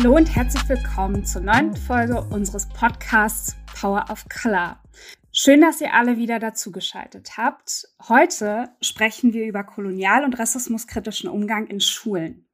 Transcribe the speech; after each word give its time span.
Hallo 0.00 0.14
und 0.14 0.32
herzlich 0.32 0.68
willkommen 0.68 1.24
zur 1.24 1.42
neuen 1.42 1.74
Folge 1.74 2.22
unseres 2.30 2.68
Podcasts 2.68 3.56
Power 3.74 4.04
of 4.08 4.26
Color. 4.28 4.80
Schön, 5.32 5.60
dass 5.60 5.80
ihr 5.80 5.92
alle 5.92 6.18
wieder 6.18 6.38
dazugeschaltet 6.38 7.36
habt. 7.36 7.88
Heute 8.08 8.68
sprechen 8.80 9.32
wir 9.32 9.44
über 9.44 9.64
kolonial- 9.64 10.22
und 10.22 10.38
rassismuskritischen 10.38 11.28
Umgang 11.28 11.66
in 11.66 11.80
Schulen. 11.80 12.46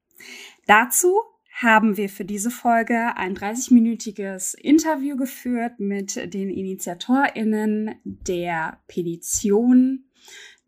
Dazu 0.67 1.20
haben 1.53 1.98
wir 1.98 2.09
für 2.09 2.25
diese 2.25 2.51
Folge 2.51 3.15
ein 3.15 3.37
30-minütiges 3.37 4.56
Interview 4.56 5.19
geführt 5.19 5.79
mit 5.79 6.17
den 6.33 6.48
InitiatorInnen 6.48 7.97
der 8.05 8.79
Petition 8.89 10.06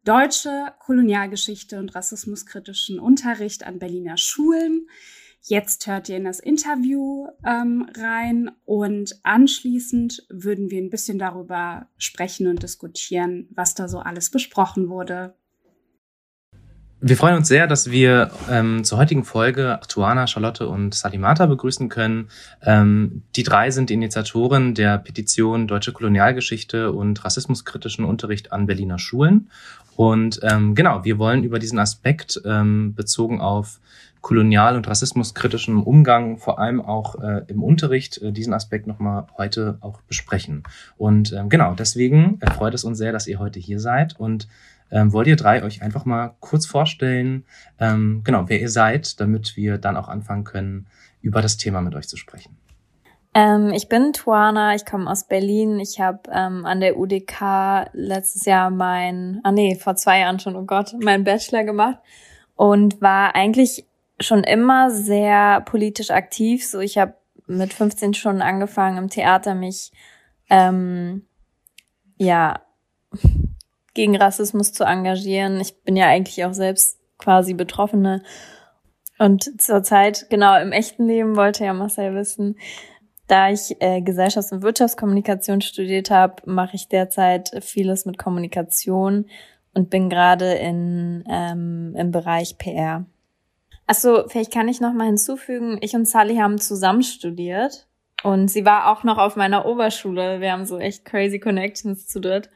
Deutsche 0.05 0.74
Kolonialgeschichte 0.80 1.79
und 1.79 1.95
rassismuskritischen 1.95 3.01
Unterricht 3.01 3.66
an 3.66 3.79
Berliner 3.79 4.19
Schulen. 4.19 4.91
Jetzt 5.49 5.87
hört 5.87 6.09
ihr 6.09 6.17
in 6.17 6.25
das 6.25 6.41
Interview 6.41 7.29
ähm, 7.47 7.89
rein 7.97 8.51
und 8.65 9.15
anschließend 9.23 10.27
würden 10.29 10.73
wir 10.73 10.83
ein 10.83 10.91
bisschen 10.91 11.21
darüber 11.21 11.87
sprechen 11.99 12.49
und 12.49 12.65
diskutieren, 12.65 13.47
was 13.55 13.75
da 13.75 13.87
so 13.87 14.01
alles 14.01 14.29
besprochen 14.29 14.89
wurde. 14.89 15.35
Wir 17.01 17.17
freuen 17.17 17.37
uns 17.37 17.47
sehr, 17.47 17.69
dass 17.69 17.93
wir 17.93 18.33
ähm, 18.51 18.83
zur 18.83 18.99
heutigen 18.99 19.23
Folge 19.23 19.79
Tuana, 19.87 20.27
Charlotte 20.27 20.67
und 20.67 20.95
Salimata 20.95 21.47
begrüßen 21.47 21.88
können. 21.88 22.29
Ähm, 22.63 23.23
die 23.37 23.45
drei 23.45 23.71
sind 23.71 23.93
Initiatoren 23.93 24.75
der 24.75 24.99
Petition 24.99 25.69
Deutsche 25.69 25.93
Kolonialgeschichte 25.93 26.91
und 26.91 27.25
rassismuskritischen 27.25 28.05
Unterricht 28.05 28.51
an 28.51 28.66
Berliner 28.66 28.99
Schulen. 28.99 29.49
Und 29.95 30.41
ähm, 30.43 30.75
genau, 30.75 31.05
wir 31.05 31.19
wollen 31.19 31.45
über 31.45 31.60
diesen 31.60 31.79
Aspekt 31.79 32.41
ähm, 32.45 32.95
bezogen 32.97 33.41
auf 33.41 33.79
kolonial- 34.27 34.74
und 34.74 34.88
rassismuskritischen 34.88 35.80
Umgang, 35.85 36.38
vor 36.38 36.59
allem 36.59 36.80
auch 36.80 37.15
äh, 37.23 37.45
im 37.46 37.63
Unterricht, 37.63 38.21
äh, 38.21 38.32
diesen 38.32 38.55
Aspekt 38.55 38.88
nochmal 38.88 39.29
heute 39.38 39.79
auch 39.82 40.01
besprechen. 40.02 40.65
Und 40.96 41.32
ähm, 41.32 41.49
genau, 41.49 41.74
deswegen 41.74 42.41
freut 42.57 42.74
es 42.74 42.82
uns 42.82 42.99
sehr, 42.99 43.13
dass 43.13 43.29
ihr 43.29 43.38
heute 43.38 43.60
hier 43.60 43.79
seid 43.79 44.19
und 44.19 44.49
ähm, 44.91 45.13
wollt 45.13 45.29
ihr 45.29 45.37
drei 45.37 45.63
euch 45.63 45.80
einfach 45.80 46.07
mal 46.07 46.35
kurz 46.41 46.66
vorstellen, 46.66 47.45
ähm, 47.79 48.23
genau, 48.24 48.49
wer 48.49 48.60
ihr 48.60 48.69
seid, 48.69 49.21
damit 49.21 49.57
wir 49.57 49.79
dann 49.79 49.97
auch 49.97 50.09
anfangen 50.09 50.43
können, 50.43 50.87
über 51.21 51.41
das 51.41 51.57
Thema 51.57 51.80
mit 51.80 51.95
euch 51.95 52.09
zu 52.09 52.16
sprechen. 52.16 52.57
Ähm, 53.32 53.71
ich 53.73 53.88
bin 53.88 54.13
Tuana, 54.13 54.74
ich 54.74 54.85
komme 54.85 55.09
aus 55.09 55.29
Berlin. 55.29 55.79
Ich 55.79 56.01
habe 56.01 56.23
ähm, 56.32 56.66
an 56.66 56.80
der 56.80 56.99
UDK 56.99 57.91
letztes 57.93 58.45
Jahr 58.45 58.71
mein, 58.71 59.38
ah 59.45 59.52
nee, 59.52 59.77
vor 59.77 59.95
zwei 59.95 60.19
Jahren 60.19 60.41
schon, 60.41 60.57
oh 60.57 60.65
Gott, 60.65 60.97
meinen 61.01 61.23
Bachelor 61.23 61.63
gemacht 61.63 62.01
und 62.57 63.01
war 63.01 63.37
eigentlich 63.37 63.87
schon 64.21 64.45
immer 64.45 64.91
sehr 64.91 65.61
politisch 65.62 66.11
aktiv. 66.11 66.67
So, 66.67 66.81
ich 66.81 66.99
habe 66.99 67.15
mit 67.47 67.72
15 67.72 68.15
schon 68.15 68.43
angefangen 68.43 68.99
im 68.99 69.09
Theater 69.09 69.55
mich 69.55 69.93
ähm, 70.50 71.27
ja 72.17 72.61
gegen 73.94 74.17
Rassismus 74.17 74.72
zu 74.72 74.84
engagieren. 74.84 75.61
Ich 75.61 75.83
bin 75.83 75.97
ja 75.97 76.06
eigentlich 76.06 76.44
auch 76.44 76.55
selbst 76.55 76.99
quasi 77.19 77.55
Betroffene. 77.55 78.22
Und 79.19 79.61
zur 79.61 79.83
Zeit, 79.83 80.27
genau 80.28 80.61
im 80.61 80.72
echten 80.72 81.06
Leben 81.06 81.37
wollte 81.37 81.65
ja 81.65 81.72
Marcel 81.72 82.15
wissen, 82.15 82.59
da 83.27 83.50
ich 83.50 83.77
äh, 83.81 84.03
Gesellschafts- 84.03 84.53
und 84.53 84.62
Wirtschaftskommunikation 84.62 85.60
studiert 85.60 86.10
habe, 86.10 86.43
mache 86.44 86.76
ich 86.76 86.88
derzeit 86.88 87.50
vieles 87.60 88.05
mit 88.05 88.19
Kommunikation 88.19 89.26
und 89.75 89.91
bin 89.91 90.10
gerade 90.10 90.53
in 90.55 91.25
ähm, 91.28 91.94
im 91.97 92.10
Bereich 92.10 92.59
PR. 92.59 93.06
Achso, 93.86 94.28
vielleicht 94.28 94.52
kann 94.52 94.69
ich 94.69 94.80
noch 94.80 94.92
mal 94.92 95.06
hinzufügen, 95.06 95.78
ich 95.80 95.94
und 95.94 96.08
Sally 96.08 96.36
haben 96.36 96.58
zusammen 96.58 97.02
studiert 97.02 97.86
und 98.24 98.48
sie 98.48 98.64
war 98.64 98.91
auch 98.91 99.04
noch 99.04 99.19
auf 99.19 99.36
meiner 99.36 99.64
Oberschule. 99.66 100.41
Wir 100.41 100.52
haben 100.52 100.66
so 100.66 100.78
echt 100.78 101.04
crazy 101.04 101.38
Connections 101.38 102.08
zu 102.08 102.20
dritt. 102.20 102.50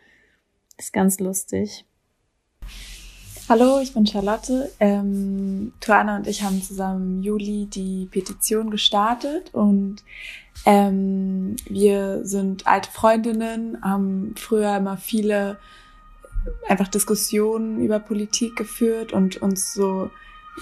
Ist 0.77 0.93
ganz 0.93 1.21
lustig. 1.21 1.85
Hallo, 3.49 3.81
ich 3.81 3.95
bin 3.95 4.07
Charlotte. 4.07 4.71
Ähm, 4.81 5.73
Tuana 5.81 6.17
und 6.17 6.27
ich 6.27 6.43
haben 6.43 6.63
zusammen 6.63 7.19
im 7.19 7.23
Juli 7.23 7.67
die 7.67 8.09
Petition 8.11 8.71
gestartet 8.71 9.53
und 9.53 10.03
ähm, 10.67 11.57
wir 11.69 12.25
sind 12.25 12.67
alte 12.67 12.91
Freundinnen, 12.91 13.83
haben 13.83 14.35
früher 14.37 14.77
immer 14.77 14.97
viele 14.97 15.59
einfach 16.69 16.89
Diskussionen 16.89 17.81
über 17.85 17.99
Politik 17.99 18.57
geführt 18.57 19.13
und 19.13 19.43
uns 19.43 19.75
so 19.75 20.11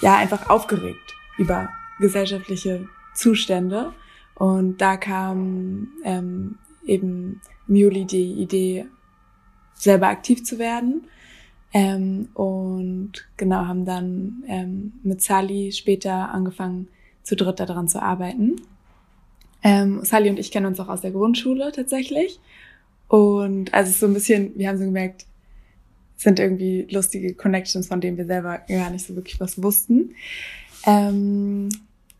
ja 0.01 0.17
einfach 0.17 0.49
aufgeregt 0.49 1.15
über 1.37 1.69
gesellschaftliche 1.99 2.87
Zustände. 3.13 3.93
Und 4.35 4.79
da 4.79 4.97
kam 4.97 5.89
ähm, 6.03 6.57
eben 6.85 7.41
Juli 7.67 8.05
die 8.05 8.33
Idee, 8.33 8.85
selber 9.73 10.07
aktiv 10.07 10.43
zu 10.43 10.59
werden. 10.59 11.07
Ähm, 11.73 12.29
und 12.33 13.11
genau, 13.37 13.65
haben 13.67 13.85
dann 13.85 14.43
ähm, 14.47 14.93
mit 15.03 15.21
Sally 15.21 15.71
später 15.71 16.31
angefangen, 16.31 16.87
zu 17.23 17.35
dritt 17.35 17.59
daran 17.59 17.87
zu 17.87 18.01
arbeiten. 18.01 18.55
Ähm, 19.61 20.03
Sally 20.03 20.29
und 20.29 20.39
ich 20.39 20.51
kennen 20.51 20.65
uns 20.65 20.79
auch 20.79 20.87
aus 20.87 21.01
der 21.01 21.11
Grundschule 21.11 21.71
tatsächlich. 21.71 22.39
Und 23.07 23.73
also 23.73 23.91
so 23.91 24.05
ein 24.07 24.13
bisschen, 24.13 24.57
wir 24.57 24.69
haben 24.69 24.77
so 24.77 24.85
gemerkt, 24.85 25.25
sind 26.19 26.37
irgendwie 26.37 26.85
lustige 26.91 27.33
Connections, 27.33 27.87
von 27.87 28.01
denen 28.01 28.17
wir 28.17 28.25
selber 28.25 28.59
gar 28.67 28.89
nicht 28.89 29.05
so 29.05 29.15
wirklich 29.15 29.39
was 29.39 29.63
wussten. 29.63 30.15
Ähm, 30.85 31.69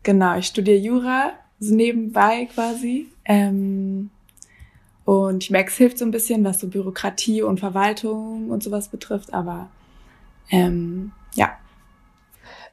genau, 0.02 0.38
ich 0.38 0.46
studiere 0.46 0.78
Jura, 0.78 1.34
so 1.60 1.74
nebenbei 1.74 2.46
quasi. 2.46 3.08
Ähm, 3.26 4.08
und 5.04 5.44
ich 5.44 5.50
merke, 5.50 5.70
es 5.70 5.76
hilft 5.76 5.98
so 5.98 6.06
ein 6.06 6.10
bisschen, 6.10 6.42
was 6.44 6.60
so 6.60 6.68
Bürokratie 6.68 7.42
und 7.42 7.60
Verwaltung 7.60 8.50
und 8.50 8.62
sowas 8.62 8.88
betrifft, 8.88 9.34
aber 9.34 9.68
ähm, 10.50 11.12
ja, 11.34 11.58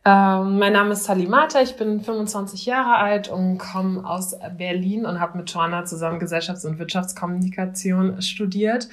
ähm, 0.05 0.57
mein 0.57 0.73
Name 0.73 0.93
ist 0.93 1.03
Salimata, 1.03 1.61
ich 1.61 1.75
bin 1.75 1.99
25 1.99 2.65
Jahre 2.65 2.95
alt 2.95 3.27
und 3.27 3.57
komme 3.57 4.07
aus 4.07 4.35
Berlin 4.57 5.05
und 5.05 5.19
habe 5.19 5.37
mit 5.37 5.49
Joanna 5.49 5.83
zusammen 5.83 6.19
Gesellschafts- 6.19 6.65
und 6.65 6.79
Wirtschaftskommunikation 6.79 8.21
studiert. 8.21 8.87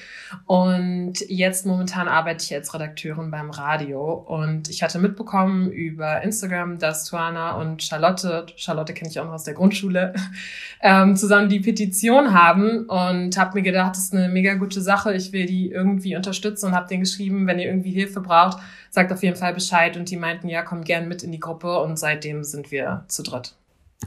Und 0.47 1.21
jetzt 1.29 1.67
momentan 1.67 2.09
arbeite 2.09 2.45
ich 2.45 2.53
als 2.53 2.75
Redakteurin 2.75 3.31
beim 3.31 3.51
Radio. 3.51 4.13
Und 4.13 4.69
ich 4.69 4.83
hatte 4.83 4.99
mitbekommen 4.99 5.71
über 5.71 6.23
Instagram, 6.23 6.79
dass 6.79 7.11
Joanna 7.11 7.61
und 7.61 7.83
Charlotte, 7.83 8.47
Charlotte 8.57 8.93
kenne 8.93 9.11
ich 9.11 9.21
auch 9.21 9.27
noch 9.27 9.35
aus 9.35 9.45
der 9.45 9.55
Grundschule, 9.55 10.15
ähm, 10.81 11.15
zusammen 11.17 11.49
die 11.49 11.61
Petition 11.61 12.35
haben 12.35 12.87
und 12.87 13.37
habe 13.39 13.55
mir 13.55 13.63
gedacht, 13.63 13.93
das 13.93 14.05
ist 14.05 14.15
eine 14.15 14.29
mega 14.29 14.55
gute 14.55 14.81
Sache. 14.81 15.15
Ich 15.15 15.33
will 15.33 15.47
die 15.47 15.71
irgendwie 15.71 16.17
unterstützen 16.17 16.67
und 16.67 16.75
habe 16.75 16.89
denen 16.89 17.05
geschrieben, 17.05 17.47
wenn 17.47 17.61
ihr 17.61 17.67
irgendwie 17.67 17.93
Hilfe 17.93 18.21
braucht, 18.21 18.59
sagt 18.95 19.13
auf 19.13 19.25
jeden 19.25 19.37
Fall 19.37 19.53
Bescheid. 19.53 19.97
Und 19.97 20.09
die 20.09 20.17
meinten, 20.17 20.49
ja, 20.49 20.63
komm 20.63 20.85
gern 20.85 21.09
mit 21.09 21.25
in 21.25 21.33
die 21.33 21.41
Gruppe. 21.41 21.81
Und 21.81 21.99
seitdem 21.99 22.45
sind 22.45 22.71
wir 22.71 23.05
zu 23.09 23.25
dritt. 23.25 23.57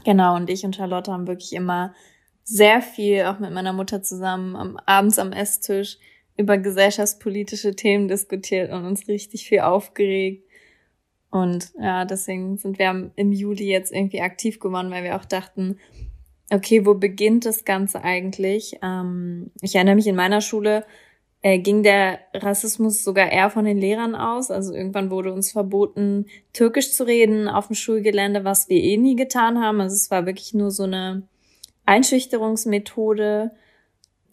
Genau, 0.04 0.34
und 0.34 0.48
ich 0.48 0.64
und 0.64 0.74
Charlotte 0.74 1.12
haben 1.12 1.26
wirklich 1.26 1.52
immer 1.52 1.94
sehr 2.42 2.80
viel, 2.80 3.24
auch 3.24 3.38
mit 3.38 3.52
meiner 3.52 3.74
Mutter 3.74 4.02
zusammen, 4.02 4.56
am, 4.56 4.78
abends 4.86 5.18
am 5.18 5.32
Esstisch 5.32 5.98
über 6.38 6.56
gesellschaftspolitische 6.56 7.76
Themen 7.76 8.08
diskutiert 8.08 8.72
und 8.72 8.86
uns 8.86 9.06
richtig 9.08 9.46
viel 9.46 9.60
aufgeregt. 9.60 10.44
Und 11.30 11.72
ja, 11.78 12.06
deswegen 12.06 12.56
sind 12.56 12.78
wir 12.78 13.10
im 13.14 13.32
Juli 13.32 13.68
jetzt 13.68 13.92
irgendwie 13.92 14.22
aktiv 14.22 14.60
geworden, 14.60 14.90
weil 14.90 15.04
wir 15.04 15.16
auch 15.16 15.26
dachten, 15.26 15.78
okay, 16.50 16.86
wo 16.86 16.94
beginnt 16.94 17.44
das 17.44 17.66
Ganze 17.66 18.02
eigentlich? 18.02 18.78
Ähm, 18.82 19.50
ich 19.60 19.74
erinnere 19.74 19.96
mich 19.96 20.06
in 20.06 20.16
meiner 20.16 20.40
Schule, 20.40 20.86
äh, 21.42 21.58
ging 21.58 21.82
der 21.82 22.18
Rassismus 22.34 23.04
sogar 23.04 23.30
eher 23.30 23.50
von 23.50 23.64
den 23.64 23.78
Lehrern 23.78 24.14
aus. 24.14 24.50
Also 24.50 24.74
irgendwann 24.74 25.10
wurde 25.10 25.32
uns 25.32 25.52
verboten, 25.52 26.26
Türkisch 26.52 26.92
zu 26.92 27.06
reden 27.06 27.48
auf 27.48 27.68
dem 27.68 27.74
Schulgelände, 27.74 28.44
was 28.44 28.68
wir 28.68 28.82
eh 28.82 28.96
nie 28.96 29.16
getan 29.16 29.60
haben. 29.60 29.80
Also 29.80 29.94
es 29.94 30.10
war 30.10 30.26
wirklich 30.26 30.54
nur 30.54 30.70
so 30.70 30.84
eine 30.84 31.22
Einschüchterungsmethode. 31.86 33.52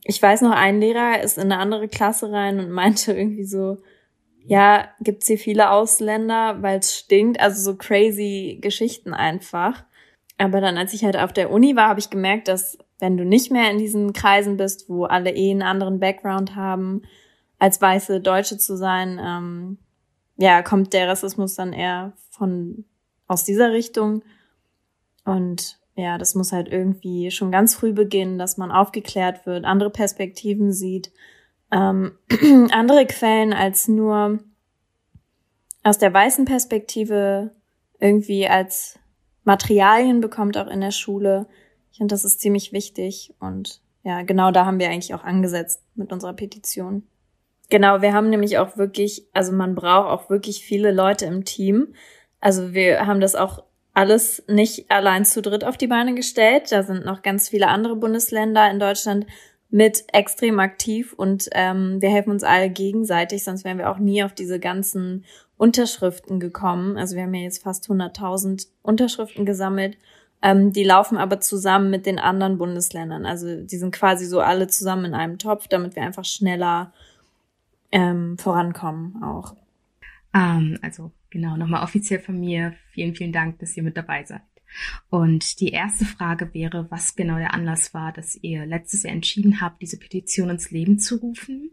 Ich 0.04 0.22
weiß 0.22 0.42
noch, 0.42 0.52
ein 0.52 0.80
Lehrer 0.80 1.22
ist 1.22 1.38
in 1.38 1.52
eine 1.52 1.58
andere 1.58 1.88
Klasse 1.88 2.32
rein 2.32 2.60
und 2.60 2.72
meinte 2.72 3.14
irgendwie 3.14 3.46
so, 3.46 3.78
ja, 4.48 4.90
gibt's 5.02 5.28
hier 5.28 5.40
viele 5.40 5.72
Ausländer, 5.72 6.62
weil 6.62 6.80
es 6.80 6.96
stinkt. 6.96 7.40
Also 7.40 7.62
so 7.62 7.78
crazy 7.78 8.60
Geschichten 8.62 9.14
einfach. 9.14 9.84
Aber 10.38 10.62
dann, 10.62 10.78
als 10.78 10.94
ich 10.94 11.04
halt 11.04 11.18
auf 11.18 11.34
der 11.34 11.52
Uni 11.52 11.76
war, 11.76 11.90
habe 11.90 12.00
ich 12.00 12.10
gemerkt, 12.10 12.48
dass 12.48 12.78
wenn 13.00 13.18
du 13.18 13.26
nicht 13.26 13.52
mehr 13.52 13.70
in 13.72 13.78
diesen 13.78 14.14
Kreisen 14.14 14.58
bist, 14.58 14.90
wo 14.90 15.06
alle 15.06 15.32
eh 15.32 15.52
einen 15.52 15.62
anderen 15.62 16.00
Background 16.00 16.56
haben, 16.56 17.02
als 17.60 17.82
weiße 17.82 18.22
Deutsche 18.22 18.58
zu 18.58 18.78
sein, 18.78 19.20
ähm, 19.22 19.78
ja, 20.38 20.62
kommt 20.62 20.94
der 20.94 21.08
Rassismus 21.08 21.56
dann 21.56 21.74
eher 21.74 22.14
von 22.30 22.86
aus 23.28 23.44
dieser 23.44 23.72
Richtung. 23.72 24.24
Und 25.24 25.80
ja, 25.96 26.18
das 26.18 26.36
muss 26.36 26.52
halt 26.52 26.68
irgendwie 26.68 27.32
schon 27.32 27.52
ganz 27.52 27.76
früh 27.76 27.94
beginnen, 27.94 28.38
dass 28.38 28.58
man 28.58 28.72
aufgeklärt 28.72 29.46
wird, 29.46 29.66
andere 29.66 29.90
Perspektiven 29.90 30.72
sieht, 30.74 31.12
ähm, 31.72 32.18
andere 32.72 33.06
Quellen 33.06 33.54
als 33.54 33.88
nur 33.88 34.40
aus 35.84 35.98
der 35.98 36.14
weißen 36.14 36.46
Perspektive 36.46 37.52
irgendwie 38.00 38.48
als 38.48 39.00
Materialien 39.44 40.20
bekommt 40.20 40.58
auch 40.58 40.68
in 40.68 40.82
der 40.82 40.92
Schule. 40.92 41.48
Ich 41.96 42.00
finde, 42.00 42.14
das 42.14 42.26
ist 42.26 42.42
ziemlich 42.42 42.74
wichtig 42.74 43.34
und 43.40 43.80
ja, 44.04 44.24
genau 44.24 44.52
da 44.52 44.66
haben 44.66 44.80
wir 44.80 44.90
eigentlich 44.90 45.14
auch 45.14 45.24
angesetzt 45.24 45.82
mit 45.96 46.12
unserer 46.12 46.34
Petition. 46.34 47.04
Genau, 47.70 48.02
wir 48.02 48.12
haben 48.12 48.30
nämlich 48.30 48.58
auch 48.58 48.76
wirklich, 48.76 49.24
also 49.32 49.54
man 49.54 49.76
braucht 49.76 50.10
auch 50.10 50.30
wirklich 50.30 50.66
viele 50.66 50.92
Leute 50.92 51.26
im 51.26 51.46
Team. 51.46 51.94
Also 52.42 52.74
wir 52.74 53.08
haben 53.08 53.22
das 53.22 53.36
auch 53.36 53.64
alles 53.94 54.44
nicht 54.50 54.92
allein 54.92 55.24
zu 55.24 55.42
dritt 55.42 55.64
auf 55.64 55.78
die 55.78 55.88
Beine 55.88 56.16
gestellt. 56.16 56.70
Da 56.74 56.84
sind 56.84 57.06
noch 57.06 57.22
ganz 57.22 57.48
viele 57.48 57.70
andere 57.70 57.96
Bundesländer 57.96 58.70
in 58.70 58.82
Deutschland 58.82 59.26
mit 59.70 60.04
extrem 60.12 60.60
aktiv 60.60 61.14
und 61.14 61.48
ähm, 61.54 62.02
wir 62.02 62.10
helfen 62.10 62.32
uns 62.32 62.44
alle 62.44 62.70
gegenseitig, 62.70 63.46
sonst 63.46 63.64
wären 63.64 63.78
wir 63.78 63.90
auch 63.90 64.00
nie 64.00 64.22
auf 64.22 64.34
diese 64.34 64.60
ganzen 64.60 65.24
Unterschriften 65.56 66.42
gekommen. 66.42 66.98
Also 66.98 67.16
wir 67.16 67.24
haben 67.24 67.34
ja 67.34 67.44
jetzt 67.44 67.64
fast 67.64 67.90
100.000 67.90 68.68
Unterschriften 68.82 69.46
gesammelt. 69.46 69.98
Ähm, 70.42 70.74
die 70.74 70.84
laufen 70.84 71.18
aber 71.18 71.40
zusammen 71.40 71.90
mit 71.90 72.06
den 72.06 72.20
anderen 72.20 72.58
Bundesländern. 72.58 73.26
Also 73.26 73.64
die 73.64 73.78
sind 73.78 73.94
quasi 73.94 74.26
so 74.26 74.42
alle 74.42 74.68
zusammen 74.68 75.06
in 75.06 75.14
einem 75.14 75.38
Topf, 75.40 75.68
damit 75.68 75.96
wir 75.96 76.04
einfach 76.04 76.26
schneller 76.26 76.94
ähm, 77.92 78.38
vorankommen 78.38 79.24
auch. 79.24 79.56
Ähm, 80.34 80.78
also 80.82 81.12
genau, 81.30 81.56
nochmal 81.56 81.84
offiziell 81.84 82.20
von 82.20 82.40
mir. 82.40 82.74
Vielen, 82.92 83.16
vielen 83.16 83.32
Dank, 83.32 83.60
dass 83.60 83.76
ihr 83.76 83.84
mit 83.84 83.98
dabei 83.98 84.24
seid. 84.24 84.42
Und 85.10 85.62
die 85.62 85.70
erste 85.70 86.06
Frage 86.06 86.54
wäre, 86.54 86.88
was 86.90 87.16
genau 87.16 87.38
der 87.38 87.54
Anlass 87.54 87.94
war, 87.94 88.12
dass 88.12 88.36
ihr 88.42 88.66
letztes 88.66 89.04
Jahr 89.04 89.14
entschieden 89.14 89.62
habt, 89.62 89.82
diese 89.82 89.98
Petition 89.98 90.50
ins 90.50 90.72
Leben 90.72 91.00
zu 91.00 91.18
rufen. 91.18 91.72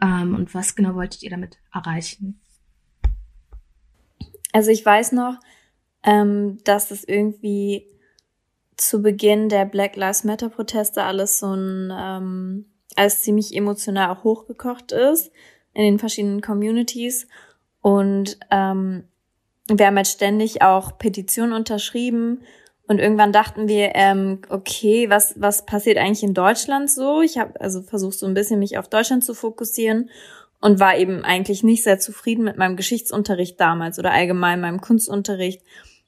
Ähm, 0.00 0.34
und 0.34 0.54
was 0.54 0.76
genau 0.76 0.94
wolltet 0.94 1.22
ihr 1.22 1.30
damit 1.30 1.58
erreichen? 1.72 2.40
Also 4.52 4.70
ich 4.70 4.86
weiß 4.86 5.12
noch, 5.12 5.38
ähm, 6.02 6.58
dass 6.64 6.90
es 6.90 7.04
irgendwie 7.04 7.86
zu 8.76 9.02
Beginn 9.02 9.48
der 9.48 9.64
Black 9.64 9.96
Lives 9.96 10.24
Matter 10.24 10.48
Proteste 10.48 11.02
alles 11.02 11.38
so 11.38 11.54
ein 11.54 11.92
ähm, 11.96 12.66
alles 12.94 13.22
ziemlich 13.22 13.54
emotional 13.54 14.10
auch 14.10 14.24
hochgekocht 14.24 14.92
ist 14.92 15.30
in 15.74 15.82
den 15.82 15.98
verschiedenen 15.98 16.40
Communities 16.40 17.26
und 17.80 18.38
ähm, 18.50 19.04
wir 19.68 19.86
haben 19.86 19.96
jetzt 19.96 20.12
ständig 20.12 20.62
auch 20.62 20.96
Petitionen 20.98 21.52
unterschrieben 21.52 22.42
und 22.88 23.00
irgendwann 23.00 23.32
dachten 23.32 23.66
wir, 23.66 23.94
ähm, 23.94 24.40
okay, 24.48 25.10
was 25.10 25.34
was 25.36 25.66
passiert 25.66 25.98
eigentlich 25.98 26.22
in 26.22 26.34
Deutschland 26.34 26.90
so? 26.90 27.20
Ich 27.20 27.38
habe 27.38 27.60
also 27.60 27.82
versucht 27.82 28.18
so 28.18 28.26
ein 28.26 28.34
bisschen 28.34 28.60
mich 28.60 28.78
auf 28.78 28.88
Deutschland 28.88 29.24
zu 29.24 29.34
fokussieren 29.34 30.10
und 30.60 30.80
war 30.80 30.96
eben 30.96 31.24
eigentlich 31.24 31.62
nicht 31.62 31.82
sehr 31.82 31.98
zufrieden 31.98 32.44
mit 32.44 32.56
meinem 32.56 32.76
Geschichtsunterricht 32.76 33.60
damals 33.60 33.98
oder 33.98 34.12
allgemein 34.12 34.60
meinem 34.60 34.80
Kunstunterricht. 34.80 35.62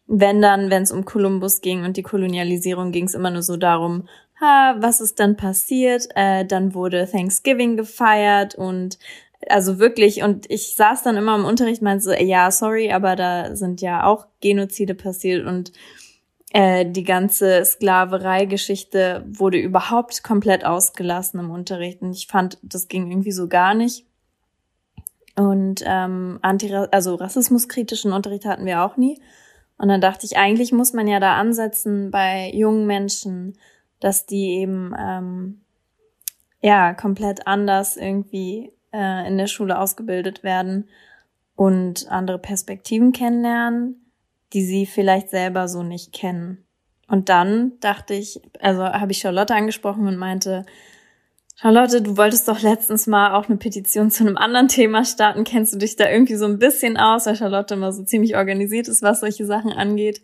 Wenn 0.09 0.43
dann, 0.43 0.71
wenn 0.71 0.83
es 0.83 0.91
um 0.91 1.05
Kolumbus 1.05 1.61
ging 1.61 1.85
und 1.85 1.97
die 1.97 2.03
Kolonialisierung, 2.03 2.91
ging 2.93 3.05
es 3.05 3.15
immer 3.15 3.31
nur 3.31 3.43
so 3.43 3.57
darum, 3.57 4.09
ha, 4.41 4.77
was 4.79 5.01
ist 5.01 5.21
dann 5.21 5.37
passiert? 5.37 6.09
Äh, 6.15 6.45
dann 6.45 6.75
wurde 6.75 7.09
Thanksgiving 7.09 7.77
gefeiert 7.77 8.55
und 8.55 8.99
also 9.49 9.79
wirklich, 9.79 10.23
und 10.23 10.51
ich 10.51 10.75
saß 10.75 11.05
dann 11.05 11.17
immer 11.17 11.37
im 11.37 11.45
Unterricht 11.45 11.81
meinte 11.81 12.05
so, 12.05 12.13
ja, 12.13 12.51
sorry, 12.51 12.91
aber 12.93 13.15
da 13.15 13.55
sind 13.55 13.81
ja 13.81 14.05
auch 14.05 14.27
Genozide 14.41 14.95
passiert 14.95 15.47
und 15.47 15.73
äh, 16.53 16.91
die 16.91 17.05
ganze 17.05 17.65
Sklaverei-Geschichte 17.65 19.25
wurde 19.29 19.59
überhaupt 19.59 20.25
komplett 20.25 20.65
ausgelassen 20.65 21.41
im 21.41 21.51
Unterricht. 21.51 22.01
Und 22.01 22.13
ich 22.13 22.27
fand, 22.27 22.59
das 22.63 22.89
ging 22.89 23.11
irgendwie 23.11 23.33
so 23.33 23.49
gar 23.49 23.75
nicht. 23.75 24.07
Und 25.37 25.85
ähm, 25.87 26.39
anti 26.43 26.75
also 26.75 27.15
rassismuskritischen 27.15 28.13
Unterricht 28.13 28.45
hatten 28.45 28.65
wir 28.65 28.83
auch 28.83 28.97
nie. 28.97 29.21
Und 29.79 29.89
dann 29.89 30.01
dachte 30.01 30.27
ich, 30.27 30.37
eigentlich 30.37 30.73
muss 30.73 30.93
man 30.93 31.07
ja 31.07 31.21
da 31.21 31.37
ansetzen 31.37 32.11
bei 32.11 32.51
jungen 32.53 32.87
Menschen, 32.87 33.57
dass 34.01 34.27
die 34.27 34.59
eben 34.59 34.93
ähm, 34.99 35.61
ja 36.61 36.95
komplett 36.95 37.47
anders 37.47 37.97
irgendwie 37.97 38.73
äh, 38.93 39.27
in 39.27 39.39
der 39.39 39.47
Schule 39.47 39.79
ausgebildet 39.79 40.43
werden 40.43 40.89
und 41.55 42.11
andere 42.11 42.39
Perspektiven 42.39 43.13
kennenlernen, 43.13 44.11
die 44.53 44.63
sie 44.63 44.87
vielleicht 44.87 45.31
selber 45.31 45.69
so 45.69 45.83
nicht 45.83 46.13
kennen. 46.13 46.65
Und 47.09 47.29
dann 47.29 47.73
dachte 47.81 48.15
ich, 48.15 48.41
also 48.61 48.85
habe 48.85 49.13
ich 49.13 49.19
Charlotte 49.19 49.55
angesprochen 49.55 50.07
und 50.07 50.17
meinte, 50.17 50.67
Charlotte, 51.61 52.01
du 52.01 52.17
wolltest 52.17 52.47
doch 52.47 52.63
letztens 52.63 53.09
mal 53.09 53.35
auch 53.35 53.49
eine 53.49 53.57
Petition 53.57 54.13
zu 54.13 54.23
einem 54.23 54.37
anderen 54.37 54.69
Thema 54.69 55.05
starten. 55.05 55.43
Kennst 55.43 55.75
du 55.75 55.79
dich 55.79 55.97
da 55.97 56.09
irgendwie 56.09 56.37
so 56.37 56.45
ein 56.45 56.61
bisschen 56.61 56.97
aus, 56.97 57.27
weil 57.27 57.35
Charlotte 57.35 57.75
immer 57.75 57.93
so 57.93 58.05
ziemlich 58.05 58.37
organisiert 58.37 58.87
ist, 58.87 59.03
was 59.03 59.19
solche 59.19 59.45
Sachen 59.45 59.73
angeht? 59.73 60.23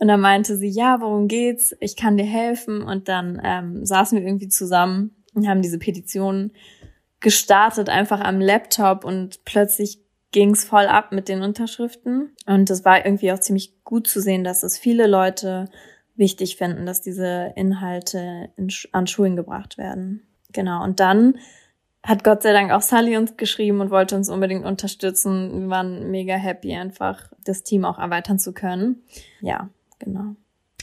Und 0.00 0.08
dann 0.08 0.18
meinte 0.18 0.56
sie, 0.56 0.68
ja, 0.68 1.00
worum 1.00 1.28
geht's? 1.28 1.76
Ich 1.78 1.94
kann 1.94 2.16
dir 2.16 2.24
helfen. 2.24 2.82
Und 2.82 3.08
dann 3.08 3.40
ähm, 3.44 3.86
saßen 3.86 4.18
wir 4.18 4.26
irgendwie 4.26 4.48
zusammen 4.48 5.14
und 5.32 5.46
haben 5.46 5.62
diese 5.62 5.78
Petition 5.78 6.50
gestartet, 7.20 7.88
einfach 7.88 8.20
am 8.20 8.40
Laptop 8.40 9.04
und 9.04 9.44
plötzlich 9.44 10.00
ging's 10.32 10.64
voll 10.64 10.86
ab 10.86 11.12
mit 11.12 11.28
den 11.28 11.42
Unterschriften. 11.42 12.34
Und 12.46 12.68
es 12.68 12.84
war 12.84 13.06
irgendwie 13.06 13.30
auch 13.30 13.38
ziemlich 13.38 13.84
gut 13.84 14.08
zu 14.08 14.20
sehen, 14.20 14.42
dass 14.42 14.64
es 14.64 14.76
viele 14.76 15.06
Leute 15.06 15.70
wichtig 16.16 16.56
finden, 16.56 16.84
dass 16.84 17.00
diese 17.00 17.52
Inhalte 17.54 18.48
in, 18.56 18.70
an 18.90 19.06
Schulen 19.06 19.36
gebracht 19.36 19.78
werden. 19.78 20.33
Genau. 20.54 20.82
Und 20.82 21.00
dann 21.00 21.34
hat 22.02 22.22
Gott 22.22 22.42
sei 22.42 22.52
Dank 22.52 22.70
auch 22.70 22.82
Sally 22.82 23.16
uns 23.16 23.36
geschrieben 23.36 23.80
und 23.80 23.90
wollte 23.90 24.16
uns 24.16 24.28
unbedingt 24.28 24.64
unterstützen. 24.64 25.62
Wir 25.62 25.68
waren 25.68 26.10
mega 26.10 26.36
happy, 26.36 26.74
einfach 26.74 27.32
das 27.44 27.62
Team 27.62 27.84
auch 27.84 27.98
erweitern 27.98 28.38
zu 28.38 28.52
können. 28.52 29.02
Ja, 29.40 29.70
genau. 29.98 30.36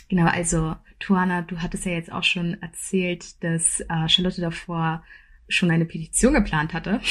Genau, 0.10 0.26
also 0.26 0.76
Tuana, 1.00 1.42
du 1.44 1.62
hattest 1.62 1.86
ja 1.86 1.94
jetzt 1.94 2.12
auch 2.12 2.24
schon 2.24 2.62
erzählt, 2.62 3.44
dass 3.44 3.82
äh, 3.82 4.10
Charlotte 4.10 4.42
davor 4.42 5.04
schon 5.48 5.70
eine 5.70 5.86
Petition 5.86 6.34
geplant 6.34 6.74
hatte. 6.74 7.02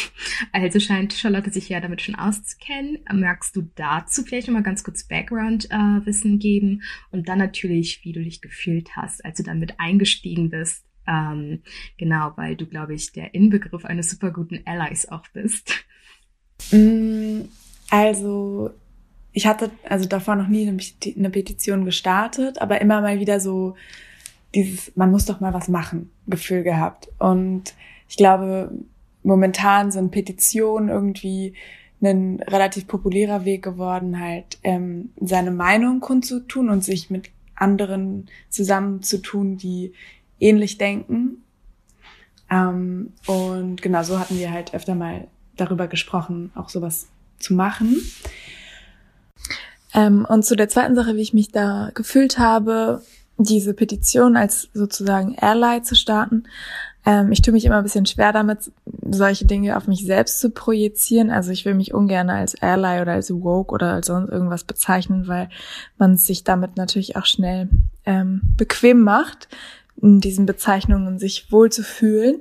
Also 0.53 0.81
scheint 0.81 1.13
Charlotte 1.13 1.51
sich 1.51 1.69
ja 1.69 1.81
damit 1.81 2.01
schon 2.01 2.15
auszukennen. 2.15 2.99
Magst 3.13 3.55
du 3.55 3.71
dazu 3.75 4.23
vielleicht 4.25 4.49
nochmal 4.49 4.63
ganz 4.63 4.83
kurz 4.83 5.05
Background-Wissen 5.05 6.35
äh, 6.35 6.39
geben 6.39 6.83
und 7.11 7.29
dann 7.29 7.39
natürlich, 7.39 8.05
wie 8.05 8.13
du 8.13 8.25
dich 8.25 8.41
gefühlt 8.41 8.97
hast, 8.97 9.25
als 9.25 9.37
du 9.37 9.43
damit 9.43 9.79
eingestiegen 9.79 10.51
bist 10.51 10.85
ähm, 11.11 11.63
genau, 11.99 12.33
weil 12.37 12.57
du, 12.57 12.67
glaube 12.67 12.95
ich, 12.95 13.13
der 13.13 13.35
Inbegriff 13.35 13.85
eines 13.85 14.11
super 14.11 14.31
guten 14.31 14.61
Allies 14.65 15.09
auch 15.09 15.27
bist. 15.33 15.73
Mm, 16.71 17.43
also, 17.91 18.71
ich 19.33 19.47
hatte 19.47 19.71
also 19.89 20.09
davor 20.09 20.37
noch 20.37 20.49
nie 20.49 20.69
eine 20.69 21.31
Petition 21.31 21.85
gestartet, 21.85 22.61
aber 22.61 22.81
immer 22.81 23.01
mal 23.01 23.19
wieder 23.19 23.41
so 23.41 23.75
dieses, 24.55 24.95
man 24.97 25.11
muss 25.11 25.27
doch 25.27 25.41
mal 25.41 25.55
was 25.55 25.69
machen, 25.69 26.11
Gefühl 26.27 26.63
gehabt. 26.63 27.09
Und 27.19 27.75
ich 28.09 28.17
glaube, 28.17 28.71
momentan 29.23 29.91
sind 29.91 30.11
Petitionen 30.11 30.89
irgendwie 30.89 31.55
ein 32.03 32.41
relativ 32.47 32.87
populärer 32.87 33.45
Weg 33.45 33.63
geworden, 33.63 34.21
halt 34.21 34.59
ähm, 34.63 35.11
seine 35.21 35.51
Meinung 35.51 36.01
kundzutun 36.01 36.71
und 36.71 36.85
sich 36.85 37.11
mit 37.11 37.31
anderen 37.55 38.31
zusammenzutun, 38.49 39.59
die 39.59 39.93
ähnlich 40.41 40.79
denken. 40.79 41.45
Ähm, 42.51 43.13
und 43.27 43.81
genau 43.81 44.03
so 44.03 44.19
hatten 44.19 44.39
wir 44.39 44.51
halt 44.51 44.75
öfter 44.75 44.95
mal 44.95 45.29
darüber 45.57 45.87
gesprochen, 45.87 46.51
auch 46.55 46.69
sowas 46.69 47.09
zu 47.39 47.55
machen. 47.55 47.97
Ähm, 49.95 50.27
und 50.29 50.45
zu 50.45 50.57
der 50.57 50.69
zweiten 50.69 50.95
Sache, 50.95 51.17
wie 51.17 51.23
ich 51.23 51.35
mich 51.35 51.51
da 51.51 51.91
gefühlt 51.95 52.39
habe, 52.39 53.03
diese 53.39 53.75
Petition 53.75 54.37
als 54.37 54.69
sozusagen 54.75 55.37
Ally 55.39 55.83
zu 55.83 55.95
starten. 55.95 56.45
Ähm, 57.07 57.33
ich 57.33 57.41
tue 57.41 57.53
mich 57.53 57.65
immer 57.65 57.79
ein 57.79 57.83
bisschen 57.83 58.07
schwer 58.07 58.33
damit, 58.33 58.71
solche 59.11 59.47
Dinge 59.47 59.77
auf 59.77 59.87
mich 59.87 60.05
selbst 60.05 60.41
zu 60.41 60.51
projizieren. 60.51 61.31
Also 61.31 61.51
ich 61.51 61.65
will 61.65 61.75
mich 61.75 61.95
ungern 61.95 62.29
als 62.29 62.61
Ally 62.61 63.01
oder 63.01 63.13
als 63.13 63.31
Woke 63.33 63.73
oder 63.73 63.95
als 63.95 64.09
sonst 64.09 64.31
irgendwas 64.31 64.65
bezeichnen, 64.65 65.27
weil 65.27 65.49
man 65.97 66.17
sich 66.17 66.45
damit 66.45 66.77
natürlich 66.77 67.17
auch 67.17 67.25
schnell 67.25 67.71
ähm, 68.05 68.43
bequem 68.57 69.01
macht, 69.01 69.49
in 70.03 70.21
diesen 70.21 70.47
Bezeichnungen 70.47 71.19
sich 71.19 71.51
wohl 71.53 71.71
zu 71.71 71.83
fühlen 71.83 72.41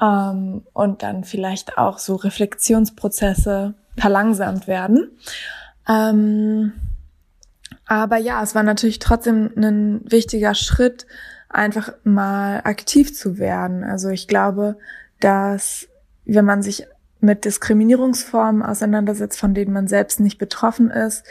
ähm, 0.00 0.62
und 0.72 1.02
dann 1.02 1.24
vielleicht 1.24 1.78
auch 1.78 1.98
so 1.98 2.16
Reflexionsprozesse 2.16 3.74
verlangsamt 3.96 4.66
werden. 4.66 5.10
Ähm, 5.88 6.72
aber 7.86 8.18
ja, 8.18 8.42
es 8.42 8.54
war 8.54 8.62
natürlich 8.62 8.98
trotzdem 8.98 9.50
ein 9.56 10.00
wichtiger 10.10 10.54
Schritt, 10.54 11.06
einfach 11.48 11.92
mal 12.04 12.60
aktiv 12.64 13.14
zu 13.14 13.38
werden. 13.38 13.82
Also 13.82 14.10
ich 14.10 14.28
glaube, 14.28 14.76
dass 15.20 15.88
wenn 16.26 16.44
man 16.44 16.62
sich 16.62 16.86
mit 17.20 17.44
Diskriminierungsformen 17.44 18.62
auseinandersetzt, 18.62 19.40
von 19.40 19.54
denen 19.54 19.72
man 19.72 19.88
selbst 19.88 20.20
nicht 20.20 20.38
betroffen 20.38 20.90
ist, 20.90 21.24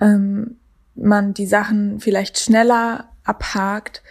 ähm, 0.00 0.58
man 0.94 1.34
die 1.34 1.46
Sachen 1.46 1.98
vielleicht 1.98 2.38
schneller 2.38 3.08
abhakt, 3.24 4.02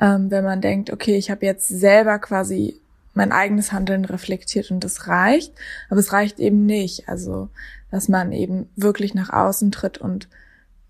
ähm, 0.00 0.30
wenn 0.30 0.44
man 0.44 0.60
denkt, 0.60 0.92
okay, 0.92 1.16
ich 1.16 1.30
habe 1.30 1.46
jetzt 1.46 1.68
selber 1.68 2.18
quasi 2.18 2.80
mein 3.14 3.32
eigenes 3.32 3.72
Handeln 3.72 4.04
reflektiert 4.04 4.70
und 4.70 4.84
das 4.84 5.08
reicht, 5.08 5.52
aber 5.88 6.00
es 6.00 6.12
reicht 6.12 6.38
eben 6.38 6.66
nicht. 6.66 7.08
Also, 7.08 7.48
dass 7.90 8.08
man 8.08 8.32
eben 8.32 8.68
wirklich 8.76 9.14
nach 9.14 9.30
außen 9.30 9.72
tritt 9.72 9.98
und 9.98 10.28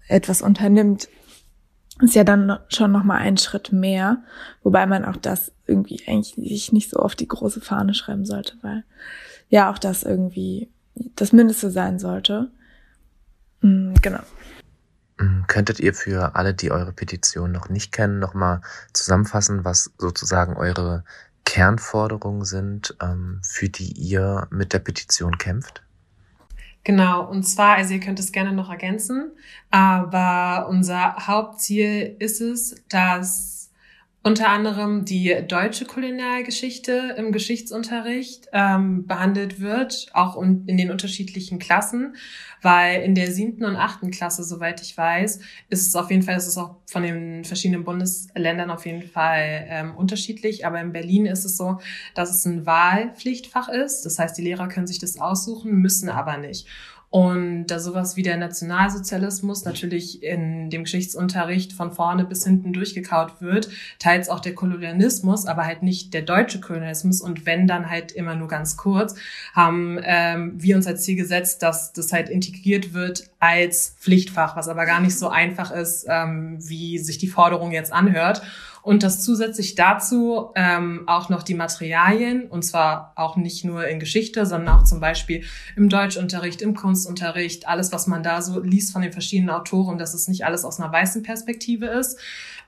etwas 0.09 0.43
unternimmt, 0.43 1.09
ist 2.03 2.15
ja 2.15 2.25
dann 2.25 2.59
schon 2.69 2.93
noch 2.93 3.05
mal 3.05 3.17
ein 3.17 3.39
Schritt 3.39 3.73
mehr, 3.73 4.23
wobei 4.63 4.87
man 4.87 5.05
auch 5.05 5.17
das 5.17 5.53
irgendwie 5.67 6.03
eigentlich 6.07 6.35
sich 6.35 6.73
nicht 6.73 6.91
so 6.91 6.99
auf 6.99 7.15
die 7.15 7.29
große 7.29 7.61
Fahne 7.61 7.95
schreiben 7.95 8.27
sollte, 8.27 8.55
weil 8.63 8.85
ja 9.49 9.71
auch 9.71 9.79
das 9.79 10.03
irgendwie 10.03 10.69
das 11.15 11.33
Mindeste 11.33 11.71
sein 11.71 11.99
sollte. 11.99 12.51
Mhm, 13.61 13.95
genau. 14.03 14.21
Mm, 15.19 15.43
könntet 15.47 15.81
ihr 15.81 15.95
für 15.95 16.37
alle, 16.37 16.55
die 16.55 16.71
eure 16.71 16.93
Petition 16.93 17.53
noch 17.53 17.69
nicht 17.69 17.93
kennen, 17.93 18.19
nochmal 18.19 18.61
zusammenfassen, 18.93 19.65
was 19.65 19.93
sozusagen 19.99 20.57
eure 20.57 21.05
Kernforderungen 21.45 22.45
sind, 22.45 22.97
ähm, 23.01 23.41
für 23.43 23.69
die 23.69 23.93
ihr 23.93 24.47
mit 24.51 24.73
der 24.73 24.81
Petition 24.81 25.39
kämpft? 25.39 25.83
Genau, 26.85 27.29
und 27.29 27.43
zwar, 27.43 27.77
also 27.77 27.95
ihr 27.95 28.01
könnt 28.01 28.21
es 28.21 28.31
gerne 28.31 28.53
noch 28.53 28.71
ergänzen, 28.71 29.33
aber 29.71 30.69
unser 30.69 31.17
Hauptziel 31.27 32.15
ist 32.21 32.41
es, 32.41 32.77
dass 32.89 33.56
unter 34.27 34.49
anderem 34.49 35.05
die 35.05 35.33
deutsche 35.47 35.85
Kolonialgeschichte 35.85 37.15
im 37.17 37.31
Geschichtsunterricht 37.31 38.49
ähm, 38.53 39.07
behandelt 39.07 39.61
wird, 39.61 40.09
auch 40.15 40.43
in 40.43 40.77
den 40.77 40.91
unterschiedlichen 40.91 41.61
Klassen, 41.61 42.17
weil 42.61 43.03
in 43.03 43.15
der 43.15 43.31
siebten 43.31 43.65
und 43.65 43.77
achten 43.77 44.11
Klasse, 44.11 44.43
soweit 44.43 44.83
ich 44.83 44.99
weiß, 44.99 45.39
ist 45.69 45.87
es 45.87 45.95
auf 45.95 46.11
jeden 46.11 46.25
Fall, 46.25 46.37
ist 46.37 46.49
es 46.49 46.59
auch 46.59 46.75
von 46.87 47.05
den 47.05 47.45
verschiedenen 47.45 47.85
Bundesländern 47.85 48.73
auf 48.73 48.85
jeden 48.85 49.05
Fall 49.05 49.65
ähm, 49.69 49.95
unterschiedlich, 49.95 50.67
aber 50.67 50.81
in 50.81 50.91
Berlin 50.91 51.27
ist 51.27 51.45
es 51.45 51.57
so, 51.57 51.79
dass 52.17 52.35
es 52.35 52.45
ein 52.47 52.67
Wahlpflichtfach 52.67 53.69
ist, 53.69 54.03
das 54.03 54.19
heißt, 54.19 54.37
die 54.37 54.43
Lehrer 54.43 54.67
können 54.67 54.89
sich 54.89 54.99
das 54.99 55.21
aussuchen, 55.21 55.71
müssen 55.71 56.09
aber 56.09 56.37
nicht. 56.37 56.67
Und 57.17 57.69
da 57.69 57.79
sowas 57.79 58.17
wie 58.17 58.23
der 58.23 58.37
Nationalsozialismus 58.37 59.65
natürlich 59.65 60.23
in 60.23 60.69
dem 60.69 60.85
Geschichtsunterricht 60.85 61.73
von 61.73 61.91
vorne 61.91 62.27
bis 62.27 62.45
hinten 62.45 62.75
durchgekaut 62.75 63.41
wird, 63.41 63.71
teils 63.99 64.29
auch 64.29 64.41
der 64.41 64.55
Kolonialismus, 64.55 65.47
aber 65.47 65.65
halt 65.65 65.83
nicht 65.83 66.13
der 66.13 66.21
deutsche 66.21 66.61
Kolonialismus. 66.61 67.23
Und 67.23 67.47
wenn 67.47 67.67
dann 67.67 67.89
halt 67.89 68.13
immer 68.13 68.37
nur 68.37 68.49
ganz 68.49 68.77
kurz, 68.77 69.15
haben 69.55 69.99
ähm, 70.03 70.63
wir 70.63 70.77
uns 70.77 70.87
als 70.87 71.05
Ziel 71.05 71.17
gesetzt, 71.17 71.63
dass 71.63 71.95
das 71.95 72.13
halt 72.13 72.29
integriert 72.29 72.93
wird 72.93 73.31
als 73.41 73.97
Pflichtfach, 73.99 74.55
was 74.55 74.69
aber 74.69 74.85
gar 74.85 75.01
nicht 75.01 75.19
so 75.19 75.31
einfach 75.31 75.71
ist, 75.71 76.05
ähm, 76.11 76.59
wie 76.61 76.99
sich 76.99 77.17
die 77.17 77.29
Forderung 77.29 77.73
jetzt 77.73 77.95
anhört 77.95 78.43
und 78.87 79.03
dass 79.03 79.21
zusätzlich 79.21 79.75
dazu 79.75 80.53
ähm, 80.55 81.03
auch 81.09 81.29
noch 81.29 81.43
die 81.43 81.55
Materialien, 81.55 82.45
und 82.49 82.63
zwar 82.63 83.13
auch 83.17 83.35
nicht 83.35 83.65
nur 83.65 83.89
in 83.89 83.99
Geschichte, 83.99 84.47
sondern 84.47 84.77
auch 84.77 84.85
zum 84.85 85.01
Beispiel 85.01 85.43
im 85.75 85.89
Deutschunterricht, 85.89 86.63
im 86.63 86.77
Kunstunterricht, 86.77 87.67
alles, 87.67 87.91
was 87.91 88.07
man 88.07 88.23
da 88.23 88.41
so 88.43 88.61
liest 88.61 88.93
von 88.93 89.03
den 89.03 89.11
verschiedenen 89.11 89.51
Autoren, 89.51 89.99
dass 89.99 90.15
es 90.15 90.29
nicht 90.29 90.45
alles 90.45 90.65
aus 90.65 90.79
einer 90.79 90.93
weißen 90.93 91.25
Perspektive 91.25 91.87
ist. 91.87 92.21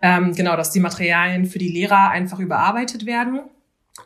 Ähm, 0.03 0.35
genau, 0.35 0.57
dass 0.57 0.73
die 0.73 0.81
Materialien 0.81 1.47
für 1.47 1.61
die 1.61 1.71
Lehrer 1.71 2.11
einfach 2.11 2.41
überarbeitet 2.41 3.07
werden 3.07 3.43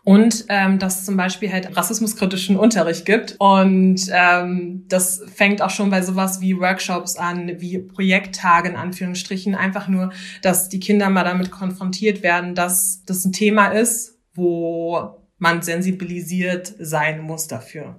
und 0.05 0.47
ähm, 0.49 0.79
dass 0.79 1.05
zum 1.05 1.17
Beispiel 1.17 1.53
halt 1.53 1.77
rassismuskritischen 1.77 2.57
Unterricht 2.57 3.05
gibt. 3.05 3.37
Und 3.39 4.01
ähm, 4.13 4.85
das 4.89 5.23
fängt 5.33 5.63
auch 5.63 5.71
schon 5.71 5.91
bei 5.91 6.03
sowas 6.03 6.41
wie 6.41 6.59
Workshops 6.59 7.17
an, 7.17 7.61
wie 7.61 7.79
Projekttage 7.79 8.69
in 8.69 8.77
Anführungsstrichen. 8.77 9.55
Einfach 9.55 9.89
nur, 9.89 10.13
dass 10.43 10.69
die 10.69 10.81
Kinder 10.81 11.09
mal 11.09 11.25
damit 11.25 11.51
konfrontiert 11.51 12.23
werden, 12.23 12.55
dass 12.55 13.05
das 13.07 13.25
ein 13.25 13.33
Thema 13.33 13.69
ist, 13.69 14.19
wo 14.35 15.23
man 15.39 15.63
sensibilisiert 15.63 16.73
sein 16.79 17.21
muss 17.21 17.47
dafür. 17.47 17.97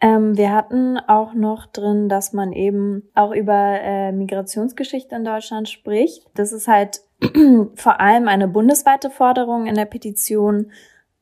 Ähm, 0.00 0.36
wir 0.36 0.52
hatten 0.52 0.98
auch 0.98 1.32
noch 1.34 1.66
drin, 1.66 2.08
dass 2.08 2.32
man 2.32 2.52
eben 2.52 3.04
auch 3.14 3.32
über 3.32 3.80
äh, 3.80 4.12
Migrationsgeschichte 4.12 5.14
in 5.16 5.24
Deutschland 5.24 5.68
spricht. 5.68 6.24
Das 6.34 6.52
ist 6.52 6.68
halt 6.68 7.00
vor 7.74 8.00
allem 8.00 8.28
eine 8.28 8.46
bundesweite 8.46 9.10
Forderung 9.10 9.66
in 9.66 9.74
der 9.74 9.86
Petition 9.86 10.70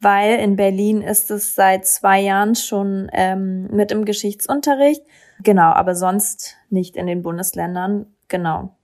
weil 0.04 0.38
in 0.38 0.56
Berlin 0.56 1.02
ist 1.02 1.30
es 1.30 1.54
seit 1.54 1.86
zwei 1.86 2.20
Jahren 2.20 2.54
schon 2.54 3.08
ähm, 3.12 3.66
mit 3.68 3.90
im 3.90 4.04
Geschichtsunterricht. 4.04 5.02
Genau, 5.42 5.72
aber 5.72 5.94
sonst 5.94 6.56
nicht 6.70 6.96
in 6.96 7.06
den 7.06 7.22
Bundesländern. 7.22 8.06
Genau. 8.28 8.76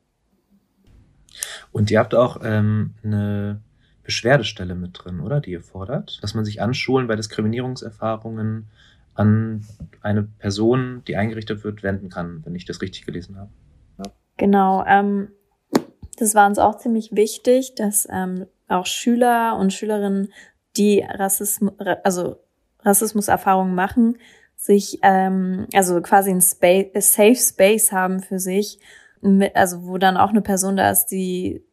Und 1.73 1.91
ihr 1.91 1.99
habt 1.99 2.15
auch 2.15 2.41
ähm, 2.43 2.95
eine 3.05 3.61
Beschwerdestelle 4.03 4.75
mit 4.75 4.93
drin, 4.95 5.21
oder? 5.21 5.41
Die 5.41 5.53
ihr 5.53 5.63
fordert, 5.63 6.19
dass 6.23 6.35
man 6.35 6.45
sich 6.45 6.61
an 6.61 6.75
Schulen 6.75 7.07
bei 7.07 7.17
Diskriminierungserfahrungen 7.17 8.69
an 9.15 9.67
eine 10.01 10.23
Person, 10.23 11.03
die 11.07 11.17
eingerichtet 11.17 11.63
wird, 11.63 11.83
wenden 11.83 12.09
kann, 12.09 12.43
wenn 12.45 12.55
ich 12.55 12.65
das 12.65 12.81
richtig 12.81 13.07
gelesen 13.07 13.37
habe. 13.37 13.51
Ja. 13.99 14.13
Genau. 14.37 14.85
Ähm, 14.87 15.29
das 16.19 16.35
war 16.35 16.47
uns 16.47 16.59
auch 16.59 16.79
ziemlich 16.79 17.11
wichtig, 17.13 17.75
dass 17.75 18.09
ähm, 18.11 18.47
auch 18.69 18.87
Schüler 18.87 19.57
und 19.59 19.73
Schülerinnen 19.73 20.33
die 20.77 21.01
Rassismus, 21.01 21.75
also 22.05 22.37
Rassismuserfahrungen 22.83 23.75
machen, 23.75 24.19
sich 24.57 24.99
ähm, 25.03 25.67
also 25.75 26.01
quasi 26.01 26.31
ein 26.31 26.41
Space, 26.41 26.89
a 26.95 27.01
Safe 27.01 27.37
Space 27.37 27.93
haben 27.93 28.21
für 28.21 28.39
sich, 28.39 28.79
mit, 29.21 29.55
also 29.57 29.87
wo 29.87 29.99
dann 29.99 30.17
auch 30.17 30.31
eine 30.31 30.43
Person 30.43 30.77
da 30.77 30.91
ist, 30.91 31.07
die 31.07 31.65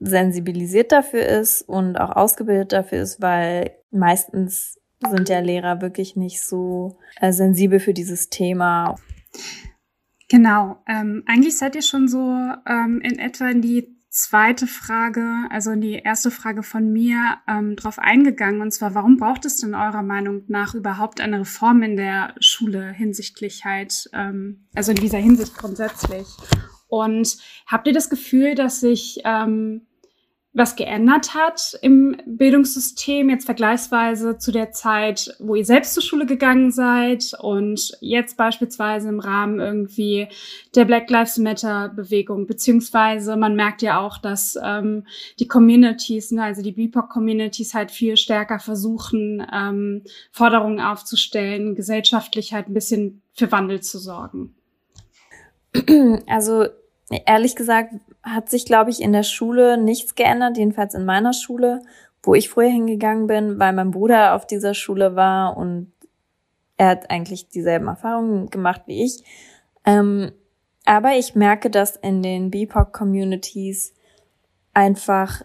sensibilisiert 0.00 0.90
dafür 0.92 1.24
ist 1.24 1.62
und 1.62 1.96
auch 1.96 2.10
ausgebildet 2.16 2.72
dafür 2.72 3.02
ist, 3.02 3.22
weil 3.22 3.72
meistens 3.90 4.80
sind 5.10 5.28
ja 5.28 5.40
Lehrer 5.40 5.80
wirklich 5.80 6.16
nicht 6.16 6.40
so 6.40 6.98
äh, 7.20 7.32
sensibel 7.32 7.80
für 7.80 7.94
dieses 7.94 8.28
Thema. 8.28 8.96
Genau. 10.28 10.78
Ähm, 10.88 11.24
eigentlich 11.26 11.58
seid 11.58 11.74
ihr 11.76 11.82
schon 11.82 12.08
so 12.08 12.18
ähm, 12.66 13.00
in 13.02 13.18
etwa 13.18 13.48
in 13.48 13.62
die 13.62 13.96
zweite 14.12 14.66
Frage, 14.66 15.26
also 15.50 15.74
die 15.74 15.94
erste 15.94 16.30
Frage 16.30 16.62
von 16.62 16.92
mir, 16.92 17.38
ähm, 17.48 17.76
darauf 17.76 17.98
eingegangen. 17.98 18.60
Und 18.60 18.70
zwar, 18.70 18.94
warum 18.94 19.16
braucht 19.16 19.46
es 19.46 19.56
denn 19.56 19.74
eurer 19.74 20.02
Meinung 20.02 20.44
nach 20.48 20.74
überhaupt 20.74 21.20
eine 21.20 21.40
Reform 21.40 21.82
in 21.82 21.96
der 21.96 22.34
Schule 22.38 22.92
hinsichtlich 22.92 23.64
halt, 23.64 24.10
ähm, 24.12 24.66
also 24.74 24.92
in 24.92 24.98
dieser 24.98 25.18
Hinsicht 25.18 25.56
grundsätzlich? 25.56 26.26
Und 26.88 27.38
habt 27.66 27.86
ihr 27.86 27.94
das 27.94 28.10
Gefühl, 28.10 28.54
dass 28.54 28.80
sich 28.80 29.20
ähm, 29.24 29.86
was 30.54 30.76
geändert 30.76 31.34
hat 31.34 31.78
im 31.80 32.14
Bildungssystem, 32.26 33.30
jetzt 33.30 33.46
vergleichsweise 33.46 34.36
zu 34.36 34.52
der 34.52 34.70
Zeit, 34.70 35.34
wo 35.38 35.54
ihr 35.54 35.64
selbst 35.64 35.94
zur 35.94 36.02
Schule 36.02 36.26
gegangen 36.26 36.70
seid 36.70 37.32
und 37.40 37.96
jetzt 38.00 38.36
beispielsweise 38.36 39.08
im 39.08 39.18
Rahmen 39.18 39.60
irgendwie 39.60 40.28
der 40.74 40.84
Black 40.84 41.08
Lives 41.08 41.38
Matter 41.38 41.88
Bewegung, 41.88 42.46
beziehungsweise 42.46 43.36
man 43.36 43.56
merkt 43.56 43.80
ja 43.80 43.98
auch, 43.98 44.18
dass 44.18 44.58
ähm, 44.62 45.06
die 45.38 45.48
Communities, 45.48 46.32
ne, 46.32 46.42
also 46.42 46.60
die 46.60 46.72
BIPOC-Communities 46.72 47.72
halt 47.72 47.90
viel 47.90 48.18
stärker 48.18 48.58
versuchen, 48.58 49.46
ähm, 49.50 50.02
Forderungen 50.32 50.80
aufzustellen, 50.80 51.74
gesellschaftlich 51.74 52.52
halt 52.52 52.68
ein 52.68 52.74
bisschen 52.74 53.22
für 53.32 53.50
Wandel 53.50 53.80
zu 53.80 53.98
sorgen. 53.98 54.54
Also 56.26 56.66
ehrlich 57.26 57.56
gesagt 57.56 57.94
hat 58.22 58.50
sich, 58.50 58.64
glaube 58.64 58.90
ich, 58.90 59.02
in 59.02 59.12
der 59.12 59.22
Schule 59.22 59.76
nichts 59.76 60.14
geändert, 60.14 60.56
jedenfalls 60.56 60.94
in 60.94 61.04
meiner 61.04 61.32
Schule, 61.32 61.82
wo 62.22 62.34
ich 62.34 62.48
früher 62.48 62.68
hingegangen 62.68 63.26
bin, 63.26 63.58
weil 63.58 63.72
mein 63.72 63.90
Bruder 63.90 64.34
auf 64.34 64.46
dieser 64.46 64.74
Schule 64.74 65.16
war 65.16 65.56
und 65.56 65.92
er 66.76 66.88
hat 66.88 67.10
eigentlich 67.10 67.48
dieselben 67.48 67.88
Erfahrungen 67.88 68.48
gemacht 68.48 68.82
wie 68.86 69.04
ich. 69.04 69.24
Ähm, 69.84 70.32
aber 70.84 71.16
ich 71.16 71.34
merke, 71.34 71.70
dass 71.70 71.96
in 71.96 72.22
den 72.22 72.50
BIPOC-Communities 72.50 73.94
einfach 74.74 75.42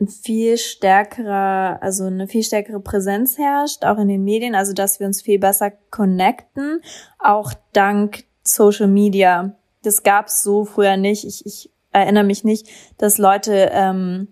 ein 0.00 0.08
viel 0.08 0.56
stärkerer, 0.58 1.78
also 1.82 2.04
eine 2.04 2.26
viel 2.26 2.42
stärkere 2.42 2.80
Präsenz 2.80 3.36
herrscht, 3.36 3.84
auch 3.84 3.98
in 3.98 4.08
den 4.08 4.24
Medien, 4.24 4.54
also 4.54 4.72
dass 4.72 4.98
wir 4.98 5.06
uns 5.06 5.22
viel 5.22 5.38
besser 5.38 5.72
connecten, 5.90 6.80
auch 7.18 7.52
dank 7.72 8.24
Social 8.42 8.88
Media. 8.88 9.56
Das 9.82 10.02
gab's 10.02 10.42
so 10.42 10.64
früher 10.64 10.96
nicht. 10.96 11.24
Ich, 11.24 11.44
ich 11.44 11.70
erinnere 11.92 12.24
mich 12.24 12.44
nicht, 12.44 12.68
dass 12.98 13.18
Leute 13.18 13.70
ähm, 13.72 14.28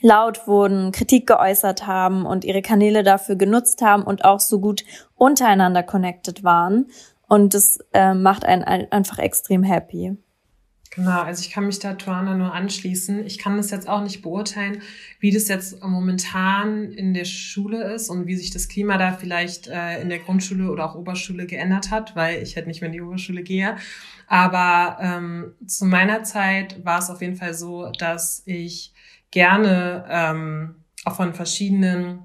laut 0.00 0.46
wurden, 0.46 0.92
Kritik 0.92 1.26
geäußert 1.26 1.86
haben 1.86 2.26
und 2.26 2.44
ihre 2.44 2.62
Kanäle 2.62 3.02
dafür 3.02 3.36
genutzt 3.36 3.82
haben 3.82 4.02
und 4.02 4.24
auch 4.24 4.40
so 4.40 4.60
gut 4.60 4.84
untereinander 5.14 5.82
connected 5.82 6.44
waren. 6.44 6.86
Und 7.28 7.54
das 7.54 7.78
äh, 7.92 8.14
macht 8.14 8.44
einen 8.44 8.64
einfach 8.64 9.18
extrem 9.18 9.62
happy. 9.62 10.16
Genau, 10.90 11.22
also 11.22 11.42
ich 11.42 11.50
kann 11.50 11.66
mich 11.66 11.78
da 11.78 11.94
Tuana 11.94 12.34
nur 12.34 12.54
anschließen. 12.54 13.26
Ich 13.26 13.38
kann 13.38 13.56
das 13.56 13.70
jetzt 13.70 13.88
auch 13.88 14.02
nicht 14.02 14.22
beurteilen, 14.22 14.82
wie 15.20 15.30
das 15.30 15.48
jetzt 15.48 15.82
momentan 15.82 16.90
in 16.92 17.12
der 17.12 17.24
Schule 17.24 17.92
ist 17.92 18.08
und 18.08 18.26
wie 18.26 18.36
sich 18.36 18.50
das 18.50 18.68
Klima 18.68 18.96
da 18.96 19.12
vielleicht 19.12 19.66
äh, 19.66 20.00
in 20.00 20.08
der 20.08 20.20
Grundschule 20.20 20.70
oder 20.70 20.88
auch 20.88 20.94
Oberschule 20.94 21.46
geändert 21.46 21.90
hat, 21.90 22.16
weil 22.16 22.42
ich 22.42 22.56
halt 22.56 22.66
nicht 22.66 22.80
mehr 22.80 22.88
in 22.88 22.94
die 22.94 23.02
Oberschule 23.02 23.42
gehe. 23.42 23.76
Aber 24.26 24.98
ähm, 25.00 25.54
zu 25.66 25.84
meiner 25.84 26.22
Zeit 26.22 26.84
war 26.84 26.98
es 26.98 27.10
auf 27.10 27.20
jeden 27.20 27.36
Fall 27.36 27.54
so, 27.54 27.90
dass 27.98 28.42
ich 28.46 28.92
gerne 29.30 30.04
ähm, 30.08 30.76
auch 31.04 31.16
von 31.16 31.34
verschiedenen 31.34 32.20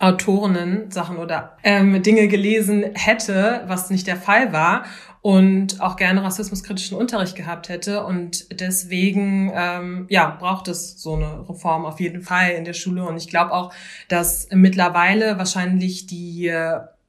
Autorinnen 0.00 0.92
Sachen 0.92 1.16
oder 1.16 1.56
ähm, 1.64 2.00
Dinge 2.02 2.28
gelesen 2.28 2.84
hätte, 2.94 3.64
was 3.66 3.90
nicht 3.90 4.06
der 4.06 4.16
Fall 4.16 4.52
war. 4.52 4.84
Und 5.20 5.80
auch 5.80 5.96
gerne 5.96 6.22
rassismuskritischen 6.22 6.96
Unterricht 6.96 7.36
gehabt 7.36 7.68
hätte. 7.68 8.04
Und 8.04 8.60
deswegen 8.60 9.52
ähm, 9.54 10.06
ja, 10.08 10.36
braucht 10.38 10.68
es 10.68 11.00
so 11.00 11.14
eine 11.14 11.48
Reform 11.48 11.84
auf 11.84 12.00
jeden 12.00 12.22
Fall 12.22 12.50
in 12.50 12.64
der 12.64 12.74
Schule. 12.74 13.04
Und 13.04 13.16
ich 13.16 13.28
glaube 13.28 13.52
auch, 13.52 13.72
dass 14.08 14.48
mittlerweile 14.52 15.38
wahrscheinlich 15.38 16.06
die 16.06 16.52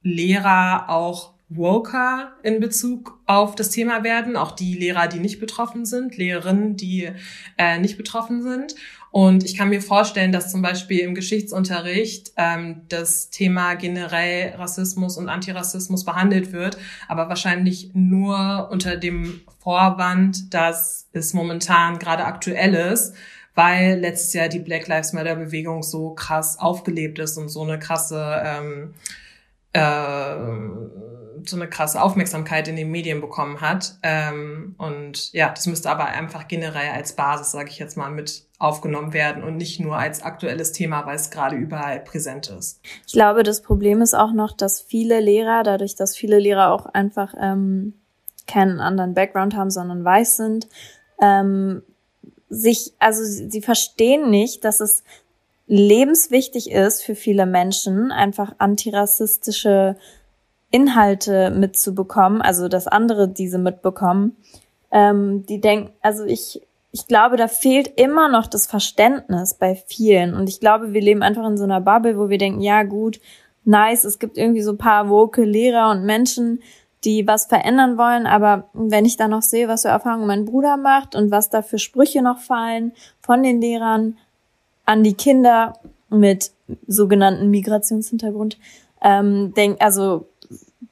Lehrer 0.02 0.88
auch 0.88 1.34
woker 1.50 2.32
in 2.44 2.60
Bezug 2.60 3.18
auf 3.26 3.56
das 3.56 3.70
Thema 3.70 4.04
werden, 4.04 4.36
auch 4.36 4.52
die 4.52 4.74
Lehrer, 4.74 5.08
die 5.08 5.18
nicht 5.18 5.40
betroffen 5.40 5.84
sind, 5.84 6.16
Lehrerinnen, 6.16 6.76
die 6.76 7.10
äh, 7.58 7.78
nicht 7.78 7.96
betroffen 7.98 8.42
sind. 8.42 8.76
Und 9.10 9.44
ich 9.44 9.56
kann 9.56 9.70
mir 9.70 9.82
vorstellen, 9.82 10.30
dass 10.30 10.52
zum 10.52 10.62
Beispiel 10.62 11.00
im 11.00 11.14
Geschichtsunterricht 11.14 12.32
ähm, 12.36 12.82
das 12.88 13.30
Thema 13.30 13.74
generell 13.74 14.54
Rassismus 14.54 15.16
und 15.16 15.28
Antirassismus 15.28 16.04
behandelt 16.04 16.52
wird, 16.52 16.78
aber 17.08 17.28
wahrscheinlich 17.28 17.90
nur 17.92 18.68
unter 18.70 18.96
dem 18.96 19.40
Vorwand, 19.58 20.54
dass 20.54 21.08
es 21.12 21.34
momentan 21.34 21.98
gerade 21.98 22.24
aktuell 22.24 22.74
ist, 22.74 23.14
weil 23.54 23.98
letztes 23.98 24.32
Jahr 24.32 24.48
die 24.48 24.60
Black 24.60 24.86
Lives 24.86 25.12
Matter 25.12 25.34
Bewegung 25.34 25.82
so 25.82 26.14
krass 26.14 26.58
aufgelebt 26.58 27.18
ist 27.18 27.36
und 27.36 27.48
so 27.48 27.62
eine 27.62 27.78
krasse 27.78 28.40
ähm, 28.44 28.94
äh, 29.72 30.34
so 31.46 31.56
eine 31.56 31.68
krasse 31.68 32.02
Aufmerksamkeit 32.02 32.68
in 32.68 32.76
den 32.76 32.90
Medien 32.90 33.20
bekommen 33.20 33.60
hat. 33.60 33.94
Ähm, 34.02 34.74
und 34.78 35.32
ja, 35.32 35.50
das 35.50 35.66
müsste 35.66 35.90
aber 35.90 36.06
einfach 36.06 36.48
generell 36.48 36.90
als 36.90 37.14
Basis, 37.14 37.52
sage 37.52 37.70
ich 37.70 37.78
jetzt 37.78 37.96
mal, 37.96 38.10
mit 38.10 38.44
aufgenommen 38.58 39.12
werden 39.12 39.42
und 39.42 39.56
nicht 39.56 39.80
nur 39.80 39.96
als 39.96 40.22
aktuelles 40.22 40.72
Thema, 40.72 41.06
weil 41.06 41.16
es 41.16 41.30
gerade 41.30 41.56
überall 41.56 42.00
präsent 42.00 42.50
ist. 42.50 42.80
Ich 43.06 43.14
glaube, 43.14 43.42
das 43.42 43.62
Problem 43.62 44.02
ist 44.02 44.14
auch 44.14 44.32
noch, 44.32 44.52
dass 44.52 44.80
viele 44.80 45.20
Lehrer, 45.20 45.62
dadurch, 45.62 45.94
dass 45.94 46.14
viele 46.14 46.38
Lehrer 46.38 46.70
auch 46.70 46.86
einfach 46.86 47.34
ähm, 47.40 47.94
keinen 48.46 48.80
anderen 48.80 49.14
Background 49.14 49.56
haben, 49.56 49.70
sondern 49.70 50.04
weiß 50.04 50.36
sind, 50.36 50.68
ähm, 51.22 51.82
sich, 52.50 52.92
also 52.98 53.22
sie, 53.22 53.48
sie 53.48 53.62
verstehen 53.62 54.28
nicht, 54.28 54.64
dass 54.64 54.80
es 54.80 55.04
lebenswichtig 55.70 56.72
ist 56.72 57.04
für 57.04 57.14
viele 57.14 57.46
Menschen, 57.46 58.10
einfach 58.10 58.56
antirassistische 58.58 59.96
Inhalte 60.72 61.50
mitzubekommen, 61.50 62.42
also 62.42 62.66
dass 62.66 62.88
andere 62.88 63.28
diese 63.28 63.58
mitbekommen. 63.58 64.36
Ähm, 64.90 65.46
die 65.46 65.60
denken, 65.60 65.92
also 66.02 66.24
ich, 66.24 66.60
ich 66.90 67.06
glaube, 67.06 67.36
da 67.36 67.46
fehlt 67.46 67.86
immer 68.00 68.28
noch 68.28 68.48
das 68.48 68.66
Verständnis 68.66 69.54
bei 69.54 69.76
vielen. 69.76 70.34
Und 70.34 70.48
ich 70.48 70.58
glaube, 70.58 70.92
wir 70.92 71.00
leben 71.00 71.22
einfach 71.22 71.46
in 71.46 71.56
so 71.56 71.64
einer 71.64 71.80
Bubble, 71.80 72.18
wo 72.18 72.28
wir 72.28 72.38
denken, 72.38 72.60
ja 72.60 72.82
gut, 72.82 73.20
nice, 73.64 74.02
es 74.02 74.18
gibt 74.18 74.36
irgendwie 74.36 74.62
so 74.62 74.74
paar 74.74 75.08
woke 75.08 75.44
Lehrer 75.44 75.90
und 75.92 76.04
Menschen, 76.04 76.62
die 77.04 77.28
was 77.28 77.46
verändern 77.46 77.96
wollen, 77.96 78.26
aber 78.26 78.68
wenn 78.72 79.06
ich 79.06 79.16
dann 79.16 79.30
noch 79.30 79.40
sehe, 79.40 79.68
was 79.68 79.82
für 79.82 79.88
Erfahrungen 79.88 80.26
mein 80.26 80.44
Bruder 80.44 80.76
macht 80.76 81.14
und 81.14 81.30
was 81.30 81.48
da 81.48 81.62
für 81.62 81.78
Sprüche 81.78 82.22
noch 82.22 82.38
fallen 82.38 82.92
von 83.20 83.42
den 83.42 83.60
Lehrern, 83.60 84.18
an 84.84 85.02
die 85.02 85.14
Kinder 85.14 85.74
mit 86.08 86.52
sogenannten 86.86 87.50
Migrationshintergrund, 87.50 88.58
ähm, 89.02 89.54
denk, 89.54 89.82
also 89.82 90.28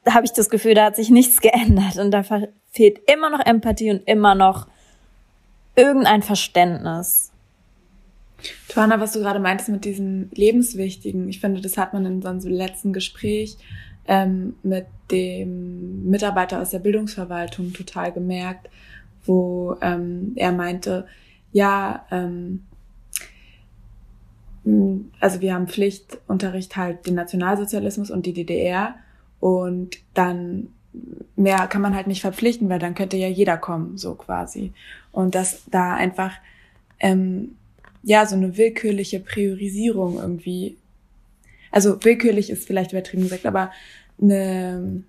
habe 0.09 0.25
ich 0.25 0.33
das 0.33 0.51
Gefühl, 0.51 0.75
da 0.75 0.87
hat 0.87 0.97
sich 0.97 1.11
nichts 1.11 1.41
geändert 1.41 1.99
und 1.99 2.11
da 2.11 2.23
fehlt 2.71 3.01
immer 3.11 3.31
noch 3.31 3.45
Empathie 3.45 3.91
und 3.91 4.07
immer 4.07 4.35
noch 4.35 4.67
irgendein 5.77 6.23
Verständnis. 6.23 7.33
Tuana, 8.69 9.01
was 9.01 9.13
du 9.13 9.21
gerade 9.21 9.41
meintest 9.41 9.69
mit 9.69 9.85
diesem 9.85 10.31
Lebenswichtigen, 10.33 11.29
ich 11.29 11.41
finde, 11.41 11.61
das 11.61 11.77
hat 11.77 11.93
man 11.93 12.07
in 12.07 12.23
so 12.23 12.29
einem 12.29 12.41
letzten 12.41 12.93
Gespräch 12.93 13.57
ähm, 14.07 14.55
mit 14.63 14.87
dem 15.11 16.09
Mitarbeiter 16.09 16.61
aus 16.61 16.71
der 16.71 16.79
Bildungsverwaltung 16.79 17.73
total 17.73 18.13
gemerkt, 18.13 18.69
wo 19.25 19.77
ähm, 19.81 20.33
er 20.37 20.53
meinte, 20.53 21.07
ja, 21.53 22.07
ähm, 22.11 22.65
also 25.21 25.41
wir 25.41 25.55
haben 25.55 25.69
Pflichtunterricht 25.69 26.77
halt 26.77 27.07
den 27.07 27.15
Nationalsozialismus 27.15 28.11
und 28.11 28.27
die 28.27 28.33
DDR 28.33 28.97
und 29.41 29.99
dann 30.15 30.69
mehr 31.37 31.67
kann 31.69 31.81
man 31.81 31.95
halt 31.95 32.07
nicht 32.07 32.21
verpflichten, 32.21 32.69
weil 32.69 32.79
dann 32.79 32.95
könnte 32.95 33.17
ja 33.17 33.29
jeder 33.29 33.57
kommen, 33.57 33.97
so 33.97 34.15
quasi. 34.15 34.73
Und 35.13 35.35
dass 35.35 35.63
da 35.71 35.95
einfach 35.95 36.33
ähm, 37.01 37.57
ja 38.03 38.27
so 38.27 38.37
eine 38.37 38.57
willkürliche 38.57 39.21
Priorisierung 39.21 40.19
irgendwie, 40.19 40.77
also 41.71 42.03
willkürlich 42.05 42.51
ist 42.51 42.67
vielleicht 42.67 42.93
übertrieben 42.93 43.23
gesagt, 43.23 43.47
aber 43.47 43.71
eine, 44.21 45.03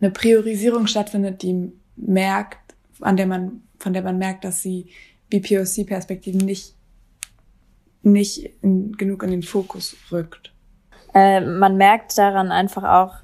eine 0.00 0.10
Priorisierung 0.10 0.86
stattfindet, 0.86 1.42
die 1.42 1.72
merkt, 1.96 2.74
an 3.00 3.16
der 3.16 3.26
man, 3.26 3.62
von 3.78 3.92
der 3.92 4.02
man 4.02 4.18
merkt, 4.18 4.44
dass 4.44 4.62
sie 4.62 4.86
wie 5.30 5.40
POC-Perspektiven 5.40 6.40
nicht 6.40 6.74
nicht 8.02 8.50
in, 8.62 8.92
genug 8.96 9.22
in 9.22 9.30
den 9.30 9.42
Fokus 9.42 9.96
rückt. 10.10 10.52
Äh, 11.14 11.40
man 11.40 11.76
merkt 11.76 12.16
daran 12.18 12.50
einfach 12.50 12.84
auch, 12.84 13.14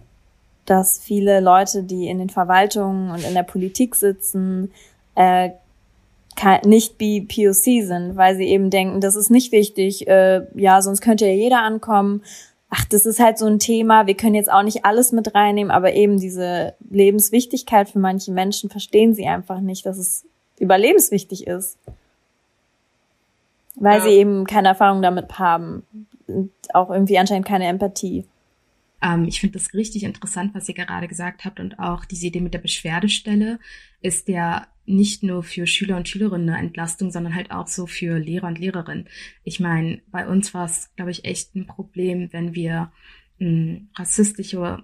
dass 0.67 0.99
viele 0.99 1.41
Leute, 1.41 1.83
die 1.83 2.09
in 2.09 2.19
den 2.19 2.31
Verwaltungen 2.31 3.11
und 3.11 3.25
in 3.25 3.35
der 3.35 3.43
Politik 3.43 3.95
sitzen, 3.95 4.73
äh, 5.15 5.51
nicht 6.65 6.99
BPOC 6.99 7.85
sind, 7.85 8.17
weil 8.17 8.37
sie 8.37 8.47
eben 8.47 8.71
denken, 8.71 9.01
das 9.01 9.15
ist 9.15 9.31
nicht 9.31 9.53
wichtig, 9.53 10.09
äh, 10.09 10.43
ja, 10.55 10.83
sonst 10.83 11.01
könnte 11.01 11.27
ja 11.27 11.33
jeder 11.33 11.63
ankommen. 11.63 12.23
Ach, 12.71 12.85
das 12.87 13.07
ist 13.07 13.21
halt 13.21 13.39
so 13.39 13.47
ein 13.47 13.61
Thema, 13.61 14.07
wir 14.09 14.17
können 14.17 14.35
jetzt 14.35 14.51
auch 14.51 14.65
nicht 14.65 14.85
alles 14.85 15.13
mit 15.13 15.35
reinnehmen, 15.35 15.71
aber 15.71 15.93
eben 15.93 16.19
diese 16.19 16.75
Lebenswichtigkeit 16.91 17.89
für 17.89 18.01
manche 18.01 18.33
Menschen 18.33 18.69
verstehen 18.69 19.15
sie 19.15 19.27
einfach 19.27 19.61
nicht, 19.61 19.87
dass 19.87 19.97
es 19.97 20.27
überlebenswichtig 20.59 21.47
ist 21.47 21.79
weil 23.77 23.99
ja. 23.99 24.05
sie 24.05 24.11
eben 24.11 24.45
keine 24.45 24.69
Erfahrung 24.69 25.03
damit 25.03 25.39
haben 25.39 25.85
und 26.27 26.51
auch 26.73 26.91
irgendwie 26.91 27.19
anscheinend 27.19 27.47
keine 27.47 27.67
Empathie. 27.67 28.25
Ähm, 29.03 29.25
ich 29.27 29.41
finde 29.41 29.59
das 29.59 29.75
richtig 29.75 30.05
interessant, 30.05 30.55
was 30.55 30.69
ihr 30.69 30.75
gerade 30.75 31.09
gesagt 31.09 31.45
habt 31.45 31.61
und 31.61 31.79
auch 31.79 32.05
diese 32.05 32.27
Idee 32.27 32.41
mit 32.41 32.55
der 32.55 32.61
Beschwerdestelle 32.61 33.59
ist 34.01 34.29
ja 34.29 34.67
nicht 34.87 35.23
nur 35.23 35.43
für 35.43 35.67
Schüler 35.67 35.97
und 35.97 36.09
Schülerinnen 36.09 36.51
eine 36.51 36.67
Entlastung, 36.67 37.11
sondern 37.11 37.35
halt 37.35 37.51
auch 37.51 37.67
so 37.67 37.87
für 37.87 38.19
Lehrer 38.19 38.49
und 38.49 38.59
Lehrerinnen. 38.59 39.09
Ich 39.43 39.61
meine, 39.61 40.01
bei 40.11 40.27
uns 40.27 40.53
war 40.53 40.67
es, 40.67 40.95
glaube 40.97 41.11
ich, 41.11 41.25
echt 41.25 41.55
ein 41.55 41.67
Problem, 41.67 42.33
wenn 42.33 42.55
wir 42.55 42.93
hm, 43.39 43.89
rassistische 43.97 44.83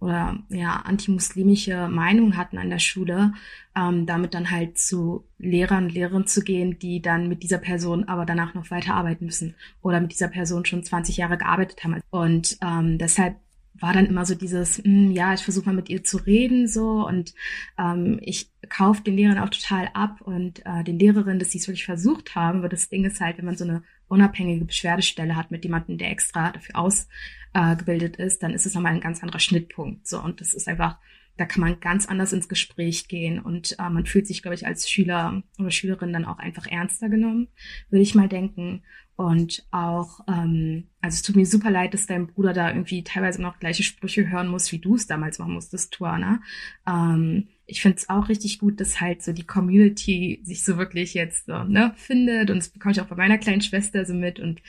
oder 0.00 0.38
ja 0.48 0.76
antimuslimische 0.84 1.88
Meinung 1.88 2.36
hatten 2.36 2.58
an 2.58 2.70
der 2.70 2.78
Schule, 2.78 3.34
ähm, 3.76 4.06
damit 4.06 4.34
dann 4.34 4.50
halt 4.50 4.78
zu 4.78 5.24
Lehrern 5.38 5.84
und 5.84 5.94
Lehrerinnen 5.94 6.26
zu 6.26 6.42
gehen, 6.42 6.78
die 6.78 7.02
dann 7.02 7.28
mit 7.28 7.42
dieser 7.42 7.58
Person 7.58 8.04
aber 8.08 8.24
danach 8.24 8.54
noch 8.54 8.70
weiter 8.70 8.94
arbeiten 8.94 9.26
müssen 9.26 9.54
oder 9.82 10.00
mit 10.00 10.12
dieser 10.12 10.28
Person 10.28 10.64
schon 10.64 10.82
20 10.82 11.18
Jahre 11.18 11.36
gearbeitet 11.36 11.84
haben. 11.84 12.00
Und 12.10 12.56
ähm, 12.62 12.98
deshalb 12.98 13.36
war 13.74 13.92
dann 13.92 14.06
immer 14.06 14.26
so 14.26 14.34
dieses, 14.34 14.78
mh, 14.78 14.84
hm, 14.84 15.10
ja, 15.12 15.34
ich 15.34 15.42
versuche 15.42 15.66
mal 15.66 15.74
mit 15.74 15.88
ihr 15.90 16.02
zu 16.02 16.16
reden 16.18 16.66
so 16.66 17.06
und 17.06 17.34
ähm, 17.78 18.18
ich 18.22 18.50
kaufe 18.68 19.02
den 19.02 19.16
Lehrern 19.16 19.38
auch 19.38 19.50
total 19.50 19.90
ab 19.94 20.20
und 20.22 20.64
äh, 20.66 20.82
den 20.84 20.98
Lehrerinnen, 20.98 21.38
dass 21.38 21.50
sie 21.50 21.58
es 21.58 21.68
wirklich 21.68 21.84
versucht 21.84 22.34
haben, 22.34 22.62
weil 22.62 22.68
das 22.68 22.88
Ding 22.88 23.04
ist 23.04 23.20
halt, 23.20 23.38
wenn 23.38 23.44
man 23.44 23.56
so 23.56 23.64
eine 23.64 23.82
unabhängige 24.08 24.64
Beschwerdestelle 24.64 25.36
hat 25.36 25.50
mit 25.50 25.64
jemandem, 25.64 25.98
der 25.98 26.10
extra 26.10 26.50
dafür 26.50 26.76
ausgebildet 26.76 27.39
äh, 27.52 27.76
ist, 28.18 28.42
dann 28.42 28.52
ist 28.52 28.66
es 28.66 28.74
nochmal 28.74 28.92
ein 28.92 29.00
ganz 29.00 29.22
anderer 29.22 29.40
Schnittpunkt. 29.40 30.06
So 30.06 30.22
und 30.22 30.40
das 30.40 30.54
ist 30.54 30.68
einfach, 30.68 30.98
da 31.36 31.46
kann 31.46 31.62
man 31.62 31.80
ganz 31.80 32.06
anders 32.06 32.32
ins 32.32 32.48
Gespräch 32.48 33.08
gehen 33.08 33.38
und 33.40 33.76
äh, 33.78 33.90
man 33.90 34.06
fühlt 34.06 34.26
sich, 34.26 34.42
glaube 34.42 34.54
ich, 34.54 34.66
als 34.66 34.90
Schüler 34.90 35.42
oder 35.58 35.70
Schülerin 35.70 36.12
dann 36.12 36.24
auch 36.24 36.38
einfach 36.38 36.66
ernster 36.66 37.08
genommen, 37.08 37.48
würde 37.88 38.02
ich 38.02 38.14
mal 38.14 38.28
denken. 38.28 38.82
Und 39.16 39.66
auch, 39.70 40.20
ähm, 40.28 40.88
also 41.02 41.16
es 41.16 41.22
tut 41.22 41.36
mir 41.36 41.44
super 41.44 41.70
leid, 41.70 41.92
dass 41.92 42.06
dein 42.06 42.26
Bruder 42.26 42.54
da 42.54 42.70
irgendwie 42.70 43.04
teilweise 43.04 43.42
noch 43.42 43.58
gleiche 43.58 43.82
Sprüche 43.82 44.30
hören 44.30 44.48
muss, 44.48 44.72
wie 44.72 44.78
du 44.78 44.94
es 44.94 45.06
damals 45.06 45.38
machen 45.38 45.52
musstest, 45.52 45.92
Tuana. 45.92 46.40
Ähm, 46.86 47.48
ich 47.66 47.82
finde 47.82 47.98
es 47.98 48.08
auch 48.08 48.30
richtig 48.30 48.58
gut, 48.58 48.80
dass 48.80 48.98
halt 48.98 49.22
so 49.22 49.34
die 49.34 49.46
Community 49.46 50.40
sich 50.42 50.64
so 50.64 50.78
wirklich 50.78 51.12
jetzt 51.12 51.44
so, 51.44 51.64
ne, 51.64 51.92
findet. 51.96 52.50
Und 52.50 52.56
das 52.56 52.70
bekomme 52.70 52.92
ich 52.92 53.00
auch 53.02 53.08
bei 53.08 53.16
meiner 53.16 53.36
kleinen 53.36 53.60
Schwester 53.60 54.06
so 54.06 54.14
mit. 54.14 54.40
Und 54.40 54.62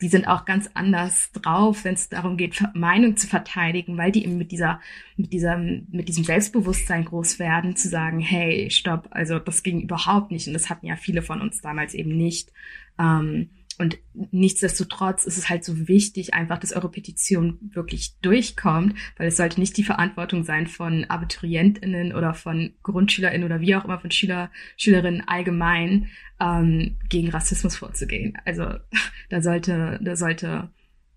die 0.00 0.08
sind 0.08 0.26
auch 0.26 0.44
ganz 0.44 0.70
anders 0.74 1.30
drauf, 1.32 1.84
wenn 1.84 1.94
es 1.94 2.08
darum 2.08 2.36
geht, 2.36 2.62
Meinung 2.74 3.16
zu 3.16 3.26
verteidigen, 3.26 3.98
weil 3.98 4.12
die 4.12 4.24
eben 4.24 4.38
mit 4.38 4.50
dieser, 4.50 4.80
mit 5.16 5.32
dieser, 5.32 5.58
mit 5.58 6.08
diesem 6.08 6.24
Selbstbewusstsein 6.24 7.04
groß 7.04 7.38
werden, 7.38 7.76
zu 7.76 7.88
sagen, 7.88 8.18
hey, 8.20 8.70
stopp, 8.70 9.08
also 9.10 9.38
das 9.38 9.62
ging 9.62 9.82
überhaupt 9.82 10.30
nicht. 10.30 10.46
Und 10.46 10.54
das 10.54 10.70
hatten 10.70 10.86
ja 10.86 10.96
viele 10.96 11.22
von 11.22 11.40
uns 11.40 11.60
damals 11.60 11.94
eben 11.94 12.16
nicht. 12.16 12.50
Ähm, 12.98 13.50
und 13.78 13.98
nichtsdestotrotz 14.12 15.24
ist 15.24 15.38
es 15.38 15.48
halt 15.48 15.64
so 15.64 15.88
wichtig, 15.88 16.34
einfach, 16.34 16.58
dass 16.58 16.74
eure 16.74 16.90
Petition 16.90 17.58
wirklich 17.72 18.18
durchkommt, 18.20 18.94
weil 19.16 19.28
es 19.28 19.38
sollte 19.38 19.58
nicht 19.58 19.76
die 19.78 19.84
Verantwortung 19.84 20.44
sein 20.44 20.66
von 20.66 21.06
AbiturientInnen 21.08 22.14
oder 22.14 22.34
von 22.34 22.74
GrundschülerInnen 22.82 23.46
oder 23.46 23.60
wie 23.60 23.74
auch 23.74 23.84
immer 23.84 23.98
von 23.98 24.10
Schüler, 24.10 24.50
Schülerinnen 24.76 25.26
allgemein 25.26 26.08
ähm, 26.40 26.98
gegen 27.08 27.30
Rassismus 27.30 27.76
vorzugehen. 27.76 28.36
Also 28.44 28.64
da 29.30 29.40
sollte, 29.40 29.98
da 30.02 30.14
sollte 30.14 30.70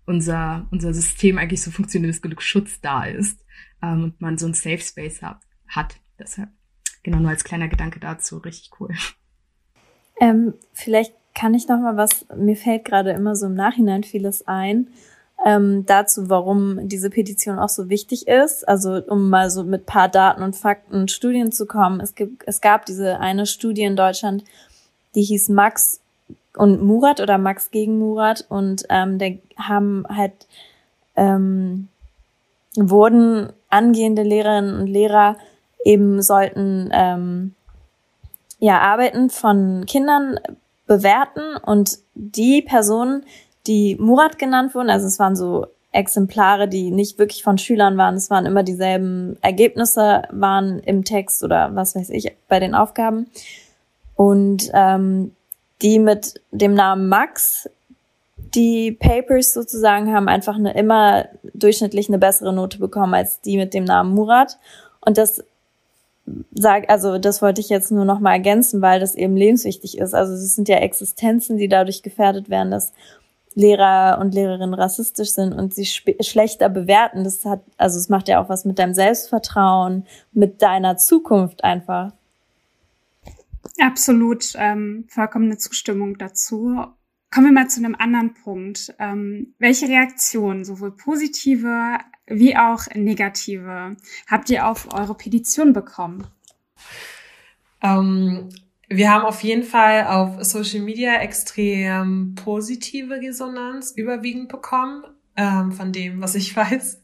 unser, 0.06 0.66
unser 0.70 0.94
System 0.94 1.36
eigentlich 1.36 1.62
so 1.62 1.70
funktionieren, 1.70 2.12
dass 2.12 2.22
genug 2.22 2.40
Schutz 2.40 2.80
da 2.80 3.04
ist 3.04 3.44
ähm, 3.82 4.04
und 4.04 4.20
man 4.20 4.38
so 4.38 4.46
ein 4.46 4.54
Safe 4.54 4.80
Space 4.80 5.20
hat, 5.20 5.40
hat. 5.68 5.96
Deshalb, 6.18 6.48
genau, 7.02 7.18
nur 7.18 7.30
als 7.30 7.44
kleiner 7.44 7.68
Gedanke 7.68 8.00
dazu, 8.00 8.38
richtig 8.38 8.70
cool. 8.80 8.94
Ähm, 10.20 10.54
vielleicht 10.72 11.12
kann 11.34 11.54
ich 11.54 11.68
noch 11.68 11.78
mal 11.78 11.96
was, 11.96 12.26
mir 12.36 12.56
fällt 12.56 12.84
gerade 12.84 13.10
immer 13.10 13.36
so 13.36 13.46
im 13.46 13.54
Nachhinein 13.54 14.04
vieles 14.04 14.46
ein, 14.46 14.88
ähm, 15.44 15.84
dazu, 15.86 16.30
warum 16.30 16.88
diese 16.88 17.10
Petition 17.10 17.58
auch 17.58 17.68
so 17.68 17.88
wichtig 17.88 18.28
ist. 18.28 18.66
Also 18.66 19.02
um 19.06 19.28
mal 19.30 19.50
so 19.50 19.64
mit 19.64 19.86
paar 19.86 20.08
Daten 20.08 20.42
und 20.42 20.56
Fakten 20.56 21.08
Studien 21.08 21.52
zu 21.52 21.66
kommen. 21.66 22.00
Es, 22.00 22.14
gibt, 22.14 22.42
es 22.46 22.60
gab 22.60 22.86
diese 22.86 23.20
eine 23.20 23.46
Studie 23.46 23.82
in 23.82 23.96
Deutschland, 23.96 24.44
die 25.14 25.22
hieß 25.22 25.50
Max 25.50 26.00
und 26.56 26.82
Murat 26.82 27.20
oder 27.20 27.36
Max 27.36 27.70
gegen 27.70 27.98
Murat 27.98 28.46
und 28.48 28.84
ähm, 28.88 29.18
der 29.18 29.38
haben 29.56 30.04
halt 30.08 30.46
ähm, 31.16 31.88
wurden 32.76 33.52
angehende 33.70 34.22
Lehrerinnen 34.22 34.80
und 34.80 34.86
Lehrer 34.86 35.36
eben 35.84 36.22
sollten 36.22 36.90
ähm, 36.92 37.54
ja 38.58 38.80
Arbeiten 38.80 39.30
von 39.30 39.84
Kindern 39.86 40.38
bewerten 40.86 41.56
und 41.64 41.98
die 42.14 42.62
Personen, 42.62 43.24
die 43.66 43.96
Murat 43.96 44.38
genannt 44.38 44.74
wurden, 44.74 44.90
also 44.90 45.06
es 45.06 45.18
waren 45.18 45.36
so 45.36 45.66
Exemplare, 45.92 46.68
die 46.68 46.90
nicht 46.90 47.18
wirklich 47.18 47.42
von 47.42 47.56
Schülern 47.56 47.96
waren, 47.96 48.16
es 48.16 48.28
waren 48.28 48.46
immer 48.46 48.62
dieselben 48.62 49.38
Ergebnisse, 49.40 50.22
waren 50.30 50.80
im 50.80 51.04
Text 51.04 51.42
oder 51.44 51.74
was 51.74 51.94
weiß 51.94 52.10
ich 52.10 52.36
bei 52.48 52.58
den 52.58 52.74
Aufgaben. 52.74 53.30
Und 54.16 54.70
ähm, 54.74 55.32
die 55.82 55.98
mit 55.98 56.40
dem 56.50 56.74
Namen 56.74 57.08
Max, 57.08 57.68
die 58.36 58.92
Papers 58.92 59.52
sozusagen, 59.52 60.12
haben 60.12 60.28
einfach 60.28 60.56
eine 60.56 60.74
immer 60.74 61.26
durchschnittlich 61.54 62.08
eine 62.08 62.18
bessere 62.18 62.52
Note 62.52 62.78
bekommen 62.78 63.14
als 63.14 63.40
die 63.40 63.56
mit 63.56 63.72
dem 63.74 63.84
Namen 63.84 64.14
Murat. 64.14 64.58
Und 65.00 65.18
das 65.18 65.44
sag, 66.52 66.88
also 66.88 67.18
das 67.18 67.42
wollte 67.42 67.60
ich 67.60 67.68
jetzt 67.68 67.90
nur 67.90 68.04
noch 68.04 68.20
mal 68.20 68.32
ergänzen, 68.32 68.80
weil 68.80 69.00
das 69.00 69.14
eben 69.14 69.36
lebenswichtig 69.36 69.98
ist. 69.98 70.14
Also 70.14 70.32
es 70.32 70.54
sind 70.54 70.68
ja 70.68 70.76
Existenzen, 70.76 71.56
die 71.56 71.68
dadurch 71.68 72.02
gefährdet 72.02 72.48
werden, 72.48 72.70
dass 72.70 72.92
Lehrer 73.54 74.18
und 74.20 74.34
Lehrerinnen 74.34 74.74
rassistisch 74.74 75.30
sind 75.30 75.52
und 75.52 75.74
sie 75.74 75.86
schlechter 75.86 76.68
bewerten. 76.68 77.24
Das 77.24 77.44
hat, 77.44 77.60
also 77.76 77.98
es 77.98 78.08
macht 78.08 78.28
ja 78.28 78.42
auch 78.42 78.48
was 78.48 78.64
mit 78.64 78.78
deinem 78.78 78.94
Selbstvertrauen, 78.94 80.06
mit 80.32 80.60
deiner 80.60 80.96
Zukunft 80.96 81.62
einfach. 81.62 82.12
Absolut, 83.78 84.52
ähm, 84.56 85.04
vollkommene 85.08 85.56
Zustimmung 85.58 86.18
dazu. 86.18 86.84
Kommen 87.34 87.46
wir 87.46 87.52
mal 87.52 87.68
zu 87.68 87.80
einem 87.80 87.96
anderen 87.96 88.32
Punkt. 88.32 88.94
Ähm, 89.00 89.54
welche 89.58 89.88
Reaktionen, 89.88 90.64
sowohl 90.64 90.92
positive 90.92 91.98
wie 92.28 92.56
auch 92.56 92.86
negative, 92.94 93.96
habt 94.28 94.50
ihr 94.50 94.68
auf 94.68 94.94
eure 94.94 95.16
Petition 95.16 95.72
bekommen? 95.72 96.28
Ähm, 97.82 98.50
wir 98.88 99.10
haben 99.10 99.24
auf 99.24 99.42
jeden 99.42 99.64
Fall 99.64 100.06
auf 100.06 100.44
Social 100.44 100.82
Media 100.82 101.16
extrem 101.22 102.36
positive 102.36 103.14
Resonanz 103.14 103.90
überwiegend 103.96 104.48
bekommen 104.48 105.02
ähm, 105.36 105.72
von 105.72 105.90
dem, 105.90 106.20
was 106.20 106.36
ich 106.36 106.56
weiß. 106.56 107.02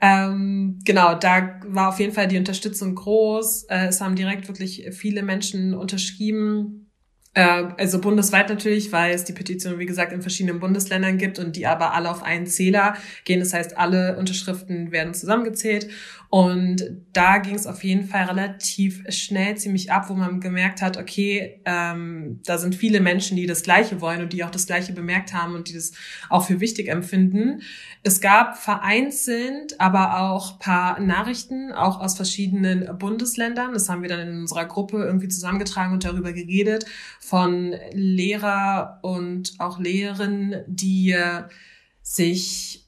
ähm, 0.00 0.78
genau, 0.86 1.16
da 1.16 1.60
war 1.66 1.90
auf 1.90 1.98
jeden 2.00 2.14
Fall 2.14 2.28
die 2.28 2.38
Unterstützung 2.38 2.94
groß. 2.94 3.64
Äh, 3.64 3.88
es 3.88 4.00
haben 4.00 4.16
direkt 4.16 4.48
wirklich 4.48 4.88
viele 4.92 5.22
Menschen 5.22 5.74
unterschrieben. 5.74 6.79
Äh, 7.34 7.42
also 7.78 8.00
bundesweit 8.00 8.48
natürlich, 8.48 8.90
weil 8.90 9.14
es 9.14 9.24
die 9.24 9.32
Petition, 9.32 9.78
wie 9.78 9.86
gesagt, 9.86 10.12
in 10.12 10.22
verschiedenen 10.22 10.58
Bundesländern 10.58 11.16
gibt 11.16 11.38
und 11.38 11.54
die 11.54 11.66
aber 11.66 11.94
alle 11.94 12.10
auf 12.10 12.22
einen 12.22 12.46
Zähler 12.46 12.96
gehen. 13.24 13.40
Das 13.40 13.52
heißt, 13.52 13.78
alle 13.78 14.16
Unterschriften 14.16 14.90
werden 14.90 15.14
zusammengezählt. 15.14 15.88
Und 16.30 16.84
da 17.12 17.38
ging 17.38 17.56
es 17.56 17.66
auf 17.66 17.82
jeden 17.82 18.04
Fall 18.04 18.26
relativ 18.26 19.02
schnell 19.08 19.56
ziemlich 19.56 19.90
ab, 19.90 20.08
wo 20.08 20.14
man 20.14 20.40
gemerkt 20.40 20.80
hat, 20.80 20.96
okay, 20.96 21.60
ähm, 21.64 22.38
da 22.44 22.56
sind 22.56 22.76
viele 22.76 23.00
Menschen, 23.00 23.36
die 23.36 23.46
das 23.46 23.64
Gleiche 23.64 24.00
wollen 24.00 24.22
und 24.22 24.32
die 24.32 24.44
auch 24.44 24.50
das 24.50 24.66
Gleiche 24.66 24.92
bemerkt 24.92 25.34
haben 25.34 25.56
und 25.56 25.68
die 25.68 25.72
das 25.72 25.90
auch 26.28 26.46
für 26.46 26.60
wichtig 26.60 26.86
empfinden. 26.86 27.62
Es 28.04 28.20
gab 28.20 28.56
vereinzelt 28.56 29.80
aber 29.80 30.20
auch 30.20 30.60
paar 30.60 31.00
Nachrichten, 31.00 31.72
auch 31.72 31.98
aus 31.98 32.14
verschiedenen 32.14 32.96
Bundesländern. 32.96 33.72
Das 33.72 33.88
haben 33.88 34.02
wir 34.02 34.08
dann 34.08 34.28
in 34.28 34.38
unserer 34.38 34.66
Gruppe 34.66 35.02
irgendwie 35.02 35.28
zusammengetragen 35.28 35.92
und 35.92 36.04
darüber 36.04 36.32
geredet, 36.32 36.86
von 37.18 37.74
Lehrer 37.90 39.00
und 39.02 39.54
auch 39.58 39.80
Lehrerinnen, 39.80 40.62
die 40.68 41.16
sich 42.02 42.79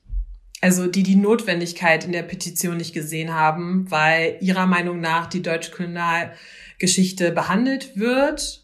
also 0.63 0.87
die 0.87 1.03
die 1.03 1.17
Notwendigkeit 1.17 2.05
in 2.05 2.13
der 2.13 2.23
Petition 2.23 2.77
nicht 2.77 2.95
gesehen 2.95 3.35
haben, 3.35 3.91
weil 3.91 4.39
ihrer 4.41 4.67
Meinung 4.67 5.01
nach 5.01 5.27
die 5.27 5.43
deutsche 5.43 5.73
Kriminalgeschichte 5.73 7.33
behandelt 7.33 7.97
wird. 7.99 8.62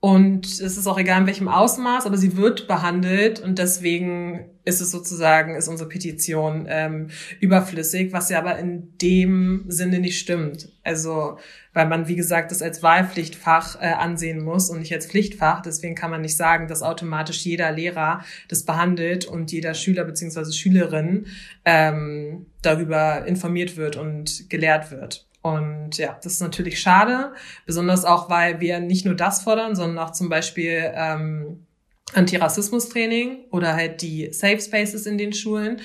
Und 0.00 0.46
es 0.46 0.78
ist 0.78 0.86
auch 0.86 0.98
egal 0.98 1.20
in 1.20 1.26
welchem 1.26 1.48
Ausmaß, 1.48 2.06
aber 2.06 2.16
sie 2.16 2.38
wird 2.38 2.66
behandelt 2.66 3.40
und 3.40 3.58
deswegen 3.58 4.46
ist 4.64 4.80
es 4.80 4.90
sozusagen, 4.90 5.54
ist 5.54 5.68
unsere 5.68 5.90
Petition 5.90 6.66
ähm, 6.70 7.08
überflüssig, 7.38 8.10
was 8.10 8.30
ja 8.30 8.38
aber 8.38 8.58
in 8.58 8.96
dem 8.96 9.66
Sinne 9.68 9.98
nicht 9.98 10.18
stimmt. 10.18 10.70
Also 10.84 11.36
weil 11.72 11.86
man, 11.86 12.08
wie 12.08 12.16
gesagt, 12.16 12.50
das 12.50 12.62
als 12.62 12.82
Wahlpflichtfach 12.82 13.80
äh, 13.80 13.86
ansehen 13.86 14.42
muss 14.42 14.70
und 14.70 14.80
nicht 14.80 14.92
als 14.92 15.06
Pflichtfach. 15.06 15.60
Deswegen 15.60 15.94
kann 15.94 16.10
man 16.10 16.22
nicht 16.22 16.36
sagen, 16.36 16.66
dass 16.66 16.82
automatisch 16.82 17.44
jeder 17.44 17.70
Lehrer 17.70 18.24
das 18.48 18.64
behandelt 18.64 19.26
und 19.26 19.52
jeder 19.52 19.74
Schüler 19.74 20.04
beziehungsweise 20.04 20.52
Schülerin 20.52 21.26
ähm, 21.64 22.46
darüber 22.62 23.26
informiert 23.26 23.76
wird 23.76 23.96
und 23.96 24.48
gelehrt 24.48 24.90
wird. 24.90 25.29
Und 25.42 25.96
ja, 25.96 26.18
das 26.22 26.34
ist 26.34 26.42
natürlich 26.42 26.80
schade, 26.80 27.32
besonders 27.64 28.04
auch, 28.04 28.28
weil 28.28 28.60
wir 28.60 28.80
nicht 28.80 29.06
nur 29.06 29.14
das 29.14 29.42
fordern, 29.42 29.74
sondern 29.74 29.98
auch 30.06 30.12
zum 30.12 30.28
Beispiel 30.28 30.92
ähm, 30.94 31.66
Antirassismus-Training 32.12 33.46
oder 33.50 33.74
halt 33.74 34.02
die 34.02 34.32
Safe 34.32 34.60
Spaces 34.60 35.06
in 35.06 35.16
den 35.16 35.32
Schulen. 35.32 35.80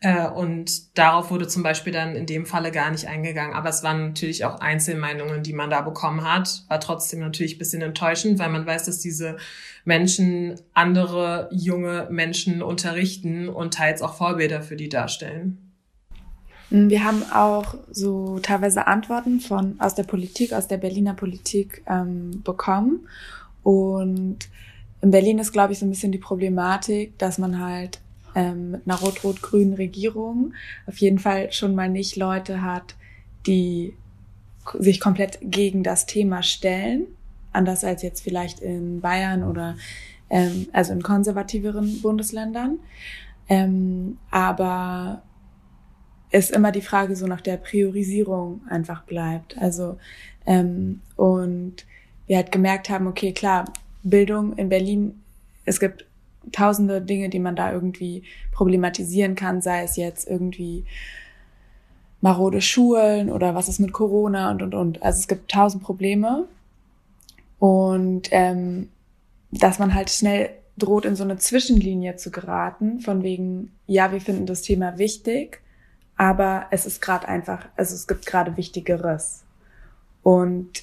Äh, 0.00 0.28
und 0.28 0.96
darauf 0.96 1.30
wurde 1.30 1.48
zum 1.48 1.62
Beispiel 1.62 1.92
dann 1.92 2.14
in 2.14 2.26
dem 2.26 2.46
Falle 2.46 2.70
gar 2.70 2.90
nicht 2.90 3.08
eingegangen. 3.08 3.54
Aber 3.54 3.68
es 3.68 3.82
waren 3.82 4.08
natürlich 4.08 4.44
auch 4.44 4.60
Einzelmeinungen, 4.60 5.42
die 5.42 5.52
man 5.52 5.70
da 5.70 5.80
bekommen 5.80 6.30
hat. 6.30 6.64
War 6.68 6.80
trotzdem 6.80 7.20
natürlich 7.20 7.56
ein 7.56 7.58
bisschen 7.58 7.82
enttäuschend, 7.82 8.38
weil 8.38 8.50
man 8.50 8.66
weiß, 8.66 8.84
dass 8.84 9.00
diese 9.00 9.38
Menschen 9.84 10.60
andere 10.74 11.48
junge 11.50 12.08
Menschen 12.10 12.62
unterrichten 12.62 13.48
und 13.48 13.74
teils 13.74 14.02
auch 14.02 14.14
Vorbilder 14.14 14.62
für 14.62 14.76
die 14.76 14.88
darstellen. 14.88 15.67
Wir 16.70 17.04
haben 17.04 17.22
auch 17.32 17.76
so 17.90 18.38
teilweise 18.40 18.86
Antworten 18.86 19.40
von 19.40 19.80
aus 19.80 19.94
der 19.94 20.02
Politik, 20.02 20.52
aus 20.52 20.68
der 20.68 20.76
Berliner 20.76 21.14
Politik 21.14 21.82
ähm, 21.86 22.42
bekommen. 22.44 23.08
Und 23.62 24.38
in 25.00 25.10
Berlin 25.10 25.38
ist, 25.38 25.52
glaube 25.52 25.72
ich, 25.72 25.78
so 25.78 25.86
ein 25.86 25.90
bisschen 25.90 26.12
die 26.12 26.18
Problematik, 26.18 27.18
dass 27.18 27.38
man 27.38 27.58
halt 27.60 28.00
ähm, 28.34 28.72
mit 28.72 28.82
einer 28.86 28.98
rot-rot-grünen 28.98 29.74
Regierung 29.74 30.52
auf 30.86 30.98
jeden 30.98 31.18
Fall 31.18 31.52
schon 31.52 31.74
mal 31.74 31.88
nicht 31.88 32.16
Leute 32.16 32.62
hat, 32.62 32.96
die 33.46 33.94
sich 34.78 35.00
komplett 35.00 35.38
gegen 35.40 35.82
das 35.82 36.04
Thema 36.04 36.42
stellen, 36.42 37.06
anders 37.52 37.84
als 37.84 38.02
jetzt 38.02 38.20
vielleicht 38.20 38.60
in 38.60 39.00
Bayern 39.00 39.42
oder 39.42 39.76
ähm, 40.28 40.66
also 40.72 40.92
in 40.92 41.02
konservativeren 41.02 42.02
Bundesländern. 42.02 42.78
Ähm, 43.48 44.18
aber 44.30 45.22
es 46.30 46.50
immer 46.50 46.72
die 46.72 46.82
Frage 46.82 47.16
so 47.16 47.26
nach 47.26 47.40
der 47.40 47.56
Priorisierung 47.56 48.62
einfach 48.68 49.02
bleibt. 49.02 49.56
Also 49.58 49.98
ähm, 50.46 51.00
und 51.16 51.84
wir 52.26 52.36
halt 52.36 52.52
gemerkt 52.52 52.90
haben, 52.90 53.06
okay, 53.06 53.32
klar, 53.32 53.64
Bildung 54.02 54.56
in 54.56 54.68
Berlin, 54.68 55.20
es 55.64 55.80
gibt 55.80 56.04
tausende 56.52 57.00
Dinge, 57.00 57.28
die 57.28 57.38
man 57.38 57.56
da 57.56 57.72
irgendwie 57.72 58.22
problematisieren 58.52 59.34
kann, 59.34 59.60
sei 59.60 59.82
es 59.82 59.96
jetzt 59.96 60.28
irgendwie 60.28 60.84
marode 62.20 62.60
Schulen 62.60 63.30
oder 63.30 63.54
was 63.54 63.68
ist 63.68 63.78
mit 63.78 63.92
Corona 63.92 64.50
und 64.50 64.62
und 64.62 64.74
und. 64.74 65.02
Also 65.02 65.20
es 65.20 65.28
gibt 65.28 65.50
tausend 65.50 65.82
Probleme 65.82 66.46
und 67.58 68.28
ähm, 68.30 68.88
dass 69.50 69.78
man 69.78 69.94
halt 69.94 70.10
schnell 70.10 70.50
droht, 70.76 71.04
in 71.04 71.16
so 71.16 71.24
eine 71.24 71.38
Zwischenlinie 71.38 72.16
zu 72.16 72.30
geraten, 72.30 73.00
von 73.00 73.22
wegen, 73.22 73.72
ja, 73.86 74.12
wir 74.12 74.20
finden 74.20 74.46
das 74.46 74.62
Thema 74.62 74.98
wichtig, 74.98 75.60
aber 76.18 76.66
es 76.70 76.84
ist 76.84 77.00
gerade 77.00 77.28
einfach, 77.28 77.66
also 77.76 77.94
es 77.94 78.06
gibt 78.06 78.26
gerade 78.26 78.56
Wichtigeres. 78.56 79.44
Und 80.22 80.82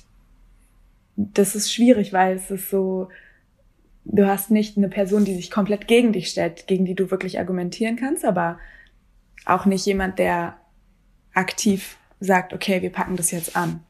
das 1.18 1.56
ist 1.56 1.72
schwierig, 1.72 2.14
weil 2.14 2.38
es 2.38 2.50
ist 2.50 2.70
so, 2.70 3.10
du 4.06 4.26
hast 4.26 4.50
nicht 4.50 4.78
eine 4.78 4.88
Person, 4.90 5.26
die 5.26 5.36
sich 5.36 5.52
komplett 5.52 5.88
gegen 5.88 6.14
dich 6.14 6.30
stellt, 6.30 6.68
gegen 6.68 6.86
die 6.86 6.96
du 6.96 7.12
wirklich 7.12 7.38
argumentieren 7.38 7.98
kannst, 7.98 8.24
aber 8.24 8.58
auch 9.46 9.66
nicht 9.66 9.86
jemand, 9.86 10.20
der 10.20 10.56
aktiv 11.34 11.98
sagt, 12.22 12.54
okay, 12.54 12.82
wir 12.82 12.92
packen 12.92 13.18
das 13.18 13.32
jetzt 13.32 13.58
an. 13.58 13.82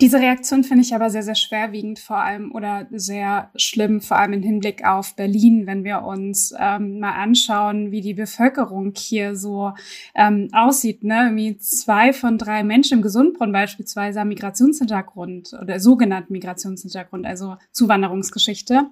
Diese 0.00 0.18
Reaktion 0.18 0.64
finde 0.64 0.82
ich 0.82 0.94
aber 0.94 1.10
sehr, 1.10 1.22
sehr 1.22 1.34
schwerwiegend, 1.34 1.98
vor 1.98 2.18
allem 2.18 2.52
oder 2.52 2.86
sehr 2.90 3.50
schlimm, 3.56 4.00
vor 4.00 4.18
allem 4.18 4.34
im 4.34 4.42
Hinblick 4.42 4.84
auf 4.84 5.16
Berlin, 5.16 5.66
wenn 5.66 5.84
wir 5.84 6.02
uns 6.02 6.54
ähm, 6.58 7.00
mal 7.00 7.12
anschauen, 7.12 7.90
wie 7.90 8.00
die 8.00 8.14
Bevölkerung 8.14 8.92
hier 8.96 9.36
so 9.36 9.72
ähm, 10.14 10.48
aussieht. 10.52 11.04
Ne? 11.04 11.32
Wie 11.34 11.56
zwei 11.58 12.12
von 12.12 12.38
drei 12.38 12.62
Menschen 12.62 12.98
im 12.98 13.02
Gesundbrunnen 13.02 13.52
beispielsweise 13.52 14.20
haben 14.20 14.28
Migrationshintergrund 14.28 15.54
oder 15.60 15.80
sogenannten 15.80 16.32
Migrationshintergrund, 16.32 17.26
also 17.26 17.56
Zuwanderungsgeschichte. 17.72 18.86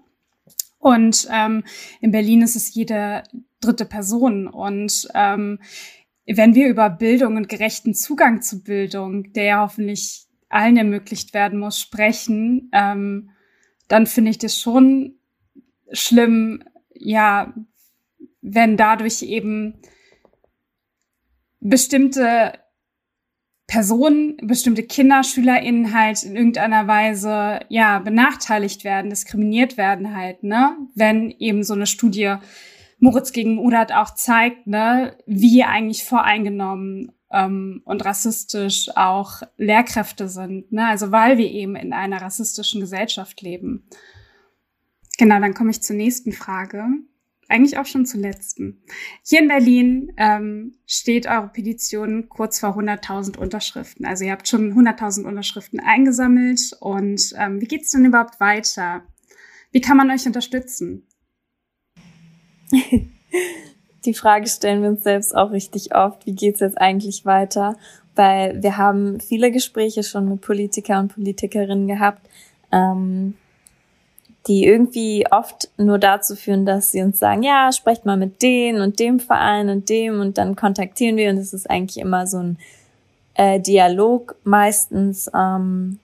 Und 0.79 1.29
ähm, 1.33 1.64
in 2.01 2.12
Berlin 2.12 2.42
ist 2.42 2.57
es 2.57 2.74
jede 2.74 3.24
dritte 3.61 3.85
Person. 3.85 4.46
Und 4.46 5.09
ähm, 5.14 5.59
wenn 6.27 6.55
wir 6.55 6.68
über 6.68 6.90
Bildung 6.90 7.37
und 7.37 7.48
gerechten 7.48 7.94
Zugang 7.94 8.42
zu 8.42 8.62
Bildung, 8.62 9.33
der 9.33 9.44
ja 9.44 9.61
hoffentlich 9.62 10.27
allen 10.48 10.76
ermöglicht 10.76 11.34
werden 11.34 11.58
muss, 11.58 11.80
sprechen, 11.80 12.70
ähm, 12.72 13.30
dann 13.88 14.06
finde 14.06 14.30
ich 14.30 14.38
das 14.38 14.58
schon 14.58 15.18
schlimm, 15.92 16.62
ja, 16.94 17.54
wenn 18.40 18.76
dadurch 18.76 19.22
eben 19.22 19.80
bestimmte 21.61 22.52
Personen, 23.66 24.38
bestimmte 24.42 24.82
Kinder, 24.82 25.22
SchülerInnen 25.22 25.92
halt 25.92 26.22
in 26.22 26.37
irgendeiner 26.37 26.87
Weise, 26.87 27.61
ja, 27.68 27.98
benachteiligt 27.98 28.84
werden, 28.84 29.11
diskriminiert 29.11 29.76
werden 29.76 30.16
halt, 30.16 30.42
ne? 30.42 30.76
Wenn 30.94 31.30
eben 31.30 31.62
so 31.62 31.74
eine 31.74 31.87
Studie 31.87 32.37
Moritz 32.98 33.32
gegen 33.32 33.58
Udat 33.58 33.92
auch 33.92 34.14
zeigt, 34.14 34.66
ne, 34.66 35.16
wie 35.26 35.64
eigentlich 35.64 36.04
voreingenommen 36.04 37.12
ähm, 37.30 37.82
und 37.84 38.04
rassistisch 38.04 38.88
auch 38.96 39.42
Lehrkräfte 39.56 40.28
sind. 40.28 40.72
Ne? 40.72 40.86
Also 40.86 41.12
weil 41.12 41.38
wir 41.38 41.50
eben 41.50 41.76
in 41.76 41.92
einer 41.92 42.22
rassistischen 42.22 42.80
Gesellschaft 42.80 43.40
leben. 43.42 43.84
Genau, 45.18 45.40
dann 45.40 45.54
komme 45.54 45.70
ich 45.70 45.82
zur 45.82 45.96
nächsten 45.96 46.32
Frage. 46.32 46.86
Eigentlich 47.50 47.78
auch 47.78 47.86
schon 47.86 48.04
zur 48.04 48.20
letzten. 48.20 48.82
Hier 49.24 49.40
in 49.40 49.48
Berlin 49.48 50.12
ähm, 50.18 50.74
steht 50.86 51.26
eure 51.26 51.48
Petition 51.48 52.28
kurz 52.28 52.60
vor 52.60 52.78
100.000 52.78 53.38
Unterschriften. 53.38 54.04
Also 54.04 54.24
ihr 54.24 54.32
habt 54.32 54.46
schon 54.46 54.74
100.000 54.74 55.24
Unterschriften 55.24 55.80
eingesammelt. 55.80 56.76
Und 56.80 57.32
ähm, 57.36 57.60
wie 57.60 57.66
geht's 57.66 57.90
denn 57.90 58.04
überhaupt 58.04 58.38
weiter? 58.38 59.02
Wie 59.72 59.80
kann 59.80 59.96
man 59.96 60.10
euch 60.10 60.26
unterstützen? 60.26 61.06
die 64.04 64.14
Frage 64.14 64.48
stellen 64.48 64.82
wir 64.82 64.90
uns 64.90 65.04
selbst 65.04 65.34
auch 65.34 65.50
richtig 65.50 65.94
oft, 65.94 66.24
wie 66.26 66.34
geht's 66.34 66.61
jetzt 66.61 66.80
eigentlich 66.80 67.26
weiter? 67.26 67.76
Weil 68.14 68.62
wir 68.62 68.76
haben 68.76 69.20
viele 69.20 69.50
Gespräche 69.50 70.02
schon 70.02 70.28
mit 70.28 70.40
Politiker 70.40 70.98
und 70.98 71.14
Politikerinnen 71.14 71.87
gehabt, 71.87 72.28
ähm, 72.72 73.34
die 74.46 74.64
irgendwie 74.64 75.26
oft 75.30 75.68
nur 75.76 75.98
dazu 75.98 76.34
führen, 76.34 76.64
dass 76.64 76.90
sie 76.90 77.02
uns 77.02 77.18
sagen, 77.18 77.42
ja, 77.42 77.70
sprecht 77.72 78.06
mal 78.06 78.16
mit 78.16 78.42
denen 78.42 78.80
und 78.80 78.98
dem 78.98 79.20
Verein 79.20 79.68
und 79.68 79.88
dem 79.88 80.20
und 80.20 80.38
dann 80.38 80.56
kontaktieren 80.56 81.16
wir 81.16 81.30
und 81.30 81.37
es 81.37 81.52
ist 81.52 81.68
eigentlich 81.68 81.98
immer 81.98 82.26
so 82.26 82.38
ein 82.38 82.58
äh, 83.34 83.61
Dialog 83.61 84.37
meistens. 84.44 85.30
Ähm, 85.34 85.98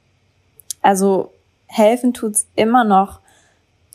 also 0.83 1.33
helfen 1.67 2.13
tut's 2.13 2.47
immer 2.55 2.85
noch 2.85 3.21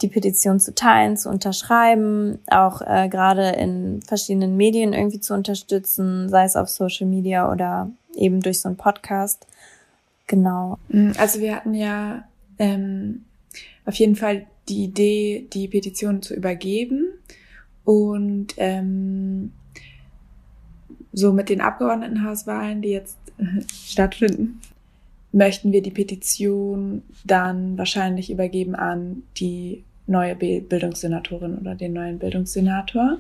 die 0.01 0.07
Petition 0.07 0.59
zu 0.59 0.73
teilen, 0.73 1.17
zu 1.17 1.29
unterschreiben, 1.29 2.39
auch 2.47 2.81
äh, 2.81 3.09
gerade 3.09 3.49
in 3.49 4.01
verschiedenen 4.01 4.55
Medien 4.55 4.93
irgendwie 4.93 5.19
zu 5.19 5.33
unterstützen, 5.33 6.29
sei 6.29 6.45
es 6.45 6.55
auf 6.55 6.69
Social 6.69 7.07
Media 7.07 7.51
oder 7.51 7.91
eben 8.15 8.41
durch 8.41 8.61
so 8.61 8.69
einen 8.69 8.77
Podcast. 8.77 9.45
Genau. 10.27 10.77
Mm, 10.89 11.11
also 11.17 11.39
wir 11.39 11.55
hatten 11.55 11.73
ja 11.73 12.23
ähm, 12.59 13.25
auf 13.85 13.95
jeden 13.95 14.15
Fall 14.15 14.45
die 14.69 14.85
Idee, 14.85 15.47
die 15.51 15.67
Petition 15.67 16.21
zu 16.21 16.33
übergeben 16.33 17.07
und 17.83 18.53
ähm, 18.57 19.51
so 21.11 21.33
mit 21.33 21.49
den 21.49 21.59
Abgeordnetenhauswahlen, 21.59 22.81
die 22.81 22.89
jetzt 22.89 23.17
stattfinden, 23.85 24.61
möchten 25.31 25.71
wir 25.71 25.81
die 25.81 25.91
Petition 25.91 27.03
dann 27.23 27.77
wahrscheinlich 27.77 28.31
übergeben 28.31 28.75
an 28.75 29.23
die 29.37 29.83
neue 30.09 30.35
Bildungssenatorin 30.35 31.57
oder 31.57 31.75
den 31.75 31.93
neuen 31.93 32.19
Bildungssenator. 32.19 33.17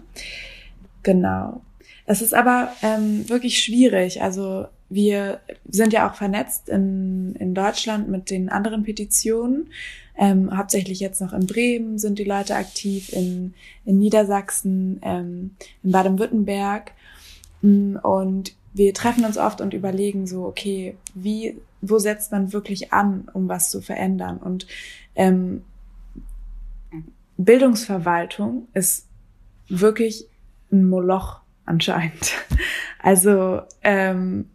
Genau. 1.03 1.61
Es 2.05 2.21
ist 2.21 2.33
aber 2.33 2.73
ähm, 2.81 3.29
wirklich 3.29 3.61
schwierig. 3.61 4.21
Also 4.21 4.65
wir 4.89 5.39
sind 5.69 5.93
ja 5.93 6.09
auch 6.09 6.15
vernetzt 6.15 6.67
in, 6.67 7.35
in 7.35 7.53
Deutschland 7.53 8.09
mit 8.09 8.31
den 8.31 8.49
anderen 8.49 8.83
Petitionen. 8.83 9.67
Ähm, 10.17 10.55
hauptsächlich 10.57 10.99
jetzt 10.99 11.21
noch 11.21 11.31
in 11.31 11.45
Bremen 11.45 11.99
sind 11.99 12.19
die 12.19 12.23
Leute 12.23 12.55
aktiv, 12.55 13.13
in, 13.13 13.53
in 13.85 13.99
Niedersachsen, 13.99 14.99
ähm, 15.03 15.51
in 15.83 15.91
Baden-Württemberg. 15.91 16.91
Mm, 17.61 17.97
und 17.97 18.53
wir 18.73 18.93
treffen 18.93 19.23
uns 19.23 19.37
oft 19.37 19.61
und 19.61 19.73
überlegen 19.73 20.25
so, 20.25 20.45
okay, 20.45 20.95
wie, 21.13 21.57
wo 21.81 21.99
setzt 21.99 22.31
man 22.31 22.51
wirklich 22.51 22.91
an, 22.91 23.29
um 23.33 23.47
was 23.47 23.69
zu 23.69 23.81
verändern? 23.81 24.37
Und 24.37 24.67
ähm, 25.15 25.61
Bildungsverwaltung 27.39 28.67
ist 28.73 29.07
wirklich 29.69 30.27
ein 30.71 30.87
Moloch 30.87 31.41
anscheinend. 31.65 32.33
Also 33.01 33.61
ähm, 33.81 34.49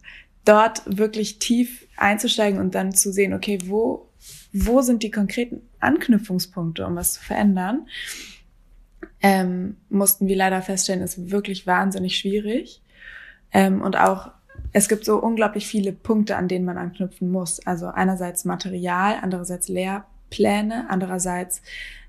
dort 0.44 0.82
wirklich 0.84 1.38
tief 1.38 1.86
einzusteigen 1.96 2.60
und 2.60 2.74
dann 2.74 2.92
zu 2.92 3.10
sehen, 3.10 3.32
okay, 3.32 3.58
wo, 3.64 4.10
wo 4.52 4.82
sind 4.82 5.02
die 5.02 5.10
konkreten 5.10 5.62
Anknüpfungspunkte, 5.80 6.86
um 6.86 6.94
was 6.94 7.14
zu 7.14 7.24
verändern, 7.24 7.86
ähm, 9.22 9.78
mussten 9.88 10.26
wir 10.26 10.36
leider 10.36 10.60
feststellen, 10.60 11.00
ist 11.00 11.30
wirklich 11.30 11.66
wahnsinnig 11.66 12.18
schwierig. 12.18 12.82
Ähm, 13.50 13.80
und 13.80 13.96
auch, 13.96 14.30
es 14.72 14.90
gibt 14.90 15.06
so 15.06 15.16
unglaublich 15.16 15.66
viele 15.66 15.92
Punkte, 15.92 16.36
an 16.36 16.48
denen 16.48 16.66
man 16.66 16.76
anknüpfen 16.76 17.30
muss. 17.30 17.66
Also 17.66 17.86
einerseits 17.86 18.44
Material, 18.44 19.16
andererseits 19.22 19.68
Lehrpläne, 19.68 20.84
andererseits 20.90 21.62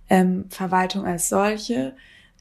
ähm, 0.10 0.46
Verwaltung 0.50 1.06
als 1.06 1.30
solche, 1.30 1.94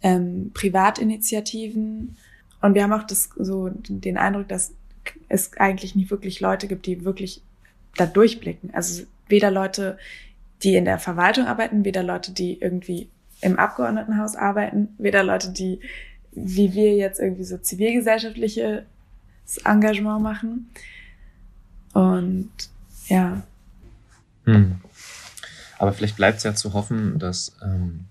ähm, 0.03 0.51
Privatinitiativen. 0.55 2.17
Und 2.61 2.75
wir 2.75 2.83
haben 2.83 2.93
auch 2.93 3.07
das, 3.07 3.31
so 3.37 3.71
den 3.71 4.17
Eindruck, 4.17 4.49
dass 4.49 4.73
es 5.29 5.57
eigentlich 5.59 5.95
nicht 5.95 6.11
wirklich 6.11 6.41
Leute 6.41 6.67
gibt, 6.67 6.87
die 6.87 7.05
wirklich 7.05 7.43
da 7.97 8.07
durchblicken. 8.07 8.73
Also 8.73 9.05
weder 9.29 9.51
Leute, 9.51 9.99
die 10.63 10.77
in 10.77 10.85
der 10.85 10.99
Verwaltung 10.99 11.47
arbeiten, 11.47 11.85
weder 11.85 12.03
Leute, 12.03 12.33
die 12.33 12.61
irgendwie 12.61 13.09
im 13.41 13.59
Abgeordnetenhaus 13.59 14.37
arbeiten, 14.37 14.89
weder 14.99 15.23
Leute, 15.23 15.53
die 15.53 15.81
wie 16.35 16.75
wir 16.75 16.95
jetzt 16.97 17.21
irgendwie 17.21 17.45
so 17.45 17.59
zivilgesellschaftliches 17.59 18.83
Engagement 19.65 20.23
machen. 20.23 20.71
Und 21.93 22.51
ja. 23.09 23.43
Hm. 24.45 24.81
Aber 25.85 25.93
vielleicht 25.93 26.17
bleibt 26.17 26.39
es 26.39 26.45
ja 26.45 26.55
zu 26.55 26.73
hoffen, 26.73 27.19
dass 27.19 27.55
ähm, 27.63 28.07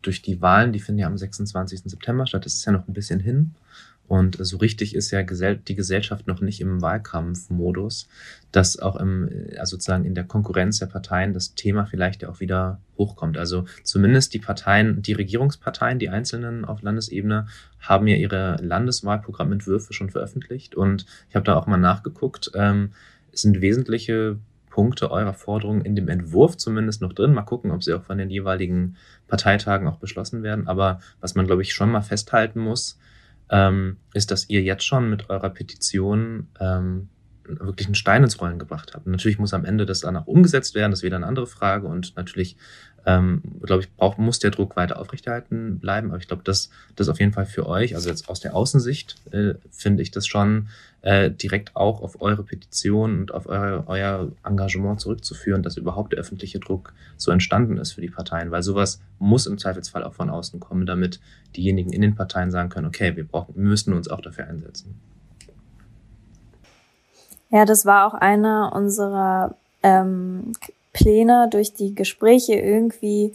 durch 0.00 0.22
die 0.22 0.40
Wahlen, 0.40 0.72
die 0.72 0.80
finden 0.80 1.00
ja 1.00 1.06
am 1.06 1.18
26. 1.18 1.82
September 1.84 2.26
statt, 2.26 2.46
das 2.46 2.54
ist 2.54 2.64
ja 2.64 2.72
noch 2.72 2.88
ein 2.88 2.94
bisschen 2.94 3.20
hin. 3.20 3.54
Und 4.08 4.38
so 4.40 4.56
richtig 4.56 4.94
ist 4.94 5.10
ja 5.10 5.22
die 5.22 5.74
Gesellschaft 5.74 6.26
noch 6.26 6.40
nicht 6.40 6.62
im 6.62 6.80
Wahlkampfmodus, 6.80 8.08
dass 8.52 8.78
auch 8.78 8.96
im, 8.96 9.28
also 9.58 9.76
sozusagen 9.76 10.06
in 10.06 10.14
der 10.14 10.24
Konkurrenz 10.24 10.78
der 10.78 10.86
Parteien 10.86 11.34
das 11.34 11.54
Thema 11.54 11.84
vielleicht 11.84 12.22
ja 12.22 12.30
auch 12.30 12.40
wieder 12.40 12.80
hochkommt. 12.96 13.36
Also 13.36 13.66
zumindest 13.84 14.32
die 14.32 14.38
Parteien, 14.38 15.02
die 15.02 15.12
Regierungsparteien, 15.12 15.98
die 15.98 16.08
einzelnen 16.08 16.64
auf 16.64 16.80
Landesebene 16.80 17.48
haben 17.80 18.06
ja 18.06 18.16
ihre 18.16 18.56
Landeswahlprogrammentwürfe 18.62 19.92
schon 19.92 20.08
veröffentlicht. 20.08 20.74
Und 20.74 21.04
ich 21.28 21.36
habe 21.36 21.44
da 21.44 21.56
auch 21.56 21.66
mal 21.66 21.76
nachgeguckt. 21.76 22.50
Ähm, 22.54 22.92
es 23.30 23.42
sind 23.42 23.60
wesentliche 23.60 24.38
Punkte 24.70 25.10
eurer 25.10 25.34
Forderungen 25.34 25.84
in 25.84 25.96
dem 25.96 26.08
Entwurf 26.08 26.56
zumindest 26.56 27.02
noch 27.02 27.12
drin. 27.12 27.34
Mal 27.34 27.42
gucken, 27.42 27.72
ob 27.72 27.82
sie 27.82 27.92
auch 27.92 28.04
von 28.04 28.16
den 28.16 28.30
jeweiligen 28.30 28.96
Parteitagen 29.28 29.86
auch 29.88 29.98
beschlossen 29.98 30.42
werden. 30.42 30.68
Aber 30.68 31.00
was 31.20 31.34
man, 31.34 31.46
glaube 31.46 31.62
ich, 31.62 31.74
schon 31.74 31.90
mal 31.90 32.02
festhalten 32.02 32.60
muss, 32.60 32.98
ähm, 33.50 33.98
ist, 34.14 34.30
dass 34.30 34.48
ihr 34.48 34.62
jetzt 34.62 34.84
schon 34.84 35.10
mit 35.10 35.28
eurer 35.28 35.50
Petition 35.50 36.48
ähm, 36.60 37.08
wirklich 37.44 37.86
einen 37.86 37.94
Stein 37.94 38.22
ins 38.22 38.40
Rollen 38.40 38.58
gebracht. 38.58 38.94
Und 38.94 39.06
natürlich 39.06 39.38
muss 39.38 39.54
am 39.54 39.64
Ende 39.64 39.86
das 39.86 40.00
dann 40.00 40.16
auch 40.16 40.26
umgesetzt 40.26 40.74
werden, 40.74 40.90
das 40.90 41.00
ist 41.00 41.04
wieder 41.04 41.16
eine 41.16 41.26
andere 41.26 41.46
Frage. 41.46 41.86
Und 41.86 42.16
natürlich 42.16 42.56
ähm, 43.06 43.42
glaube 43.62 43.82
ich, 43.82 43.96
braucht, 43.96 44.18
muss 44.18 44.38
der 44.38 44.50
Druck 44.50 44.76
weiter 44.76 44.98
aufrechterhalten 44.98 45.78
bleiben. 45.78 46.08
Aber 46.08 46.18
ich 46.18 46.28
glaube, 46.28 46.42
das, 46.44 46.70
das 46.96 47.08
auf 47.08 47.18
jeden 47.18 47.32
Fall 47.32 47.46
für 47.46 47.66
euch, 47.66 47.94
also 47.94 48.08
jetzt 48.08 48.28
aus 48.28 48.40
der 48.40 48.54
Außensicht, 48.54 49.16
äh, 49.32 49.54
finde 49.70 50.02
ich 50.02 50.10
das 50.10 50.26
schon 50.26 50.68
äh, 51.02 51.30
direkt 51.30 51.76
auch 51.76 52.02
auf 52.02 52.20
eure 52.20 52.42
Petition 52.42 53.20
und 53.20 53.32
auf 53.32 53.46
eure, 53.46 53.84
euer 53.86 54.32
Engagement 54.44 55.00
zurückzuführen, 55.00 55.62
dass 55.62 55.76
überhaupt 55.76 56.12
der 56.12 56.20
öffentliche 56.20 56.58
Druck 56.58 56.92
so 57.16 57.30
entstanden 57.30 57.78
ist 57.78 57.92
für 57.92 58.02
die 58.02 58.10
Parteien. 58.10 58.50
Weil 58.50 58.62
sowas 58.62 59.00
muss 59.18 59.46
im 59.46 59.58
Zweifelsfall 59.58 60.04
auch 60.04 60.14
von 60.14 60.28
außen 60.28 60.60
kommen, 60.60 60.84
damit 60.84 61.20
diejenigen 61.56 61.92
in 61.92 62.02
den 62.02 62.14
Parteien 62.14 62.50
sagen 62.50 62.68
können, 62.68 62.86
okay, 62.86 63.16
wir 63.16 63.26
brauchen, 63.26 63.54
wir 63.54 63.62
müssen 63.62 63.94
uns 63.94 64.08
auch 64.08 64.20
dafür 64.20 64.46
einsetzen. 64.46 65.00
Ja, 67.50 67.64
das 67.64 67.84
war 67.84 68.06
auch 68.06 68.14
einer 68.14 68.72
unserer 68.74 69.54
ähm, 69.82 70.52
Pläne, 70.92 71.48
durch 71.50 71.74
die 71.74 71.94
Gespräche 71.94 72.54
irgendwie 72.54 73.34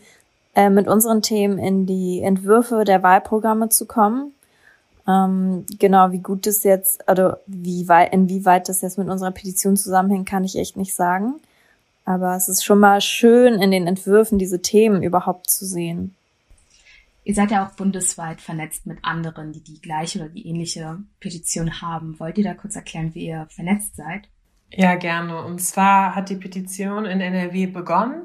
äh, 0.55 0.69
mit 0.69 0.87
unseren 0.87 1.21
Themen 1.21 1.57
in 1.57 1.85
die 1.85 2.21
Entwürfe 2.21 2.83
der 2.85 3.03
Wahlprogramme 3.03 3.69
zu 3.69 3.85
kommen. 3.85 4.33
Ähm, 5.07 5.65
genau, 5.79 6.11
wie 6.11 6.19
gut 6.19 6.47
das 6.47 6.63
jetzt, 6.63 7.07
also 7.07 7.33
wie 7.45 7.87
weit, 7.87 8.13
inwieweit 8.13 8.69
das 8.69 8.81
jetzt 8.81 8.97
mit 8.97 9.09
unserer 9.09 9.31
Petition 9.31 9.77
zusammenhängt, 9.77 10.27
kann 10.27 10.43
ich 10.43 10.57
echt 10.57 10.77
nicht 10.77 10.95
sagen. 10.95 11.35
Aber 12.05 12.35
es 12.35 12.47
ist 12.47 12.63
schon 12.63 12.79
mal 12.79 13.01
schön, 13.01 13.55
in 13.61 13.71
den 13.71 13.87
Entwürfen 13.87 14.39
diese 14.39 14.61
Themen 14.61 15.03
überhaupt 15.03 15.49
zu 15.49 15.65
sehen. 15.65 16.15
Ihr 17.25 17.33
seid 17.33 17.49
ja 17.49 17.65
auch 17.65 17.71
bundesweit 17.71 18.39
vernetzt 18.39 18.85
mit 18.85 18.99
anderen, 19.01 19.51
die 19.51 19.63
die 19.63 19.81
gleiche 19.81 20.19
oder 20.19 20.29
die 20.29 20.47
ähnliche 20.47 20.99
Petition 21.19 21.81
haben. 21.81 22.19
Wollt 22.19 22.37
ihr 22.37 22.43
da 22.43 22.53
kurz 22.53 22.75
erklären, 22.75 23.15
wie 23.15 23.25
ihr 23.25 23.47
vernetzt 23.49 23.95
seid? 23.95 24.29
Ja, 24.71 24.93
gerne. 24.95 25.43
Und 25.43 25.59
zwar 25.59 26.15
hat 26.15 26.29
die 26.29 26.35
Petition 26.35 27.05
in 27.05 27.21
NRW 27.21 27.65
begonnen 27.65 28.23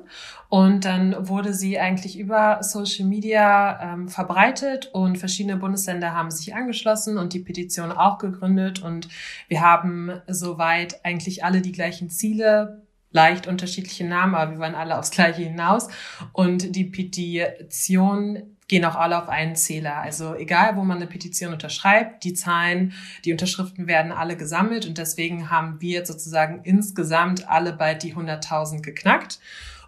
und 0.51 0.85
dann 0.85 1.29
wurde 1.29 1.55
sie 1.55 1.79
eigentlich 1.79 2.19
über 2.19 2.63
Social 2.63 3.07
Media 3.07 3.95
ähm, 3.95 4.09
verbreitet 4.09 4.91
und 4.93 5.17
verschiedene 5.17 5.57
Bundesländer 5.57 6.13
haben 6.13 6.31
sich 6.31 6.55
angeschlossen 6.55 7.17
und 7.17 7.33
die 7.33 7.41
Petition 7.41 7.93
auch 7.93 8.19
gegründet 8.19 8.83
und 8.83 9.09
wir 9.49 9.63
haben 9.63 10.13
soweit 10.27 11.05
eigentlich 11.05 11.43
alle 11.43 11.63
die 11.63 11.73
gleichen 11.73 12.11
Ziele 12.11 12.83
leicht 13.13 13.47
unterschiedliche 13.47 14.05
Namen, 14.05 14.35
aber 14.35 14.53
wir 14.53 14.59
wollen 14.59 14.75
alle 14.75 14.99
aufs 14.99 15.11
Gleiche 15.11 15.43
hinaus. 15.43 15.89
Und 16.33 16.77
die 16.77 16.85
Petition 16.85 18.57
gehen 18.71 18.85
auch 18.85 18.95
alle 18.95 19.21
auf 19.21 19.29
einen 19.29 19.57
Zähler. 19.57 19.97
Also 19.97 20.37
egal, 20.37 20.77
wo 20.77 20.85
man 20.85 20.99
eine 20.99 21.09
Petition 21.09 21.53
unterschreibt, 21.53 22.23
die 22.23 22.35
Zahlen, 22.35 22.93
die 23.25 23.33
Unterschriften 23.33 23.89
werden 23.89 24.13
alle 24.13 24.37
gesammelt 24.37 24.87
und 24.87 24.97
deswegen 24.97 25.51
haben 25.51 25.81
wir 25.81 26.07
sozusagen 26.07 26.61
insgesamt 26.63 27.49
alle 27.49 27.73
bald 27.73 28.05
die 28.05 28.15
100.000 28.15 28.81
geknackt. 28.81 29.41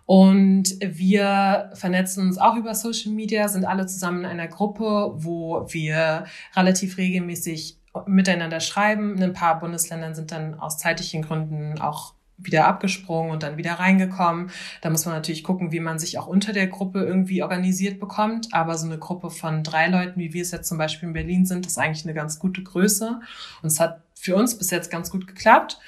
Und 0.05 0.75
wir 0.81 1.71
vernetzen 1.75 2.27
uns 2.27 2.38
auch 2.38 2.57
über 2.57 2.75
Social 2.75 3.12
Media, 3.12 3.47
sind 3.47 3.64
alle 3.64 3.87
zusammen 3.87 4.25
in 4.25 4.31
einer 4.31 4.49
Gruppe, 4.49 5.12
wo 5.14 5.64
wir 5.68 6.25
relativ 6.57 6.99
regelmäßig 6.99 7.79
miteinander 8.07 8.59
schreiben. 8.59 9.16
In 9.16 9.23
ein 9.23 9.33
paar 9.33 9.61
Bundesländern 9.61 10.16
sind 10.16 10.33
dann 10.33 10.59
aus 10.59 10.79
zeitlichen 10.79 11.23
Gründen 11.23 11.81
auch 11.81 12.14
wieder 12.38 12.66
abgesprungen 12.66 13.31
und 13.31 13.42
dann 13.42 13.57
wieder 13.57 13.75
reingekommen. 13.75 14.51
Da 14.81 14.90
muss 14.90 15.07
man 15.07 15.14
natürlich 15.14 15.45
gucken, 15.45 15.73
wie 15.73 15.81
man 15.81 15.99
sich 15.99 16.18
auch 16.18 16.27
unter 16.27 16.53
der 16.53 16.66
Gruppe 16.66 17.03
irgendwie 17.03 17.42
organisiert 17.42 18.01
bekommt. 18.01 18.49
Aber 18.53 18.77
so 18.77 18.87
eine 18.87 18.99
Gruppe 18.99 19.31
von 19.31 19.62
drei 19.62 19.88
Leuten, 19.88 20.18
wie 20.18 20.33
wir 20.33 20.42
es 20.42 20.51
jetzt 20.51 20.68
zum 20.68 20.79
Beispiel 20.79 21.09
in 21.09 21.12
Berlin 21.12 21.47
sind, 21.47 21.66
ist 21.66 21.79
eigentlich 21.79 22.05
eine 22.05 22.14
ganz 22.14 22.38
gute 22.38 22.62
Größe. 22.62 23.21
Und 23.62 23.66
es 23.66 23.81
hat 23.81 24.03
für 24.14 24.37
uns 24.37 24.57
bis 24.57 24.71
jetzt 24.71 24.90
ganz 24.90 25.11
gut 25.11 25.27
geklappt. 25.27 25.79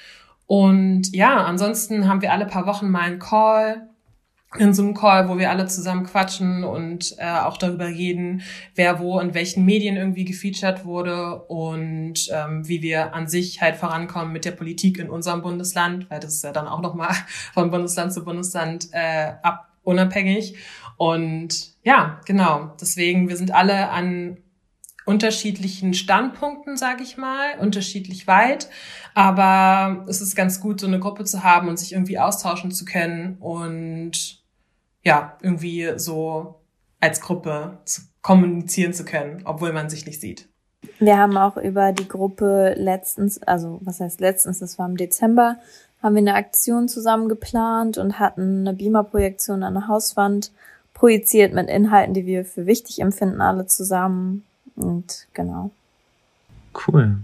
Und 0.47 1.13
ja, 1.15 1.43
ansonsten 1.45 2.07
haben 2.07 2.21
wir 2.21 2.31
alle 2.31 2.45
paar 2.45 2.67
Wochen 2.67 2.89
mal 2.89 3.01
einen 3.01 3.19
Call, 3.19 3.89
in 4.57 4.73
so 4.73 4.83
einem 4.83 4.93
Call, 4.93 5.29
wo 5.29 5.37
wir 5.37 5.49
alle 5.49 5.65
zusammen 5.67 6.05
quatschen 6.05 6.63
und 6.63 7.15
äh, 7.17 7.39
auch 7.39 7.57
darüber 7.57 7.87
reden, 7.87 8.41
wer 8.75 8.99
wo 8.99 9.19
in 9.19 9.33
welchen 9.33 9.65
Medien 9.65 9.95
irgendwie 9.95 10.25
gefeatured 10.25 10.85
wurde 10.85 11.43
und 11.43 12.29
ähm, 12.31 12.67
wie 12.67 12.81
wir 12.81 13.13
an 13.13 13.27
sich 13.27 13.61
halt 13.61 13.75
vorankommen 13.75 14.31
mit 14.31 14.45
der 14.45 14.51
Politik 14.51 14.99
in 14.99 15.09
unserem 15.09 15.41
Bundesland, 15.41 16.09
weil 16.09 16.19
das 16.19 16.35
ist 16.35 16.43
ja 16.43 16.51
dann 16.51 16.67
auch 16.67 16.81
nochmal 16.81 17.13
von 17.53 17.71
Bundesland 17.71 18.13
zu 18.13 18.23
Bundesland 18.23 18.89
äh, 18.91 19.33
ab 19.43 19.69
unabhängig. 19.83 20.55
Und 20.97 21.75
ja, 21.83 22.19
genau. 22.25 22.73
Deswegen, 22.79 23.29
wir 23.29 23.37
sind 23.37 23.53
alle 23.53 23.89
an 23.89 24.37
unterschiedlichen 25.05 25.93
Standpunkten, 25.93 26.77
sage 26.77 27.03
ich 27.03 27.15
mal, 27.17 27.59
unterschiedlich 27.59 28.27
weit. 28.27 28.69
Aber 29.13 30.05
es 30.09 30.19
ist 30.19 30.35
ganz 30.35 30.59
gut, 30.59 30.79
so 30.79 30.87
eine 30.87 30.99
Gruppe 30.99 31.23
zu 31.25 31.43
haben 31.43 31.69
und 31.69 31.77
sich 31.77 31.93
irgendwie 31.93 32.19
austauschen 32.19 32.71
zu 32.71 32.85
können 32.85 33.37
und 33.39 34.43
ja, 35.05 35.37
irgendwie 35.41 35.93
so 35.97 36.55
als 36.99 37.21
Gruppe 37.21 37.77
zu 37.85 38.01
kommunizieren 38.21 38.93
zu 38.93 39.05
können, 39.05 39.41
obwohl 39.45 39.71
man 39.71 39.89
sich 39.89 40.05
nicht 40.05 40.19
sieht. 40.19 40.49
Wir 40.99 41.17
haben 41.17 41.37
auch 41.37 41.57
über 41.57 41.91
die 41.91 42.07
Gruppe 42.07 42.73
letztens, 42.75 43.41
also 43.43 43.79
was 43.83 43.99
heißt 43.99 44.19
letztens, 44.19 44.59
das 44.59 44.79
war 44.79 44.87
im 44.87 44.97
Dezember, 44.97 45.57
haben 46.01 46.15
wir 46.15 46.19
eine 46.19 46.35
Aktion 46.35 46.87
zusammen 46.87 47.29
geplant 47.29 47.97
und 47.97 48.19
hatten 48.19 48.67
eine 48.67 48.75
Beamer-Projektion 48.75 49.63
an 49.63 49.75
der 49.75 49.87
Hauswand 49.87 50.51
projiziert 50.93 51.53
mit 51.53 51.69
Inhalten, 51.69 52.13
die 52.13 52.25
wir 52.25 52.45
für 52.45 52.65
wichtig 52.65 52.99
empfinden, 52.99 53.41
alle 53.41 53.67
zusammen. 53.67 54.43
Und 54.75 55.27
genau. 55.33 55.71
Cool. 56.87 57.17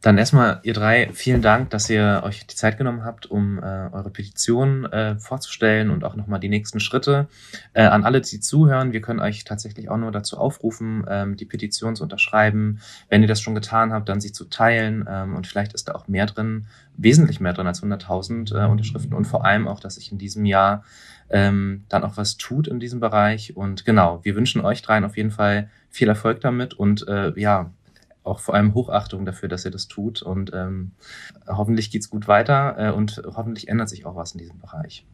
Dann 0.00 0.18
erstmal, 0.18 0.60
ihr 0.62 0.74
drei, 0.74 1.10
vielen 1.12 1.42
Dank, 1.42 1.70
dass 1.70 1.88
ihr 1.90 2.22
euch 2.24 2.46
die 2.46 2.54
Zeit 2.54 2.78
genommen 2.78 3.04
habt, 3.04 3.26
um 3.26 3.58
äh, 3.58 3.88
eure 3.92 4.10
Petition 4.10 4.84
äh, 4.86 5.16
vorzustellen 5.18 5.90
und 5.90 6.04
auch 6.04 6.16
nochmal 6.16 6.40
die 6.40 6.48
nächsten 6.48 6.80
Schritte. 6.80 7.28
Äh, 7.72 7.84
an 7.84 8.04
alle, 8.04 8.20
die 8.20 8.40
zuhören, 8.40 8.92
wir 8.92 9.00
können 9.00 9.20
euch 9.20 9.44
tatsächlich 9.44 9.90
auch 9.90 9.96
nur 9.96 10.12
dazu 10.12 10.38
aufrufen, 10.38 11.04
ähm, 11.08 11.36
die 11.36 11.46
Petition 11.46 11.96
zu 11.96 12.02
unterschreiben. 12.02 12.80
Wenn 13.08 13.22
ihr 13.22 13.28
das 13.28 13.40
schon 13.40 13.54
getan 13.54 13.92
habt, 13.92 14.08
dann 14.08 14.20
sie 14.20 14.32
zu 14.32 14.44
teilen 14.44 15.06
ähm, 15.08 15.34
und 15.34 15.46
vielleicht 15.46 15.72
ist 15.74 15.88
da 15.88 15.94
auch 15.94 16.08
mehr 16.08 16.26
drin, 16.26 16.66
wesentlich 16.96 17.40
mehr 17.40 17.52
drin 17.52 17.66
als 17.66 17.82
100.000 17.82 18.54
äh, 18.54 18.66
Unterschriften 18.66 19.14
und 19.14 19.24
vor 19.24 19.44
allem 19.44 19.68
auch, 19.68 19.80
dass 19.80 19.96
sich 19.96 20.12
in 20.12 20.18
diesem 20.18 20.44
Jahr 20.44 20.84
ähm, 21.30 21.84
dann 21.88 22.04
auch 22.04 22.16
was 22.16 22.36
tut 22.36 22.68
in 22.68 22.80
diesem 22.80 23.00
Bereich. 23.00 23.56
Und 23.56 23.84
genau, 23.84 24.20
wir 24.24 24.34
wünschen 24.34 24.60
euch 24.60 24.82
dreien 24.82 25.04
auf 25.04 25.16
jeden 25.16 25.30
Fall 25.30 25.70
viel 25.90 26.08
Erfolg 26.08 26.40
damit 26.40 26.74
und 26.74 27.06
äh, 27.08 27.32
ja, 27.38 27.70
auch 28.28 28.40
vor 28.40 28.54
allem 28.54 28.74
Hochachtung 28.74 29.24
dafür, 29.24 29.48
dass 29.48 29.64
ihr 29.64 29.70
das 29.70 29.88
tut. 29.88 30.22
Und 30.22 30.52
ähm, 30.54 30.92
hoffentlich 31.46 31.90
geht's 31.90 32.10
gut 32.10 32.28
weiter 32.28 32.76
äh, 32.78 32.92
und 32.92 33.22
hoffentlich 33.24 33.68
ändert 33.68 33.88
sich 33.88 34.06
auch 34.06 34.16
was 34.16 34.32
in 34.32 34.38
diesem 34.38 34.58
Bereich. 34.58 35.04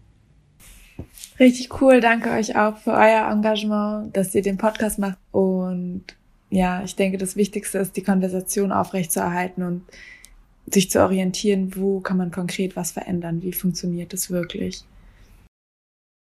Richtig 1.38 1.80
cool. 1.80 2.00
Danke 2.00 2.30
euch 2.30 2.56
auch 2.56 2.76
für 2.76 2.92
euer 2.92 3.28
Engagement, 3.30 4.16
dass 4.16 4.34
ihr 4.34 4.42
den 4.42 4.58
Podcast 4.58 4.98
macht. 4.98 5.18
Und 5.32 6.04
ja, 6.50 6.82
ich 6.84 6.94
denke, 6.94 7.18
das 7.18 7.36
Wichtigste 7.36 7.78
ist, 7.78 7.96
die 7.96 8.02
Konversation 8.02 8.70
aufrechtzuerhalten 8.70 9.62
und 9.62 9.82
sich 10.66 10.90
zu 10.90 11.02
orientieren, 11.02 11.74
wo 11.76 12.00
kann 12.00 12.16
man 12.16 12.30
konkret 12.30 12.76
was 12.76 12.92
verändern, 12.92 13.42
wie 13.42 13.52
funktioniert 13.52 14.12
das 14.12 14.30
wirklich. 14.30 14.84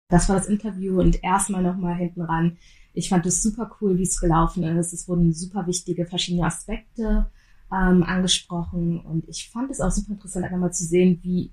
Das 0.10 0.28
war 0.30 0.36
das 0.36 0.48
Interview 0.48 1.00
und 1.00 1.24
erstmal 1.24 1.64
nochmal 1.64 1.96
hinten 1.96 2.22
ran 2.22 2.58
ich 2.94 3.10
fand 3.10 3.26
es 3.26 3.42
super 3.42 3.72
cool, 3.82 3.98
wie 3.98 4.04
es 4.04 4.20
gelaufen 4.20 4.64
ist. 4.64 4.94
Es 4.94 5.08
wurden 5.08 5.34
super 5.34 5.66
wichtige 5.68 6.06
verschiedene 6.06 6.46
Aspekte 6.46 7.26
ähm, 7.72 8.04
angesprochen 8.04 9.00
und 9.00 9.28
ich 9.28 9.50
fand 9.50 9.72
es 9.72 9.82
auch 9.82 9.92
super 9.92 10.14
interessant, 10.14 10.46
einfach 10.46 10.58
mal 10.58 10.72
zu 10.72 10.86
sehen, 10.86 11.20
wie 11.24 11.52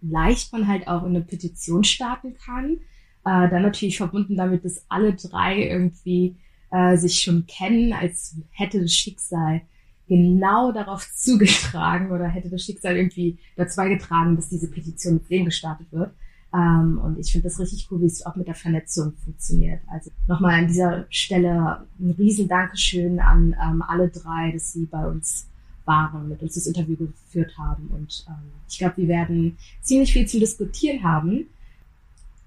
leicht 0.00 0.52
man 0.52 0.66
halt 0.66 0.88
auch 0.88 1.02
in 1.02 1.10
eine 1.10 1.20
Petition 1.20 1.84
starten 1.84 2.34
kann. 2.34 2.78
Äh, 3.24 3.50
dann 3.50 3.62
natürlich 3.62 3.98
verbunden 3.98 4.36
damit, 4.36 4.64
dass 4.64 4.84
alle 4.88 5.14
drei 5.14 5.62
irgendwie 5.68 6.36
äh, 6.70 6.96
sich 6.96 7.20
schon 7.20 7.46
kennen, 7.46 7.92
als 7.92 8.36
hätte 8.50 8.80
das 8.80 8.92
Schicksal 8.92 9.60
genau 10.08 10.72
darauf 10.72 11.06
zugetragen 11.14 12.10
oder 12.10 12.26
hätte 12.26 12.48
das 12.48 12.64
Schicksal 12.64 12.96
irgendwie 12.96 13.38
dazu 13.56 13.76
beigetragen, 13.76 14.36
dass 14.36 14.48
diese 14.48 14.70
Petition 14.70 15.14
mit 15.14 15.28
wem 15.28 15.44
gestartet 15.44 15.88
wird. 15.92 16.12
Ähm, 16.52 16.98
und 16.98 17.18
ich 17.18 17.30
finde 17.30 17.48
das 17.48 17.60
richtig 17.60 17.88
cool, 17.90 18.00
wie 18.00 18.06
es 18.06 18.26
auch 18.26 18.34
mit 18.34 18.48
der 18.48 18.54
Vernetzung 18.54 19.12
funktioniert. 19.24 19.80
Also 19.86 20.10
nochmal 20.26 20.60
an 20.60 20.66
dieser 20.66 21.06
Stelle 21.10 21.86
ein 21.98 22.10
riesen 22.18 22.48
Dankeschön 22.48 23.20
an 23.20 23.54
ähm, 23.62 23.82
alle 23.82 24.08
drei, 24.08 24.50
dass 24.52 24.72
sie 24.72 24.86
bei 24.86 25.06
uns 25.06 25.46
waren, 25.84 26.28
mit 26.28 26.42
uns 26.42 26.54
das 26.54 26.66
Interview 26.66 26.96
geführt 26.96 27.56
haben. 27.56 27.88
Und 27.88 28.24
ähm, 28.28 28.50
ich 28.68 28.78
glaube, 28.78 28.96
wir 28.96 29.08
werden 29.08 29.56
ziemlich 29.82 30.12
viel 30.12 30.26
zu 30.26 30.40
diskutieren 30.40 31.02
haben. 31.02 31.46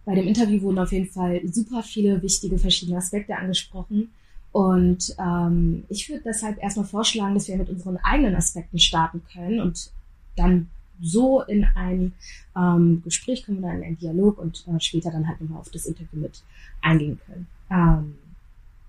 Bei 0.06 0.16
dem 0.16 0.28
Interview 0.28 0.62
wurden 0.62 0.80
auf 0.80 0.92
jeden 0.92 1.08
Fall 1.08 1.42
super 1.48 1.82
viele 1.82 2.22
wichtige 2.22 2.58
verschiedene 2.58 2.98
Aspekte 2.98 3.38
angesprochen. 3.38 4.12
Und 4.52 5.16
ähm, 5.18 5.86
ich 5.90 6.10
würde 6.10 6.24
deshalb 6.26 6.62
erstmal 6.62 6.86
vorschlagen, 6.86 7.34
dass 7.34 7.48
wir 7.48 7.58
mit 7.58 7.70
unseren 7.70 7.98
eigenen 7.98 8.36
Aspekten 8.36 8.80
starten 8.80 9.22
können 9.34 9.62
und 9.62 9.92
dann 10.36 10.68
so 11.02 11.42
in 11.42 11.66
ein 11.76 12.14
ähm, 12.56 13.02
Gespräch 13.04 13.46
kommen 13.46 13.60
oder 13.60 13.74
in 13.74 13.84
einen 13.84 13.98
Dialog 13.98 14.38
und 14.38 14.66
äh, 14.68 14.80
später 14.80 15.12
dann 15.12 15.28
halt 15.28 15.42
nochmal 15.42 15.60
auf 15.60 15.70
das 15.72 15.86
Interview 15.86 16.20
mit 16.20 16.44
eingehen 16.82 17.20
können. 17.26 17.48
Ähm, 17.70 18.16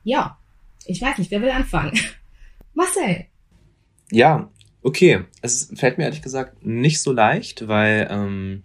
ja, 0.05 0.37
ich 0.87 1.01
weiß 1.01 1.19
nicht, 1.19 1.31
wer 1.31 1.43
will 1.43 1.51
anfangen? 1.51 1.99
Marcel. 2.75 3.27
Ja, 4.11 4.51
okay. 4.83 5.25
Es 5.41 5.73
fällt 5.75 5.99
mir 5.99 6.05
ehrlich 6.05 6.23
gesagt 6.23 6.65
nicht 6.65 7.01
so 7.01 7.13
leicht, 7.13 7.67
weil, 7.69 8.07
ähm, 8.11 8.63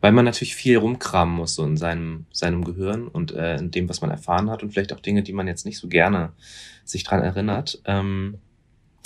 weil 0.00 0.12
man 0.12 0.24
natürlich 0.24 0.56
viel 0.56 0.78
rumkramen 0.78 1.34
muss 1.34 1.54
so 1.54 1.64
in 1.64 1.76
seinem, 1.76 2.26
seinem 2.32 2.64
Gehirn 2.64 3.08
und 3.08 3.32
äh, 3.32 3.56
in 3.56 3.70
dem, 3.70 3.88
was 3.88 4.00
man 4.00 4.10
erfahren 4.10 4.50
hat 4.50 4.62
und 4.62 4.72
vielleicht 4.72 4.92
auch 4.92 5.00
Dinge, 5.00 5.22
die 5.22 5.32
man 5.32 5.46
jetzt 5.46 5.66
nicht 5.66 5.78
so 5.78 5.88
gerne 5.88 6.32
sich 6.84 7.04
dran 7.04 7.22
erinnert. 7.22 7.80
Ähm, 7.84 8.38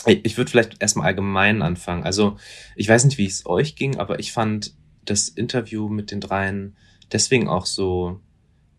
ich 0.06 0.36
würde 0.36 0.50
vielleicht 0.50 0.80
erstmal 0.80 1.08
allgemein 1.08 1.62
anfangen. 1.62 2.04
Also, 2.04 2.36
ich 2.76 2.88
weiß 2.88 3.04
nicht, 3.04 3.18
wie 3.18 3.26
es 3.26 3.46
euch 3.46 3.76
ging, 3.76 3.98
aber 3.98 4.18
ich 4.18 4.32
fand 4.32 4.74
das 5.04 5.28
Interview 5.28 5.88
mit 5.88 6.10
den 6.10 6.20
dreien 6.20 6.76
deswegen 7.12 7.48
auch 7.48 7.66
so 7.66 8.20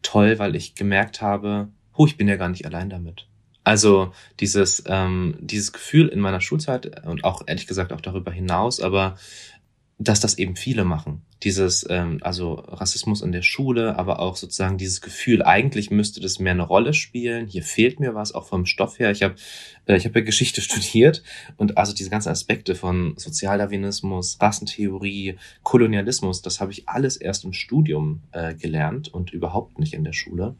toll, 0.01 0.39
weil 0.39 0.55
ich 0.55 0.75
gemerkt 0.75 1.21
habe, 1.21 1.69
hu, 1.97 2.05
ich 2.05 2.17
bin 2.17 2.27
ja 2.27 2.35
gar 2.35 2.49
nicht 2.49 2.65
allein 2.65 2.89
damit. 2.89 3.27
Also 3.63 4.13
dieses, 4.39 4.83
ähm, 4.87 5.35
dieses 5.41 5.73
Gefühl 5.73 6.07
in 6.07 6.21
meiner 6.21 6.39
Schulzeit 6.39 7.05
und 7.05 7.25
auch 7.25 7.41
ehrlich 7.47 7.67
gesagt 7.67 7.91
auch 7.91 7.99
darüber 7.99 8.31
hinaus, 8.31 8.79
aber 8.79 9.17
dass 9.99 10.19
das 10.19 10.37
eben 10.37 10.55
viele 10.55 10.83
machen. 10.83 11.23
Dieses, 11.41 11.85
ähm, 11.89 12.19
also 12.21 12.53
Rassismus 12.53 13.21
in 13.21 13.31
der 13.31 13.41
Schule, 13.41 13.97
aber 13.97 14.19
auch 14.19 14.35
sozusagen 14.35 14.77
dieses 14.77 15.01
Gefühl, 15.01 15.41
eigentlich 15.41 15.89
müsste 15.89 16.21
das 16.21 16.37
mehr 16.37 16.51
eine 16.51 16.67
Rolle 16.67 16.93
spielen. 16.93 17.47
Hier 17.47 17.63
fehlt 17.63 17.99
mir 17.99 18.13
was, 18.13 18.33
auch 18.33 18.45
vom 18.45 18.67
Stoff 18.67 18.99
her. 18.99 19.09
Ich 19.09 19.23
habe 19.23 19.35
äh, 19.87 19.97
ich 19.97 20.05
hab 20.05 20.15
ja 20.15 20.21
Geschichte 20.21 20.61
studiert 20.61 21.23
und 21.57 21.77
also 21.79 21.93
diese 21.93 22.11
ganzen 22.11 22.29
Aspekte 22.29 22.75
von 22.75 23.15
Sozialdarwinismus, 23.17 24.37
Rassentheorie, 24.39 25.37
Kolonialismus, 25.63 26.43
das 26.43 26.61
habe 26.61 26.71
ich 26.71 26.87
alles 26.87 27.17
erst 27.17 27.43
im 27.43 27.53
Studium 27.53 28.21
äh, 28.33 28.53
gelernt 28.53 29.11
und 29.11 29.33
überhaupt 29.33 29.79
nicht 29.79 29.93
in 29.93 30.03
der 30.03 30.13
Schule. 30.13 30.55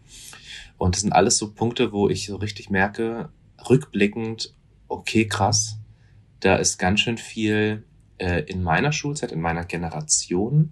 Und 0.80 0.96
das 0.96 1.02
sind 1.02 1.14
alles 1.14 1.38
so 1.38 1.54
Punkte, 1.54 1.92
wo 1.92 2.10
ich 2.10 2.26
so 2.26 2.38
richtig 2.38 2.72
merke, 2.72 3.30
rückblickend, 3.70 4.56
okay, 4.88 5.28
krass, 5.28 5.78
da 6.40 6.56
ist 6.56 6.80
ganz 6.80 7.02
schön 7.02 7.18
viel 7.18 7.84
äh, 8.18 8.41
in 8.41 8.63
meiner 8.63 8.91
Schulzeit, 8.91 9.32
in 9.32 9.41
meiner 9.41 9.65
Generation, 9.65 10.72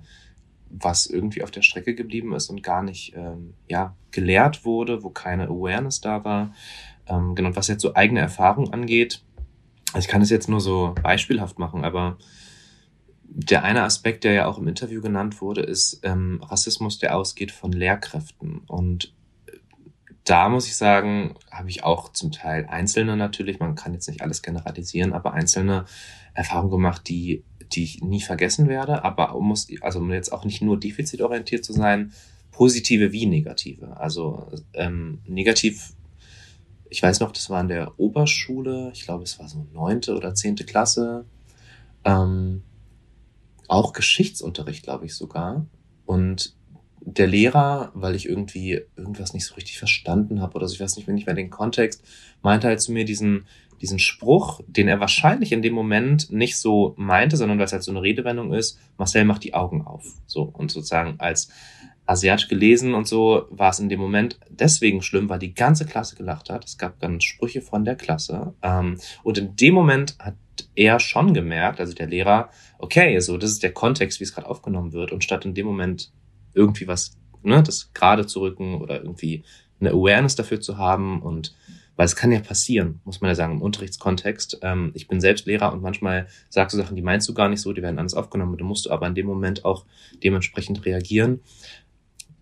was 0.70 1.06
irgendwie 1.06 1.44
auf 1.44 1.52
der 1.52 1.62
Strecke 1.62 1.96
geblieben 1.96 2.34
ist 2.34 2.50
und 2.50 2.64
gar 2.64 2.84
nicht 2.84 3.16
ähm, 3.16 3.54
ja, 3.68 3.96
gelehrt 4.12 4.66
wurde, 4.66 5.04
wo 5.04 5.10
keine 5.10 5.46
Awareness 5.48 6.02
da 6.02 6.24
war. 6.24 6.54
Ähm, 7.08 7.36
genau, 7.36 7.56
was 7.56 7.68
jetzt 7.68 7.82
so 7.82 7.96
eigene 7.96 8.20
Erfahrung 8.20 8.74
angeht, 8.74 9.24
also 9.94 10.06
ich 10.06 10.12
kann 10.12 10.22
es 10.22 10.30
jetzt 10.30 10.50
nur 10.50 10.60
so 10.60 10.94
beispielhaft 11.02 11.58
machen, 11.58 11.86
aber 11.86 12.18
der 13.24 13.64
eine 13.64 13.84
Aspekt, 13.84 14.24
der 14.24 14.34
ja 14.34 14.46
auch 14.46 14.58
im 14.58 14.68
Interview 14.68 15.02
genannt 15.02 15.42
wurde, 15.42 15.62
ist 15.62 16.02
ähm, 16.04 16.42
Rassismus, 16.44 17.00
der 17.00 17.18
ausgeht 17.18 17.52
von 17.52 17.72
Lehrkräften. 17.72 18.60
Und 18.68 19.15
da 20.26 20.50
muss 20.50 20.68
ich 20.68 20.76
sagen, 20.76 21.36
habe 21.52 21.70
ich 21.70 21.84
auch 21.84 22.12
zum 22.12 22.32
Teil 22.32 22.66
einzelne 22.66 23.16
natürlich, 23.16 23.60
man 23.60 23.76
kann 23.76 23.94
jetzt 23.94 24.08
nicht 24.08 24.22
alles 24.22 24.42
generalisieren, 24.42 25.14
aber 25.14 25.34
einzelne 25.34 25.86
Erfahrungen 26.34 26.72
gemacht, 26.72 27.08
die, 27.08 27.44
die 27.72 27.84
ich 27.84 28.02
nie 28.02 28.22
vergessen 28.22 28.68
werde, 28.68 29.04
aber 29.04 29.40
muss, 29.40 29.68
also 29.82 30.00
um 30.00 30.12
jetzt 30.12 30.34
auch 30.34 30.44
nicht 30.44 30.64
nur 30.64 30.80
defizitorientiert 30.80 31.64
zu 31.64 31.74
sein, 31.74 32.12
positive 32.52 33.12
wie 33.12 33.28
negative. 33.28 33.98
Also 33.98 34.48
ähm, 34.74 35.22
negativ, 35.28 35.94
ich 36.90 37.04
weiß 37.04 37.20
noch, 37.20 37.32
das 37.32 37.52
war 37.52 37.62
in 37.62 37.68
der 37.68 38.00
Oberschule, 38.00 38.92
ich 38.94 39.04
glaube, 39.04 39.24
es 39.24 39.38
war 39.38 39.48
so 39.48 39.68
neunte 39.74 40.16
oder 40.16 40.34
zehnte 40.34 40.64
Klasse, 40.64 41.26
ähm, 42.04 42.64
auch 43.68 43.94
Geschichtsunterricht, 43.94 44.84
glaube 44.84 45.06
ich 45.06 45.14
sogar. 45.14 45.68
Und 46.06 46.56
der 47.06 47.28
Lehrer, 47.28 47.92
weil 47.94 48.16
ich 48.16 48.28
irgendwie 48.28 48.82
irgendwas 48.96 49.34
nicht 49.34 49.46
so 49.46 49.56
richtig 49.56 49.78
verstanden 49.78 50.42
habe 50.42 50.56
oder 50.56 50.68
so, 50.68 50.74
ich 50.74 50.80
weiß 50.80 50.98
nicht, 50.98 51.08
wenn 51.08 51.18
ich 51.18 51.28
mehr 51.28 51.36
den 51.36 51.52
Kontext, 51.52 52.04
meinte 52.42 52.68
halt 52.68 52.82
zu 52.82 52.92
mir 52.92 53.06
diesen, 53.06 53.46
diesen 53.80 54.00
Spruch, 54.00 54.62
den 54.68 54.88
er 54.88 55.00
wahrscheinlich 55.00 55.52
in 55.52 55.62
dem 55.62 55.74
Moment 55.74 56.32
nicht 56.32 56.58
so 56.58 56.96
meinte, 56.98 57.38
sondern 57.38 57.60
weil 57.60 57.66
es 57.66 57.74
halt 57.74 57.84
so 57.84 57.92
eine 57.92 58.02
Redewendung 58.02 58.54
ist, 58.54 58.80
Marcel 58.98 59.24
macht 59.24 59.44
die 59.44 59.54
Augen 59.54 59.84
auf. 59.84 60.04
So, 60.26 60.42
und 60.42 60.72
sozusagen 60.72 61.20
als 61.20 61.50
asiatisch 62.08 62.48
gelesen 62.48 62.94
und 62.94 63.08
so 63.08 63.46
war 63.50 63.70
es 63.70 63.80
in 63.80 63.90
dem 63.90 64.00
Moment 64.00 64.40
deswegen 64.50 65.02
schlimm, 65.02 65.30
weil 65.30 65.40
die 65.40 65.54
ganze 65.54 65.86
Klasse 65.86 66.16
gelacht 66.16 66.50
hat. 66.50 66.66
Es 66.66 66.78
gab 66.78 67.00
dann 67.00 67.22
Sprüche 67.22 67.62
von 67.62 67.86
der 67.86 67.96
Klasse. 67.96 68.54
Ähm, 68.62 68.98
und 69.24 69.38
in 69.38 69.56
dem 69.56 69.74
Moment 69.74 70.16
hat 70.20 70.36
er 70.76 71.00
schon 71.00 71.34
gemerkt, 71.34 71.80
also 71.80 71.94
der 71.94 72.08
Lehrer, 72.08 72.50
okay, 72.80 73.20
so, 73.20 73.38
das 73.38 73.52
ist 73.52 73.64
der 73.64 73.74
Kontext, 73.74 74.20
wie 74.20 74.24
es 74.24 74.34
gerade 74.34 74.48
aufgenommen 74.48 74.94
wird. 74.94 75.12
Und 75.12 75.24
statt 75.24 75.46
in 75.46 75.54
dem 75.54 75.66
Moment 75.66 76.12
irgendwie 76.56 76.88
was, 76.88 77.18
ne, 77.44 77.62
das 77.62 77.94
gerade 77.94 78.26
zu 78.26 78.42
rücken 78.42 78.82
oder 78.82 79.02
irgendwie 79.02 79.44
eine 79.80 79.92
Awareness 79.92 80.36
dafür 80.36 80.62
zu 80.62 80.78
haben 80.78 81.22
und 81.22 81.54
weil 81.96 82.06
es 82.06 82.16
kann 82.16 82.32
ja 82.32 82.40
passieren, 82.40 83.00
muss 83.06 83.22
man 83.22 83.30
ja 83.30 83.36
sagen, 83.36 83.54
im 83.54 83.62
Unterrichtskontext. 83.62 84.60
Ähm, 84.62 84.92
ich 84.96 85.08
bin 85.08 85.22
selbst 85.22 85.46
Lehrer 85.46 85.72
und 85.72 85.82
manchmal 85.82 86.28
sagst 86.50 86.74
du 86.74 86.78
Sachen, 86.78 86.96
die 86.96 87.02
meinst 87.02 87.28
du 87.30 87.34
gar 87.34 87.48
nicht 87.48 87.62
so, 87.62 87.72
die 87.72 87.82
werden 87.82 88.00
anders 88.00 88.16
aufgenommen 88.16 88.54
und 88.54 88.62
du 88.62 88.66
musst 88.66 88.90
aber 88.90 89.08
in 89.08 89.16
dem 89.16 89.26
Moment 89.26 89.64
auch 89.64 89.86
dementsprechend 90.24 90.86
reagieren. 90.86 91.40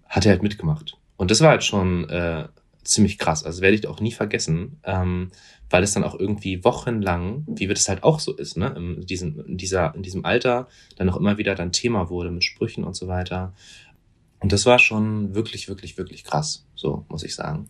Hat 0.07 0.26
er 0.26 0.32
halt 0.32 0.43
mitgemacht. 0.43 0.97
Und 1.18 1.30
das 1.30 1.41
war 1.41 1.49
halt 1.49 1.64
schon 1.64 2.09
äh, 2.09 2.47
ziemlich 2.84 3.18
krass. 3.18 3.43
Also 3.43 3.61
werde 3.61 3.76
ich 3.76 3.88
auch 3.88 3.99
nie 3.99 4.11
vergessen, 4.11 4.80
ähm, 4.84 5.32
weil 5.70 5.84
es 5.84 5.93
dann 5.93 6.03
auch 6.03 6.20
irgendwie 6.20 6.64
wochenlang, 6.64 7.43
wie 7.47 7.68
wird 7.68 7.78
es 7.78 7.89
halt 7.89 8.03
auch 8.03 8.20
so 8.20 8.36
ist, 8.36 8.57
ne, 8.57 8.74
in 8.76 9.05
diesem, 9.05 9.39
in 9.45 9.57
dieser, 9.57 9.95
in 9.95 10.03
diesem 10.03 10.26
Alter, 10.26 10.68
dann 10.97 11.09
auch 11.09 11.18
immer 11.18 11.38
wieder 11.38 11.55
dann 11.55 11.72
Thema 11.72 12.09
wurde 12.09 12.32
mit 12.32 12.43
Sprüchen 12.43 12.84
und 12.84 12.95
so 12.95 13.07
weiter. 13.07 13.53
Und 14.44 14.52
das 14.52 14.66
war 14.66 14.78
schon 14.78 15.34
wirklich, 15.36 15.70
wirklich, 15.70 15.98
wirklich 15.98 16.26
krass, 16.26 16.66
so 16.76 17.06
muss 17.08 17.24
ich 17.24 17.34
sagen. 17.34 17.70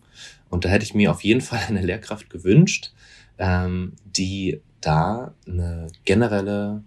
Und 0.50 0.64
da 0.64 0.68
hätte 0.68 0.84
ich 0.84 0.92
mir 0.92 1.12
auf 1.12 1.22
jeden 1.22 1.40
Fall 1.40 1.60
eine 1.68 1.80
Lehrkraft 1.80 2.28
gewünscht, 2.30 2.92
ähm, 3.38 3.92
die 4.04 4.60
da 4.80 5.32
eine 5.46 5.86
generelle 6.04 6.82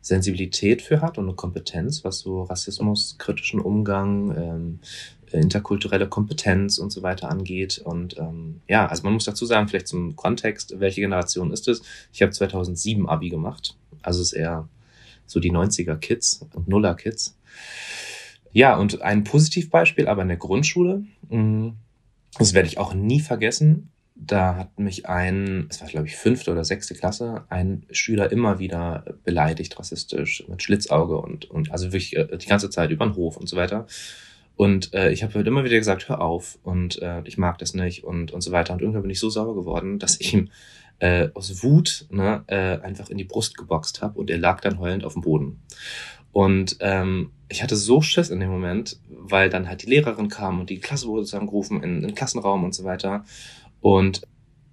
Sensibilität 0.00 0.82
für 0.82 1.00
hat 1.00 1.18
und 1.18 1.24
eine 1.24 1.34
Kompetenz, 1.34 2.04
was 2.04 2.20
so 2.20 2.44
Rassismus, 2.44 3.16
kritischen 3.18 3.58
Umgang, 3.58 4.36
ähm, 4.36 4.78
interkulturelle 5.32 6.08
Kompetenz 6.08 6.78
und 6.78 6.90
so 6.92 7.02
weiter 7.02 7.28
angeht. 7.28 7.78
Und 7.78 8.16
ähm, 8.18 8.60
ja, 8.68 8.86
also 8.86 9.02
man 9.02 9.14
muss 9.14 9.24
dazu 9.24 9.46
sagen, 9.46 9.66
vielleicht 9.66 9.88
zum 9.88 10.14
Kontext, 10.14 10.78
welche 10.78 11.00
Generation 11.00 11.50
ist 11.50 11.66
es? 11.66 11.82
Ich 12.12 12.22
habe 12.22 12.30
2007 12.30 13.08
Abi 13.08 13.30
gemacht, 13.30 13.76
also 14.00 14.22
ist 14.22 14.32
eher 14.32 14.68
so 15.26 15.40
die 15.40 15.50
90er 15.50 15.96
Kids 15.96 16.46
und 16.54 16.68
Nuller 16.68 16.94
Kids. 16.94 17.36
Ja, 18.54 18.76
und 18.76 19.02
ein 19.02 19.24
Positivbeispiel, 19.24 20.06
aber 20.06 20.22
in 20.22 20.28
der 20.28 20.36
Grundschule, 20.36 21.04
mm, 21.28 21.70
das 22.38 22.54
werde 22.54 22.68
ich 22.68 22.78
auch 22.78 22.94
nie 22.94 23.18
vergessen. 23.18 23.90
Da 24.14 24.54
hat 24.54 24.78
mich 24.78 25.08
ein, 25.08 25.66
es 25.68 25.80
war 25.80 25.88
glaube 25.88 26.06
ich 26.06 26.16
fünfte 26.16 26.52
oder 26.52 26.64
sechste 26.64 26.94
Klasse, 26.94 27.44
ein 27.48 27.84
Schüler 27.90 28.30
immer 28.30 28.60
wieder 28.60 29.04
beleidigt, 29.24 29.76
rassistisch, 29.76 30.44
mit 30.48 30.62
Schlitzauge 30.62 31.16
und, 31.16 31.50
und 31.50 31.72
also 31.72 31.86
wirklich 31.86 32.16
äh, 32.16 32.38
die 32.38 32.46
ganze 32.46 32.70
Zeit 32.70 32.92
über 32.92 33.04
den 33.04 33.16
Hof 33.16 33.36
und 33.36 33.48
so 33.48 33.56
weiter. 33.56 33.88
Und 34.54 34.94
äh, 34.94 35.10
ich 35.10 35.24
habe 35.24 35.34
halt 35.34 35.48
immer 35.48 35.64
wieder 35.64 35.78
gesagt, 35.78 36.08
hör 36.08 36.20
auf 36.20 36.60
und 36.62 37.02
äh, 37.02 37.22
ich 37.24 37.36
mag 37.36 37.58
das 37.58 37.74
nicht 37.74 38.04
und, 38.04 38.30
und 38.30 38.40
so 38.40 38.52
weiter. 38.52 38.72
Und 38.72 38.82
irgendwann 38.82 39.02
bin 39.02 39.10
ich 39.10 39.18
so 39.18 39.30
sauer 39.30 39.56
geworden, 39.56 39.98
dass 39.98 40.20
ich 40.20 40.32
ihm 40.32 40.48
äh, 41.00 41.28
aus 41.34 41.64
Wut 41.64 42.06
ne, 42.10 42.44
äh, 42.46 42.78
einfach 42.80 43.10
in 43.10 43.18
die 43.18 43.24
Brust 43.24 43.56
geboxt 43.56 44.00
habe 44.00 44.16
und 44.18 44.30
er 44.30 44.38
lag 44.38 44.60
dann 44.60 44.78
heulend 44.78 45.04
auf 45.04 45.14
dem 45.14 45.22
Boden. 45.22 45.60
Und 46.34 46.78
ähm, 46.80 47.30
ich 47.48 47.62
hatte 47.62 47.76
so 47.76 48.00
Schiss 48.00 48.28
in 48.28 48.40
dem 48.40 48.50
Moment, 48.50 48.98
weil 49.08 49.48
dann 49.50 49.68
halt 49.68 49.82
die 49.82 49.86
Lehrerin 49.86 50.28
kam 50.28 50.58
und 50.58 50.68
die 50.68 50.80
Klasse 50.80 51.06
wurde 51.06 51.22
zusammengerufen 51.22 51.80
in, 51.80 52.02
den 52.02 52.16
Klassenraum 52.16 52.64
und 52.64 52.74
so 52.74 52.82
weiter. 52.82 53.24
Und 53.80 54.22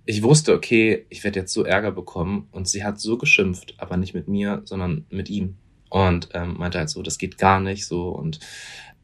ich 0.05 0.23
wusste, 0.23 0.55
okay, 0.55 1.05
ich 1.09 1.23
werde 1.23 1.39
jetzt 1.39 1.53
so 1.53 1.63
Ärger 1.63 1.91
bekommen. 1.91 2.47
Und 2.51 2.67
sie 2.67 2.83
hat 2.83 2.99
so 2.99 3.15
geschimpft, 3.19 3.75
aber 3.77 3.95
nicht 3.95 4.15
mit 4.15 4.27
mir, 4.27 4.63
sondern 4.65 5.05
mit 5.11 5.29
ihm. 5.29 5.57
Und 5.91 6.29
ähm, 6.33 6.55
meinte 6.57 6.79
halt 6.79 6.89
so, 6.89 7.03
das 7.03 7.19
geht 7.19 7.37
gar 7.37 7.59
nicht 7.59 7.85
so. 7.85 8.09
Und 8.09 8.39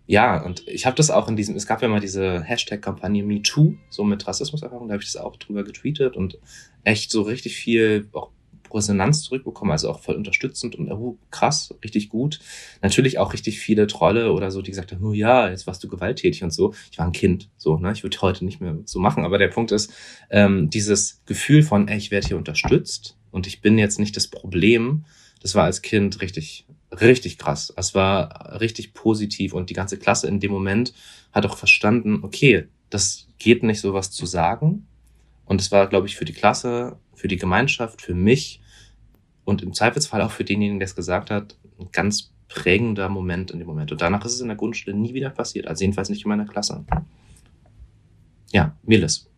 ja, 0.08 0.44
und 0.44 0.68
ich 0.68 0.88
habe 0.88 0.96
das 0.96 1.12
auch 1.12 1.28
in 1.28 1.36
diesem, 1.36 1.56
es 1.56 1.68
gab 1.68 1.84
ja 1.84 1.90
mal 1.90 2.00
diese 2.00 2.42
Hashtag-Kampagne 2.42 3.22
MeToo, 3.22 3.76
so 3.92 4.04
mit 4.04 4.26
Rassismuserfahrung, 4.26 4.88
da 4.88 4.94
habe 4.94 5.04
ich 5.04 5.14
das 5.14 5.22
auch 5.22 5.36
drüber 5.36 5.64
getweetet 5.64 6.16
und 6.16 6.40
echt 6.84 7.12
so 7.12 7.22
richtig 7.22 7.56
viel 7.56 8.08
auch 8.14 8.32
Resonanz 8.74 9.24
zurückbekommen, 9.24 9.72
also 9.72 9.90
auch 9.90 10.00
voll 10.00 10.16
unterstützend 10.16 10.76
und 10.76 10.92
oh, 10.92 11.18
krass, 11.32 11.74
richtig 11.84 12.10
gut. 12.10 12.40
Natürlich 12.82 13.20
auch 13.20 13.34
richtig 13.34 13.60
viele 13.60 13.88
Trolle 13.88 14.32
oder 14.34 14.52
so, 14.52 14.62
die 14.62 14.72
gesagt 14.72 14.92
haben, 14.92 15.04
oh 15.04 15.14
ja, 15.14 15.50
jetzt 15.50 15.68
warst 15.68 15.84
du 15.84 15.88
gewalttätig 15.88 16.44
und 16.44 16.52
so. 16.52 16.74
Ich 16.92 16.98
war 16.98 17.06
ein 17.06 17.12
Kind, 17.12 17.50
so, 17.58 17.78
ne? 17.78 17.92
Ich 17.92 18.04
würde 18.04 18.22
heute 18.22 18.46
nicht 18.46 18.62
mehr 18.62 18.78
so 18.86 19.00
machen. 19.00 19.26
Aber 19.26 19.38
der 19.38 19.48
Punkt 19.48 19.72
ist, 19.72 19.94
ähm, 20.30 20.70
dieses 20.70 21.22
Gefühl 21.26 21.64
von, 21.64 21.88
ey, 21.88 21.98
ich 21.98 22.12
werde 22.12 22.28
hier 22.28 22.38
unterstützt 22.38 23.18
und 23.32 23.48
ich 23.48 23.62
bin 23.62 23.78
jetzt 23.78 24.00
nicht 24.00 24.16
das 24.16 24.28
Problem, 24.28 25.06
das 25.42 25.56
war 25.56 25.66
als 25.66 25.82
Kind 25.82 26.22
richtig, 26.22 26.66
richtig 26.92 27.38
krass. 27.38 27.74
Es 27.76 27.96
war 27.96 28.60
richtig 28.60 28.94
positiv 28.94 29.54
und 29.54 29.70
die 29.70 29.74
ganze 29.74 29.98
Klasse 29.98 30.28
in 30.28 30.40
dem 30.40 30.52
Moment 30.52 30.94
hat 31.32 31.46
auch 31.46 31.58
verstanden, 31.58 32.20
okay, 32.24 32.68
das 32.90 33.28
geht 33.38 33.64
nicht, 33.64 33.82
sowas 33.82 34.12
zu 34.12 34.26
sagen. 34.26 34.88
Und 35.48 35.62
es 35.62 35.72
war, 35.72 35.88
glaube 35.88 36.08
ich, 36.08 36.16
für 36.16 36.26
die 36.26 36.34
Klasse 36.34 37.00
für 37.18 37.28
die 37.28 37.38
Gemeinschaft, 37.38 38.02
für 38.02 38.14
mich 38.14 38.62
und 39.44 39.64
im 39.64 39.74
Zweifelsfall 39.74 40.22
auch 40.22 40.32
für 40.32 40.44
denjenigen, 40.44 40.80
der 40.80 40.86
es 40.86 40.96
gesagt 40.96 41.32
hat, 41.32 41.58
ein 41.80 41.90
ganz 41.92 42.34
prägender 42.48 43.10
Moment 43.10 43.52
in 43.52 43.60
dem 43.60 43.68
Moment. 43.68 43.92
Und 43.92 44.02
danach 44.02 44.24
ist 44.24 44.34
es 44.34 44.42
in 44.42 44.48
der 44.48 44.56
Grundschule 44.56 44.96
nie 44.96 45.14
wieder 45.14 45.32
passiert, 45.32 45.68
also 45.68 45.82
jedenfalls 45.82 46.10
nicht 46.10 46.24
in 46.24 46.30
meiner 46.30 46.46
Klasse. 46.46 46.86
Ja, 48.52 48.78
Miles. 48.84 49.30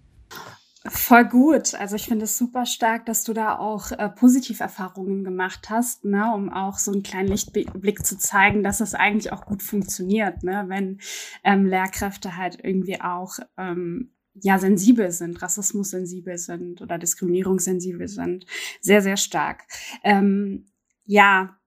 Voll 0.86 1.26
gut. 1.26 1.76
Also 1.76 1.95
ich 1.95 2.05
finde 2.05 2.26
es 2.26 2.38
super 2.38 2.66
stark, 2.66 3.05
dass 3.05 3.24
du 3.24 3.34
da 3.34 3.57
auch 3.57 3.91
äh, 3.91 4.10
Positiverfahrungen 4.10 5.24
gemacht 5.24 5.70
hast, 5.70 6.05
ne, 6.05 6.34
um 6.34 6.51
auch 6.51 6.78
so 6.78 6.91
einen 6.91 7.03
kleinen 7.03 7.28
Lichtblick 7.28 8.05
zu 8.05 8.18
zeigen, 8.18 8.64
dass 8.64 8.80
es 8.80 8.95
eigentlich 8.95 9.34
auch 9.34 9.45
gut 9.45 9.62
funktioniert, 9.62 10.43
ne, 10.43 10.66
wenn 10.68 10.99
ähm, 11.43 11.66
Lehrkräfte 11.66 12.38
halt 12.38 12.60
irgendwie 12.64 13.01
auch 13.01 13.39
ähm, 13.57 14.12
ja 14.41 14.59
sensibel 14.59 15.11
sind, 15.11 15.41
Rassismus 15.41 15.91
sensibel 15.91 16.37
sind 16.37 16.81
oder 16.81 16.97
Diskriminierung 16.97 17.59
sensibel 17.59 18.07
sind. 18.07 18.45
Sehr, 18.81 19.01
sehr 19.01 19.17
stark. 19.17 19.63
Ähm, 20.03 20.65
ja, 21.05 21.59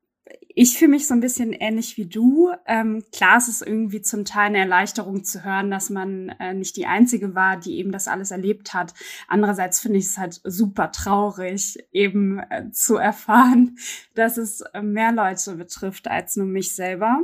ich 0.55 0.77
fühle 0.77 0.91
mich 0.91 1.07
so 1.07 1.15
ein 1.15 1.21
bisschen 1.21 1.53
ähnlich 1.53 1.97
wie 1.97 2.07
du. 2.07 2.51
Ähm, 2.67 3.05
klar, 3.13 3.39
es 3.39 3.49
ist 3.49 3.63
irgendwie 3.63 4.03
zum 4.03 4.25
Teil 4.25 4.47
eine 4.47 4.59
Erleichterung 4.59 5.25
zu 5.25 5.45
hören, 5.45 5.71
dass 5.71 5.91
man 5.91 6.29
äh, 6.41 6.55
nicht 6.55 6.77
die 6.77 6.87
Einzige 6.87 7.35
war, 7.35 7.59
die 7.59 7.79
eben 7.79 7.93
das 7.93 8.09
alles 8.09 8.31
erlebt 8.31 8.75
hat. 8.75 8.95
Andererseits 9.29 9.81
finde 9.81 9.99
ich 9.99 10.07
es 10.07 10.19
halt 10.19 10.41
super 10.45 10.93
traurig, 10.93 11.79
eben 11.93 12.39
äh, 12.39 12.71
zu 12.71 12.97
erfahren, 12.97 13.77
dass 14.15 14.37
es 14.37 14.63
mehr 14.83 15.13
Leute 15.13 15.57
betrifft 15.57 16.09
als 16.09 16.37
nur 16.37 16.47
mich 16.47 16.75
selber. 16.75 17.21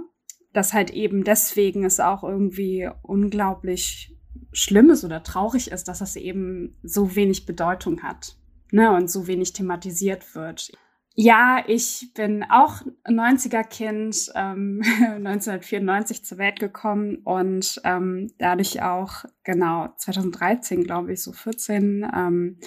Dass 0.54 0.72
halt 0.72 0.90
eben 0.90 1.24
deswegen 1.24 1.84
es 1.84 2.00
auch 2.00 2.24
irgendwie 2.24 2.88
unglaublich 3.02 4.17
schlimm 4.58 4.90
ist 4.90 5.04
oder 5.04 5.22
traurig 5.22 5.70
ist, 5.70 5.86
dass 5.86 6.00
das 6.00 6.16
eben 6.16 6.76
so 6.82 7.14
wenig 7.14 7.46
Bedeutung 7.46 8.02
hat 8.02 8.36
ne, 8.72 8.92
und 8.92 9.08
so 9.08 9.26
wenig 9.26 9.52
thematisiert 9.52 10.34
wird. 10.34 10.72
Ja, 11.14 11.64
ich 11.66 12.12
bin 12.14 12.44
auch 12.44 12.82
90er-Kind, 13.04 14.32
ähm, 14.34 14.82
1994 15.00 16.24
zur 16.24 16.38
Welt 16.38 16.58
gekommen 16.60 17.18
und 17.24 17.80
ähm, 17.84 18.32
dadurch 18.38 18.82
auch, 18.82 19.24
genau, 19.44 19.88
2013, 19.96 20.84
glaube 20.84 21.12
ich, 21.12 21.22
so 21.22 21.32
14, 21.32 22.08
ähm, 22.14 22.58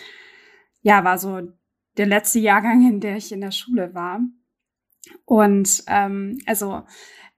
ja, 0.82 1.04
war 1.04 1.18
so 1.18 1.42
der 1.98 2.06
letzte 2.06 2.40
Jahrgang, 2.40 2.88
in 2.88 3.00
der 3.00 3.18
ich 3.18 3.32
in 3.32 3.42
der 3.42 3.52
Schule 3.52 3.94
war. 3.94 4.22
Und 5.26 5.84
ähm, 5.88 6.38
also 6.46 6.84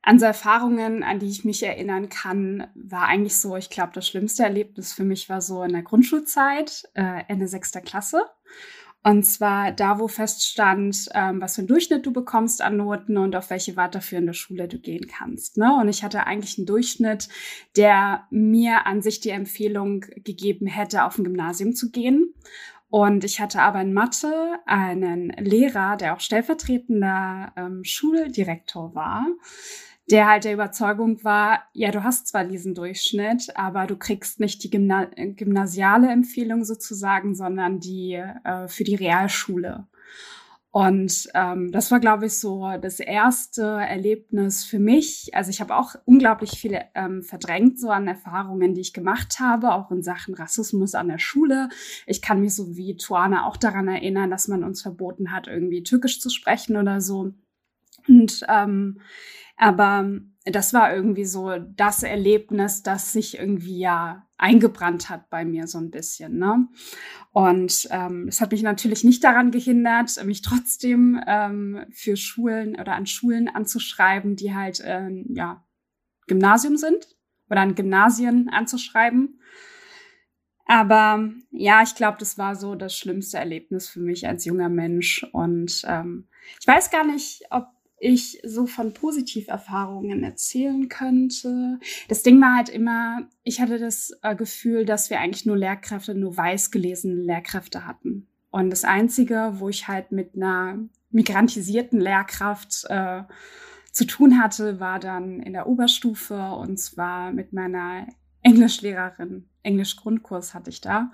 an 0.04 0.20
so 0.20 0.26
Erfahrungen, 0.26 1.02
an 1.02 1.20
die 1.20 1.30
ich 1.30 1.46
mich 1.46 1.64
erinnern 1.64 2.10
kann, 2.10 2.68
war 2.76 3.08
eigentlich 3.08 3.38
so, 3.38 3.56
ich 3.56 3.70
glaube, 3.70 3.92
das 3.94 4.06
schlimmste 4.06 4.44
Erlebnis 4.44 4.92
für 4.92 5.06
mich 5.06 5.30
war 5.30 5.42
so 5.42 5.64
in 5.64 5.72
der 5.72 5.82
Grundschulzeit, 5.82 6.84
äh, 6.94 7.24
Ende 7.30 7.48
sechster 7.48 7.80
Klasse. 7.82 8.26
Und 9.06 9.24
zwar 9.24 9.72
da, 9.74 10.00
wo 10.00 10.08
feststand, 10.08 11.10
ähm, 11.14 11.42
was 11.42 11.56
für 11.56 11.62
einen 11.62 11.68
Durchschnitt 11.68 12.06
du 12.06 12.14
bekommst 12.14 12.62
an 12.62 12.78
Noten 12.78 13.18
und 13.18 13.36
auf 13.36 13.50
welche 13.50 13.76
weiterführende 13.76 14.34
Schule 14.34 14.70
du 14.70 14.80
gehen 14.80 15.08
kannst. 15.08 15.58
Ne? 15.58 15.74
Und 15.78 15.90
ich 15.90 16.04
hatte 16.04 16.26
eigentlich 16.26 16.58
einen 16.58 16.68
Durchschnitt, 16.68 17.28
der 17.76 18.28
mir 18.30 18.86
an 18.86 19.02
sich 19.02 19.20
die 19.20 19.32
Empfehlung 19.32 20.06
gegeben 20.24 20.68
hätte, 20.68 21.04
auf 21.04 21.18
ein 21.18 21.26
Gymnasium 21.26 21.76
zu 21.76 21.92
gehen. 21.92 22.34
Und 22.90 23.24
ich 23.24 23.42
hatte 23.42 23.62
aber 23.62 23.82
in 23.82 23.92
Mathe 23.92 24.60
einen 24.66 25.30
Lehrer, 25.32 25.98
der 25.98 26.14
auch 26.14 26.20
stellvertretender 26.20 27.52
ähm, 27.58 27.84
Schuldirektor 27.84 28.96
war, 28.96 29.26
der 30.12 30.28
halt 30.28 30.44
der 30.44 30.54
Überzeugung 30.54 31.24
war, 31.24 31.64
ja, 31.74 31.92
du 31.92 32.04
hast 32.04 32.28
zwar 32.28 32.44
diesen 32.44 32.76
Durchschnitt, 32.76 33.56
aber 33.56 33.88
du 33.88 33.96
kriegst 33.96 34.40
nicht 34.40 34.64
die 34.64 34.70
Gymna 34.70 35.06
gymnasiale 35.16 36.10
Empfehlung 36.12 36.66
sozusagen, 36.66 37.36
sondern 37.36 37.80
die 37.80 38.14
äh, 38.14 38.68
für 38.68 38.84
die 38.84 38.96
Realschule. 38.96 39.88
Und 40.76 41.30
ähm, 41.36 41.72
das 41.72 41.92
war, 41.92 42.00
glaube 42.00 42.26
ich, 42.26 42.40
so 42.40 42.68
das 42.82 43.00
erste 43.00 43.62
Erlebnis 43.62 44.66
für 44.66 44.80
mich. 44.80 45.30
Also 45.34 45.52
ich 45.52 45.62
habe 45.62 45.76
auch 45.76 45.94
unglaublich 46.06 46.54
viele 46.54 46.86
ähm, 46.96 47.22
verdrängt 47.22 47.80
so 47.80 47.90
an 47.90 48.08
Erfahrungen, 48.08 48.74
die 48.74 48.82
ich 48.82 48.92
gemacht 48.92 49.40
habe, 49.40 49.72
auch 49.72 49.92
in 49.92 50.02
Sachen 50.02 50.34
Rassismus 50.34 50.96
an 50.96 51.10
der 51.10 51.20
Schule. 51.20 51.70
Ich 52.08 52.24
kann 52.24 52.42
mich 52.42 52.56
so 52.56 52.76
wie 52.76 52.98
Tuana 52.98 53.46
auch 53.46 53.56
daran 53.56 53.88
erinnern, 53.88 54.32
dass 54.32 54.48
man 54.48 54.64
uns 54.64 54.82
verboten 54.82 55.32
hat, 55.32 55.46
irgendwie 55.48 55.84
Türkisch 55.84 56.20
zu 56.20 56.32
sprechen 56.32 56.76
oder 56.76 57.02
so. 57.02 57.36
Und 58.08 58.44
ähm, 58.50 59.00
aber 59.58 60.20
das 60.46 60.74
war 60.74 60.94
irgendwie 60.94 61.26
so 61.26 61.58
das 61.58 62.04
Erlebnis, 62.04 62.84
das 62.84 63.14
sich 63.14 63.38
irgendwie 63.38 63.80
ja 63.80 64.28
eingebrannt 64.38 65.10
hat 65.10 65.30
bei 65.30 65.46
mir 65.46 65.68
so 65.68 65.78
ein 65.78 65.90
bisschen. 65.90 66.38
Ne? 66.38 66.68
Und 67.32 67.88
ähm, 67.92 68.28
es 68.28 68.42
hat 68.42 68.52
mich 68.52 68.62
natürlich 68.62 69.06
nicht 69.06 69.24
daran 69.24 69.52
gehindert, 69.52 70.24
mich 70.26 70.42
trotzdem 70.42 71.22
ähm, 71.28 71.86
für 71.92 72.18
Schulen 72.18 72.76
oder 72.80 72.96
an 72.96 73.06
Schulen 73.06 73.48
anzuschreiben, 73.48 74.36
die 74.36 74.54
halt 74.54 74.82
äh, 74.82 75.10
ja 75.30 75.64
Gymnasium 76.28 76.76
sind 76.76 77.08
oder 77.50 77.62
an 77.62 77.76
Gymnasien 77.76 78.50
anzuschreiben. 78.50 79.40
Aber 80.66 81.30
ja, 81.52 81.84
ich 81.84 81.96
glaube, 81.96 82.18
das 82.20 82.38
war 82.38 82.56
so 82.56 82.76
das 82.76 82.98
schlimmste 82.98 83.38
Erlebnis 83.38 83.90
für 83.90 84.00
mich 84.00 84.28
als 84.28 84.46
junger 84.46 84.70
Mensch. 84.70 85.26
Und 85.32 85.84
ähm, 85.86 86.28
ich 86.60 86.68
weiß 86.68 86.90
gar 86.90 87.06
nicht, 87.06 87.44
ob 87.50 87.68
ich 88.04 88.40
so 88.44 88.66
von 88.66 88.94
Positiverfahrungen 88.94 90.24
erzählen 90.24 90.90
könnte. 90.90 91.80
Das 92.10 92.22
Ding 92.22 92.42
war 92.42 92.58
halt 92.58 92.70
immer, 92.70 93.28
ich 93.44 93.62
hatte 93.62 93.80
das 93.80 94.12
äh, 94.22 94.36
Gefühl, 94.36 94.86
dass 94.86 95.10
wir 95.10 95.20
eigentlich 95.20 95.46
nur 95.46 95.58
Lehrkräfte, 95.58 96.14
nur 96.14 96.36
weiß 96.36 96.72
gelesene 96.72 97.16
Lehrkräfte 97.16 97.88
hatten. 97.88 98.28
Und 98.52 98.70
das 98.70 98.84
Einzige, 98.84 99.54
wo 99.56 99.70
ich 99.70 99.88
halt 99.88 100.12
mit 100.12 100.36
einer 100.36 100.80
migrantisierten 101.12 102.00
Lehrkraft 102.00 102.86
äh, 102.90 103.24
zu 103.92 104.06
tun 104.06 104.42
hatte, 104.42 104.80
war 104.80 105.00
dann 105.00 105.40
in 105.40 105.54
der 105.54 105.68
Oberstufe 105.68 106.52
und 106.52 106.78
zwar 106.78 107.32
mit 107.32 107.54
meiner 107.54 108.08
Englischlehrerin. 108.42 109.48
Englisch-Grundkurs 109.64 110.54
hatte 110.54 110.70
ich 110.70 110.82
da. 110.82 111.10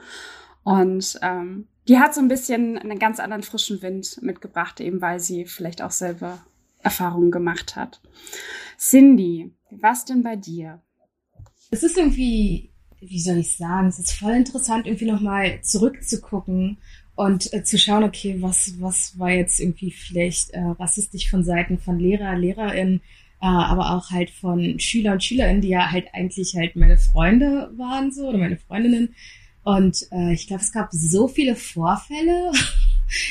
Und 0.63 1.19
ähm, 1.21 1.67
die 1.87 1.99
hat 1.99 2.13
so 2.13 2.21
ein 2.21 2.27
bisschen 2.27 2.77
einen 2.77 2.99
ganz 2.99 3.19
anderen 3.19 3.43
frischen 3.43 3.81
Wind 3.81 4.19
mitgebracht, 4.21 4.79
eben 4.79 5.01
weil 5.01 5.19
sie 5.19 5.45
vielleicht 5.45 5.81
auch 5.81 5.91
selber 5.91 6.39
Erfahrungen 6.83 7.31
gemacht 7.31 7.75
hat. 7.75 8.01
Cindy, 8.77 9.51
was 9.69 10.05
denn 10.05 10.23
bei 10.23 10.35
dir? 10.35 10.81
Es 11.71 11.83
ist 11.83 11.97
irgendwie, 11.97 12.71
wie 12.99 13.19
soll 13.19 13.37
ich 13.37 13.57
sagen, 13.57 13.87
es 13.87 13.99
ist 13.99 14.13
voll 14.13 14.33
interessant, 14.33 14.87
irgendwie 14.87 15.11
nochmal 15.11 15.61
zurückzugucken 15.61 16.77
und 17.15 17.53
äh, 17.53 17.63
zu 17.63 17.77
schauen, 17.77 18.03
okay, 18.03 18.37
was, 18.39 18.75
was 18.79 19.19
war 19.19 19.31
jetzt 19.31 19.59
irgendwie 19.59 19.91
vielleicht 19.91 20.51
äh, 20.51 20.61
rassistisch 20.61 21.29
von 21.29 21.43
Seiten 21.43 21.77
von 21.77 21.99
Lehrer, 21.99 22.35
LehrerInnen, 22.35 23.01
äh, 23.41 23.45
aber 23.45 23.91
auch 23.93 24.09
halt 24.11 24.29
von 24.29 24.79
Schüler 24.79 25.13
und 25.13 25.23
Schülerinnen, 25.23 25.61
die 25.61 25.69
ja 25.69 25.91
halt 25.91 26.07
eigentlich 26.13 26.55
halt 26.55 26.75
meine 26.75 26.97
Freunde 26.97 27.71
waren 27.75 28.11
so 28.11 28.29
oder 28.29 28.37
meine 28.37 28.57
Freundinnen. 28.57 29.15
Und 29.63 30.07
äh, 30.11 30.33
ich 30.33 30.47
glaube, 30.47 30.63
es 30.63 30.71
gab 30.71 30.89
so 30.91 31.27
viele 31.27 31.55
Vorfälle 31.55 32.51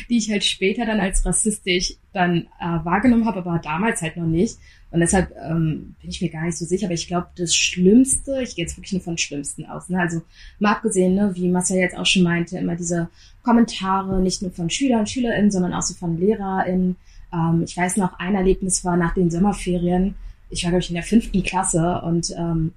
die 0.08 0.18
ich 0.18 0.30
halt 0.30 0.44
später 0.44 0.86
dann 0.86 1.00
als 1.00 1.24
rassistisch 1.24 1.94
dann 2.12 2.48
äh, 2.60 2.84
wahrgenommen 2.84 3.26
habe, 3.26 3.38
aber 3.38 3.60
damals 3.62 4.02
halt 4.02 4.16
noch 4.16 4.26
nicht. 4.26 4.58
Und 4.90 5.00
deshalb 5.00 5.34
ähm, 5.36 5.94
bin 6.00 6.10
ich 6.10 6.22
mir 6.22 6.30
gar 6.30 6.44
nicht 6.44 6.56
so 6.56 6.64
sicher, 6.64 6.86
aber 6.86 6.94
ich 6.94 7.08
glaube, 7.08 7.28
das 7.36 7.54
Schlimmste, 7.54 8.40
ich 8.42 8.56
gehe 8.56 8.64
jetzt 8.64 8.76
wirklich 8.76 8.92
nur 8.92 9.02
von 9.02 9.18
Schlimmsten 9.18 9.66
aus, 9.66 9.90
ne? 9.90 10.00
also 10.00 10.22
mal 10.58 10.72
abgesehen, 10.72 11.14
ne, 11.14 11.32
wie 11.34 11.48
Marcel 11.48 11.76
jetzt 11.76 11.96
auch 11.96 12.06
schon 12.06 12.22
meinte, 12.22 12.56
immer 12.56 12.74
diese 12.74 13.10
Kommentare, 13.42 14.20
nicht 14.20 14.40
nur 14.40 14.50
von 14.50 14.70
Schülern 14.70 15.00
und 15.00 15.10
Schülerinnen, 15.10 15.50
sondern 15.50 15.74
auch 15.74 15.82
so 15.82 15.94
von 15.94 16.18
LehrerInnen. 16.18 16.96
Ähm, 17.32 17.62
ich 17.66 17.76
weiß 17.76 17.98
noch, 17.98 18.18
ein 18.18 18.34
Erlebnis 18.34 18.82
war 18.84 18.96
nach 18.96 19.12
den 19.12 19.30
Sommerferien, 19.30 20.14
ich 20.50 20.64
war, 20.64 20.70
glaube 20.70 20.82
ich, 20.82 20.88
in 20.88 20.94
der 20.94 21.04
fünften 21.04 21.42
Klasse 21.42 22.00
und 22.00 22.30
ähm, 22.38 22.72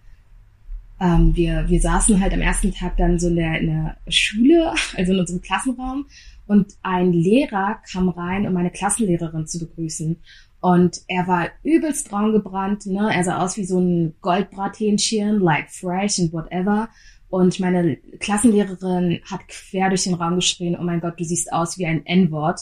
ähm, 0.99 1.35
wir, 1.35 1.67
wir 1.67 1.81
saßen 1.81 2.19
halt 2.21 2.33
am 2.33 2.41
ersten 2.41 2.73
Tag 2.73 2.97
dann 2.97 3.19
so 3.19 3.27
in 3.27 3.35
der, 3.37 3.59
in 3.59 3.67
der 3.67 3.97
Schule, 4.09 4.73
also 4.97 5.13
in 5.13 5.19
unserem 5.19 5.41
Klassenraum 5.41 6.05
und 6.51 6.75
ein 6.81 7.13
Lehrer 7.13 7.79
kam 7.89 8.09
rein, 8.09 8.45
um 8.45 8.51
meine 8.51 8.71
Klassenlehrerin 8.71 9.47
zu 9.47 9.57
begrüßen. 9.57 10.17
Und 10.59 10.99
er 11.07 11.25
war 11.25 11.47
übelst 11.63 12.09
braun 12.09 12.33
gebrannt, 12.33 12.85
ne? 12.87 13.09
Er 13.09 13.23
sah 13.23 13.41
aus 13.41 13.55
wie 13.55 13.63
so 13.63 13.79
ein 13.79 14.15
Goldbrathähnchen, 14.19 15.39
like 15.39 15.71
fresh 15.71 16.19
and 16.19 16.33
whatever. 16.33 16.89
Und 17.29 17.61
meine 17.61 17.95
Klassenlehrerin 18.19 19.21
hat 19.31 19.47
quer 19.47 19.87
durch 19.87 20.03
den 20.03 20.15
Raum 20.15 20.35
geschrien, 20.35 20.75
oh 20.77 20.83
mein 20.83 20.99
Gott, 20.99 21.17
du 21.17 21.23
siehst 21.23 21.53
aus 21.53 21.77
wie 21.77 21.85
ein 21.85 22.05
N-Wort. 22.05 22.59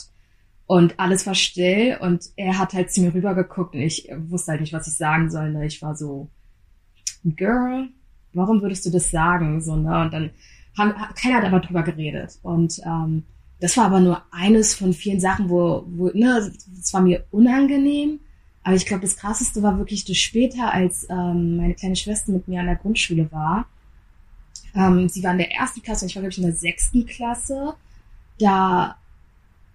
Und 0.67 0.99
alles 0.99 1.25
war 1.25 1.33
still 1.33 1.97
und 1.99 2.25
er 2.35 2.59
hat 2.59 2.73
halt 2.73 2.91
zu 2.91 3.01
mir 3.01 3.15
rübergeguckt 3.15 3.73
und 3.73 3.81
ich 3.81 4.07
wusste 4.27 4.51
halt 4.51 4.61
nicht, 4.61 4.71
was 4.71 4.87
ich 4.87 4.97
sagen 4.97 5.31
soll. 5.31 5.51
Ne? 5.51 5.65
Ich 5.65 5.81
war 5.81 5.95
so, 5.95 6.29
Girl, 7.23 7.89
warum 8.33 8.61
würdest 8.61 8.85
du 8.85 8.91
das 8.91 9.09
sagen? 9.09 9.61
So, 9.61 9.75
ne? 9.75 9.99
Und 9.99 10.13
dann 10.13 10.29
haben, 10.77 10.93
keiner 11.19 11.37
hat 11.37 11.45
aber 11.45 11.59
drüber 11.59 11.81
geredet. 11.81 12.37
Und 12.43 12.79
ähm, 12.85 13.23
das 13.59 13.75
war 13.77 13.85
aber 13.85 13.99
nur 13.99 14.21
eines 14.31 14.73
von 14.73 14.93
vielen 14.93 15.19
Sachen, 15.19 15.49
wo, 15.49 15.83
wo 15.87 16.07
ne, 16.13 16.51
es 16.79 16.93
war 16.93 17.01
mir 17.01 17.25
unangenehm. 17.31 18.19
Aber 18.63 18.75
ich 18.75 18.85
glaube, 18.85 19.01
das 19.01 19.17
krasseste 19.17 19.63
war 19.63 19.77
wirklich 19.77 20.05
das 20.05 20.17
später, 20.17 20.73
als 20.73 21.07
ähm, 21.09 21.57
meine 21.57 21.73
kleine 21.73 21.95
Schwester 21.95 22.31
mit 22.31 22.47
mir 22.47 22.59
an 22.59 22.67
der 22.67 22.75
Grundschule 22.75 23.31
war. 23.31 23.67
Ähm, 24.75 25.09
sie 25.09 25.23
war 25.23 25.31
in 25.31 25.39
der 25.39 25.51
ersten 25.51 25.81
Klasse 25.81 26.05
und 26.05 26.09
ich 26.09 26.15
war, 26.15 26.21
glaube 26.21 26.31
ich, 26.31 26.37
in 26.37 26.43
der 26.43 26.53
sechsten 26.53 27.05
Klasse. 27.05 27.73
Da 28.37 28.97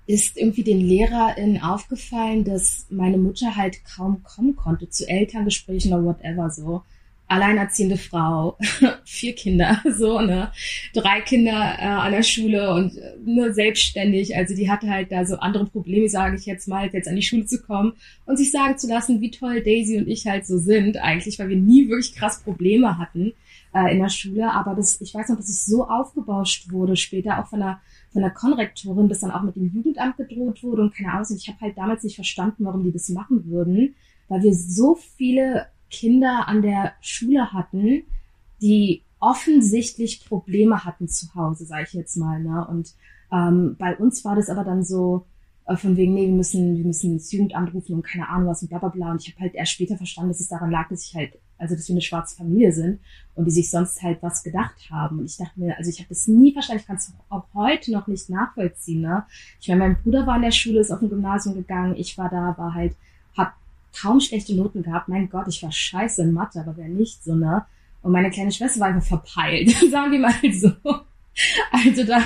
ist 0.06 0.36
irgendwie 0.36 0.62
den 0.62 0.80
LehrerInnen 0.80 1.62
aufgefallen, 1.62 2.44
dass 2.44 2.86
meine 2.90 3.18
Mutter 3.18 3.56
halt 3.56 3.84
kaum 3.84 4.22
kommen 4.22 4.54
konnte 4.54 4.88
zu 4.88 5.08
Elterngesprächen 5.08 5.92
oder 5.92 6.04
whatever 6.04 6.50
so. 6.50 6.82
Alleinerziehende 7.26 7.96
Frau, 7.96 8.58
vier 9.04 9.34
Kinder, 9.34 9.80
so, 9.96 10.20
ne, 10.20 10.50
drei 10.92 11.20
Kinder 11.20 11.76
äh, 11.78 11.84
an 11.84 12.12
der 12.12 12.22
Schule 12.22 12.72
und 12.74 12.96
äh, 12.96 13.16
nur 13.24 13.52
selbstständig. 13.52 14.36
Also 14.36 14.54
die 14.54 14.70
hatte 14.70 14.88
halt 14.88 15.10
da 15.10 15.24
so 15.24 15.36
andere 15.36 15.66
Probleme, 15.66 16.08
sage 16.08 16.36
ich 16.36 16.46
jetzt 16.46 16.68
mal, 16.68 16.88
jetzt 16.92 17.08
an 17.08 17.16
die 17.16 17.22
Schule 17.22 17.46
zu 17.46 17.62
kommen 17.62 17.94
und 18.26 18.36
sich 18.36 18.50
sagen 18.50 18.76
zu 18.78 18.88
lassen, 18.88 19.20
wie 19.20 19.30
toll 19.30 19.62
Daisy 19.62 19.98
und 19.98 20.08
ich 20.08 20.26
halt 20.26 20.46
so 20.46 20.58
sind, 20.58 20.98
eigentlich, 20.98 21.38
weil 21.38 21.48
wir 21.48 21.56
nie 21.56 21.88
wirklich 21.88 22.14
krass 22.14 22.42
Probleme 22.42 22.98
hatten 22.98 23.32
äh, 23.74 23.92
in 23.92 24.00
der 24.00 24.10
Schule. 24.10 24.52
Aber 24.52 24.74
das, 24.74 25.00
ich 25.00 25.14
weiß 25.14 25.28
noch, 25.28 25.36
dass 25.36 25.48
es 25.48 25.64
so 25.64 25.86
aufgebauscht 25.88 26.70
wurde, 26.70 26.96
später 26.96 27.40
auch 27.40 27.48
von 27.48 27.60
der 27.60 27.80
von 28.12 28.22
der 28.22 28.30
Konrektorin, 28.30 29.08
dass 29.08 29.20
dann 29.20 29.32
auch 29.32 29.42
mit 29.42 29.56
dem 29.56 29.74
Jugendamt 29.74 30.16
gedroht 30.16 30.62
wurde 30.62 30.82
und 30.82 30.94
keine 30.94 31.12
Ahnung. 31.12 31.26
Ich 31.36 31.48
habe 31.48 31.60
halt 31.60 31.76
damals 31.76 32.04
nicht 32.04 32.14
verstanden, 32.14 32.64
warum 32.64 32.84
die 32.84 32.92
das 32.92 33.08
machen 33.08 33.46
würden, 33.46 33.96
weil 34.28 34.44
wir 34.44 34.54
so 34.54 34.94
viele 34.94 35.66
Kinder 35.90 36.48
an 36.48 36.62
der 36.62 36.92
Schule 37.00 37.52
hatten, 37.52 38.02
die 38.60 39.02
offensichtlich 39.20 40.26
Probleme 40.26 40.84
hatten 40.84 41.08
zu 41.08 41.34
Hause, 41.34 41.64
sage 41.64 41.84
ich 41.84 41.92
jetzt 41.94 42.16
mal. 42.16 42.42
Ne? 42.42 42.66
Und 42.66 42.94
ähm, 43.32 43.76
bei 43.78 43.96
uns 43.96 44.24
war 44.24 44.36
das 44.36 44.50
aber 44.50 44.64
dann 44.64 44.84
so, 44.84 45.26
äh, 45.66 45.76
von 45.76 45.96
wegen, 45.96 46.14
nee, 46.14 46.26
wir 46.26 46.34
müssen, 46.34 46.76
wir 46.76 46.84
müssen 46.84 47.12
ins 47.12 47.32
Jugendamt 47.32 47.72
rufen 47.72 47.94
und 47.94 48.02
keine 48.02 48.28
Ahnung 48.28 48.48
was 48.48 48.62
und 48.62 48.68
bla 48.68 48.78
bla 48.78 48.90
bla. 48.90 49.10
Und 49.12 49.22
ich 49.22 49.32
habe 49.32 49.40
halt 49.40 49.54
erst 49.54 49.72
später 49.72 49.96
verstanden, 49.96 50.30
dass 50.30 50.40
es 50.40 50.48
daran 50.48 50.70
lag, 50.70 50.88
dass 50.88 51.06
ich 51.06 51.14
halt, 51.14 51.38
also 51.56 51.74
dass 51.74 51.88
wir 51.88 51.94
eine 51.94 52.02
schwarze 52.02 52.36
Familie 52.36 52.72
sind 52.72 53.00
und 53.34 53.46
die 53.46 53.50
sich 53.50 53.70
sonst 53.70 54.02
halt 54.02 54.22
was 54.22 54.42
gedacht 54.42 54.90
haben. 54.90 55.20
Und 55.20 55.26
ich 55.26 55.36
dachte 55.36 55.58
mir, 55.58 55.76
also 55.78 55.88
ich 55.88 55.98
habe 55.98 56.08
das 56.10 56.28
nie 56.28 56.52
verstanden, 56.52 56.80
ich 56.82 56.86
kann 56.86 56.96
es 56.96 57.12
auch 57.30 57.44
heute 57.54 57.92
noch 57.92 58.06
nicht 58.06 58.28
nachvollziehen. 58.28 59.00
Ne? 59.00 59.24
Ich 59.60 59.68
meine, 59.68 59.80
mein 59.80 60.02
Bruder 60.02 60.26
war 60.26 60.36
in 60.36 60.42
der 60.42 60.50
Schule, 60.50 60.80
ist 60.80 60.90
auf 60.90 61.00
ein 61.00 61.08
Gymnasium 61.08 61.54
gegangen, 61.54 61.96
ich 61.96 62.18
war 62.18 62.28
da, 62.28 62.54
war 62.58 62.74
halt, 62.74 62.94
kaum 64.00 64.20
schlechte 64.20 64.54
Noten 64.54 64.82
gehabt. 64.82 65.08
Mein 65.08 65.28
Gott, 65.28 65.46
ich 65.48 65.62
war 65.62 65.72
scheiße 65.72 66.22
in 66.22 66.32
Mathe, 66.32 66.60
aber 66.60 66.76
wer 66.76 66.88
nicht 66.88 67.22
so, 67.24 67.34
ne? 67.34 67.64
Und 68.02 68.12
meine 68.12 68.30
kleine 68.30 68.52
Schwester 68.52 68.80
war 68.80 68.88
einfach 68.88 69.06
verpeilt, 69.06 69.70
sagen 69.90 70.12
wir 70.12 70.18
mal 70.18 70.34
so. 70.52 70.72
Also 71.72 72.04
da 72.04 72.18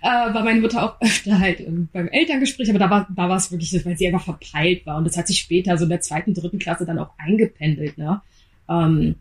äh, 0.00 0.34
war 0.34 0.44
meine 0.44 0.60
Mutter 0.60 0.82
auch 0.82 1.00
öfter 1.00 1.38
halt 1.38 1.60
ähm, 1.60 1.88
beim 1.92 2.08
Elterngespräch, 2.08 2.70
aber 2.70 2.78
da 2.78 2.90
war, 2.90 3.08
da 3.14 3.28
war 3.28 3.36
es 3.36 3.50
wirklich, 3.50 3.84
weil 3.84 3.96
sie 3.96 4.06
einfach 4.06 4.24
verpeilt 4.24 4.86
war. 4.86 4.96
Und 4.96 5.04
das 5.04 5.16
hat 5.16 5.26
sich 5.26 5.40
später 5.40 5.76
so 5.76 5.84
in 5.84 5.90
der 5.90 6.00
zweiten, 6.00 6.34
dritten 6.34 6.58
Klasse 6.58 6.86
dann 6.86 6.98
auch 6.98 7.10
eingependelt, 7.18 7.98
ne? 7.98 8.22
Ähm, 8.68 9.16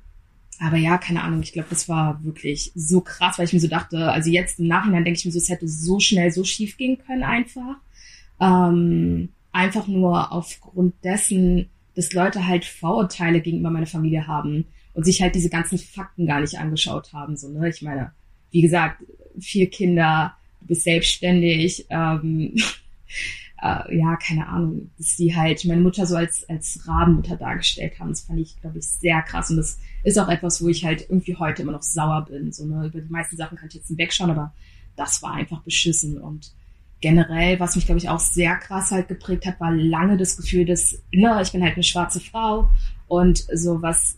aber 0.60 0.78
ja, 0.78 0.98
keine 0.98 1.24
Ahnung, 1.24 1.42
ich 1.42 1.54
glaube, 1.54 1.70
das 1.70 1.88
war 1.88 2.24
wirklich 2.24 2.72
so 2.74 3.02
krass, 3.02 3.38
weil 3.38 3.46
ich 3.46 3.54
mir 3.54 3.60
so 3.60 3.68
dachte, 3.68 4.12
also 4.12 4.30
jetzt 4.30 4.60
im 4.60 4.68
Nachhinein 4.68 5.04
denke 5.04 5.20
ich 5.20 5.26
mir 5.26 5.32
so, 5.32 5.38
es 5.38 5.50
hätte 5.50 5.68
so 5.68 6.00
schnell 6.00 6.32
so 6.32 6.44
schief 6.44 6.78
gehen 6.78 6.98
können 7.06 7.24
einfach. 7.24 7.76
Ähm, 8.40 9.30
einfach 9.52 9.88
nur 9.88 10.32
aufgrund 10.32 10.96
dessen, 11.04 11.70
dass 11.98 12.14
Leute 12.14 12.46
halt 12.46 12.64
Vorurteile 12.64 13.42
gegenüber 13.42 13.72
meiner 13.72 13.88
Familie 13.88 14.28
haben 14.28 14.66
und 14.94 15.04
sich 15.04 15.20
halt 15.20 15.34
diese 15.34 15.50
ganzen 15.50 15.80
Fakten 15.80 16.28
gar 16.28 16.40
nicht 16.40 16.60
angeschaut 16.60 17.12
haben. 17.12 17.36
So, 17.36 17.50
ne? 17.50 17.70
Ich 17.70 17.82
meine, 17.82 18.12
wie 18.52 18.62
gesagt, 18.62 19.04
vier 19.40 19.68
Kinder, 19.68 20.36
du 20.62 20.68
bist 20.68 20.84
selbstständig, 20.84 21.88
ähm, 21.90 22.54
äh, 23.64 23.98
ja, 23.98 24.16
keine 24.18 24.48
Ahnung, 24.48 24.92
dass 25.00 25.16
die 25.16 25.36
halt 25.36 25.66
meine 25.66 25.82
Mutter 25.82 26.06
so 26.06 26.16
als, 26.16 26.48
als 26.48 26.88
Rabenmutter 26.88 27.36
dargestellt 27.36 28.00
haben. 28.00 28.10
Das 28.10 28.22
fand 28.22 28.42
ich, 28.42 28.62
glaube 28.62 28.78
ich, 28.78 28.86
sehr 28.86 29.24
krass. 29.24 29.50
Und 29.50 29.58
das 29.58 29.80
ist 30.04 30.20
auch 30.20 30.30
etwas, 30.30 30.64
wo 30.64 30.68
ich 30.68 30.86
halt 30.86 31.02
irgendwie 31.02 31.36
heute 31.36 31.64
immer 31.64 31.72
noch 31.72 31.82
sauer 31.82 32.28
bin. 32.30 32.52
So, 32.52 32.68
ne? 32.68 32.86
Über 32.86 33.02
die 33.02 33.12
meisten 33.12 33.38
Sachen 33.38 33.58
kann 33.58 33.70
ich 33.70 33.76
jetzt 33.76 33.90
nicht 33.90 34.00
wegschauen, 34.00 34.30
aber 34.30 34.54
das 34.96 35.24
war 35.24 35.34
einfach 35.34 35.64
beschissen. 35.64 36.20
Und 36.22 36.54
generell, 37.02 37.60
was 37.60 37.76
mich, 37.76 37.86
glaube 37.86 38.00
ich, 38.00 38.10
auch 38.10 38.20
sehr 38.20 38.56
krass 38.56 38.92
halt 38.92 39.08
geprägt 39.08 39.46
hat, 39.46 39.60
war 39.60 39.72
lange 39.72 40.18
das 40.18 40.38
Gefühl, 40.38 40.66
dass, 40.66 40.98
ne, 41.12 41.40
ich 41.42 41.52
bin 41.52 41.64
halt 41.64 41.76
eine 41.76 41.84
schwarze 41.84 42.20
Frau 42.20 42.70
und 43.08 43.46
so 43.54 43.82
was 43.82 44.18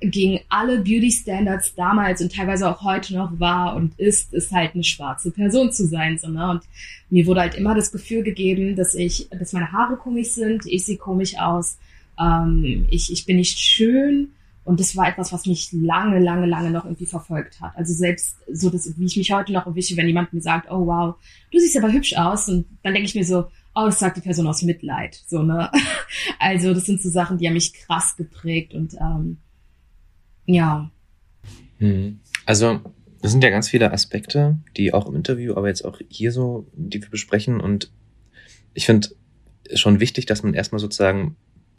gegen 0.00 0.40
alle 0.48 0.78
Beauty 0.78 1.10
Standards 1.10 1.74
damals 1.74 2.20
und 2.20 2.34
teilweise 2.34 2.68
auch 2.68 2.82
heute 2.82 3.14
noch 3.14 3.40
war 3.40 3.76
und 3.76 3.98
ist, 3.98 4.34
ist 4.34 4.52
halt 4.52 4.74
eine 4.74 4.84
schwarze 4.84 5.30
Person 5.30 5.72
zu 5.72 5.86
sein, 5.86 6.18
so, 6.18 6.28
ne? 6.28 6.50
Und 6.50 6.62
mir 7.08 7.26
wurde 7.26 7.40
halt 7.40 7.54
immer 7.54 7.74
das 7.74 7.92
Gefühl 7.92 8.22
gegeben, 8.22 8.76
dass 8.76 8.94
ich, 8.94 9.28
dass 9.30 9.54
meine 9.54 9.72
Haare 9.72 9.96
komisch 9.96 10.30
sind, 10.30 10.66
ich 10.66 10.84
sehe 10.84 10.98
komisch 10.98 11.38
aus, 11.38 11.78
ähm, 12.20 12.86
ich, 12.90 13.10
ich 13.10 13.24
bin 13.24 13.36
nicht 13.36 13.58
schön, 13.58 14.32
und 14.66 14.80
das 14.80 14.96
war 14.96 15.08
etwas, 15.08 15.32
was 15.32 15.46
mich 15.46 15.70
lange, 15.70 16.18
lange, 16.18 16.44
lange 16.44 16.72
noch 16.72 16.84
irgendwie 16.84 17.06
verfolgt 17.06 17.60
hat. 17.60 17.76
Also 17.76 17.94
selbst 17.94 18.36
so, 18.52 18.68
dass, 18.68 18.98
wie 18.98 19.06
ich 19.06 19.16
mich 19.16 19.30
heute 19.30 19.52
noch 19.52 19.64
erwische, 19.64 19.96
wenn 19.96 20.08
jemand 20.08 20.32
mir 20.32 20.40
sagt, 20.40 20.68
oh 20.68 20.86
wow, 20.86 21.14
du 21.52 21.60
siehst 21.60 21.76
aber 21.76 21.92
hübsch 21.92 22.16
aus. 22.16 22.48
Und 22.48 22.66
dann 22.82 22.92
denke 22.92 23.08
ich 23.08 23.14
mir 23.14 23.24
so, 23.24 23.46
oh, 23.76 23.84
das 23.86 24.00
sagt 24.00 24.16
die 24.16 24.22
Person 24.22 24.48
aus 24.48 24.62
Mitleid. 24.62 25.22
So, 25.28 25.44
ne? 25.44 25.70
Also 26.40 26.74
das 26.74 26.84
sind 26.84 27.00
so 27.00 27.08
Sachen, 27.08 27.38
die 27.38 27.46
haben 27.46 27.54
mich 27.54 27.74
krass 27.74 28.16
geprägt 28.16 28.74
und 28.74 28.94
ähm, 28.94 29.38
ja. 30.46 30.90
Hm. 31.78 32.18
Also 32.44 32.80
das 33.22 33.30
sind 33.30 33.44
ja 33.44 33.50
ganz 33.50 33.68
viele 33.68 33.92
Aspekte, 33.92 34.58
die 34.76 34.92
auch 34.92 35.06
im 35.06 35.14
Interview, 35.14 35.54
aber 35.54 35.68
jetzt 35.68 35.84
auch 35.84 36.00
hier 36.08 36.32
so, 36.32 36.66
die 36.74 37.00
wir 37.00 37.10
besprechen. 37.10 37.60
Und 37.60 37.92
ich 38.74 38.84
finde 38.84 39.10
schon 39.74 40.00
wichtig, 40.00 40.26
dass 40.26 40.42
man 40.42 40.54
erstmal 40.54 40.80
sozusagen 40.80 41.36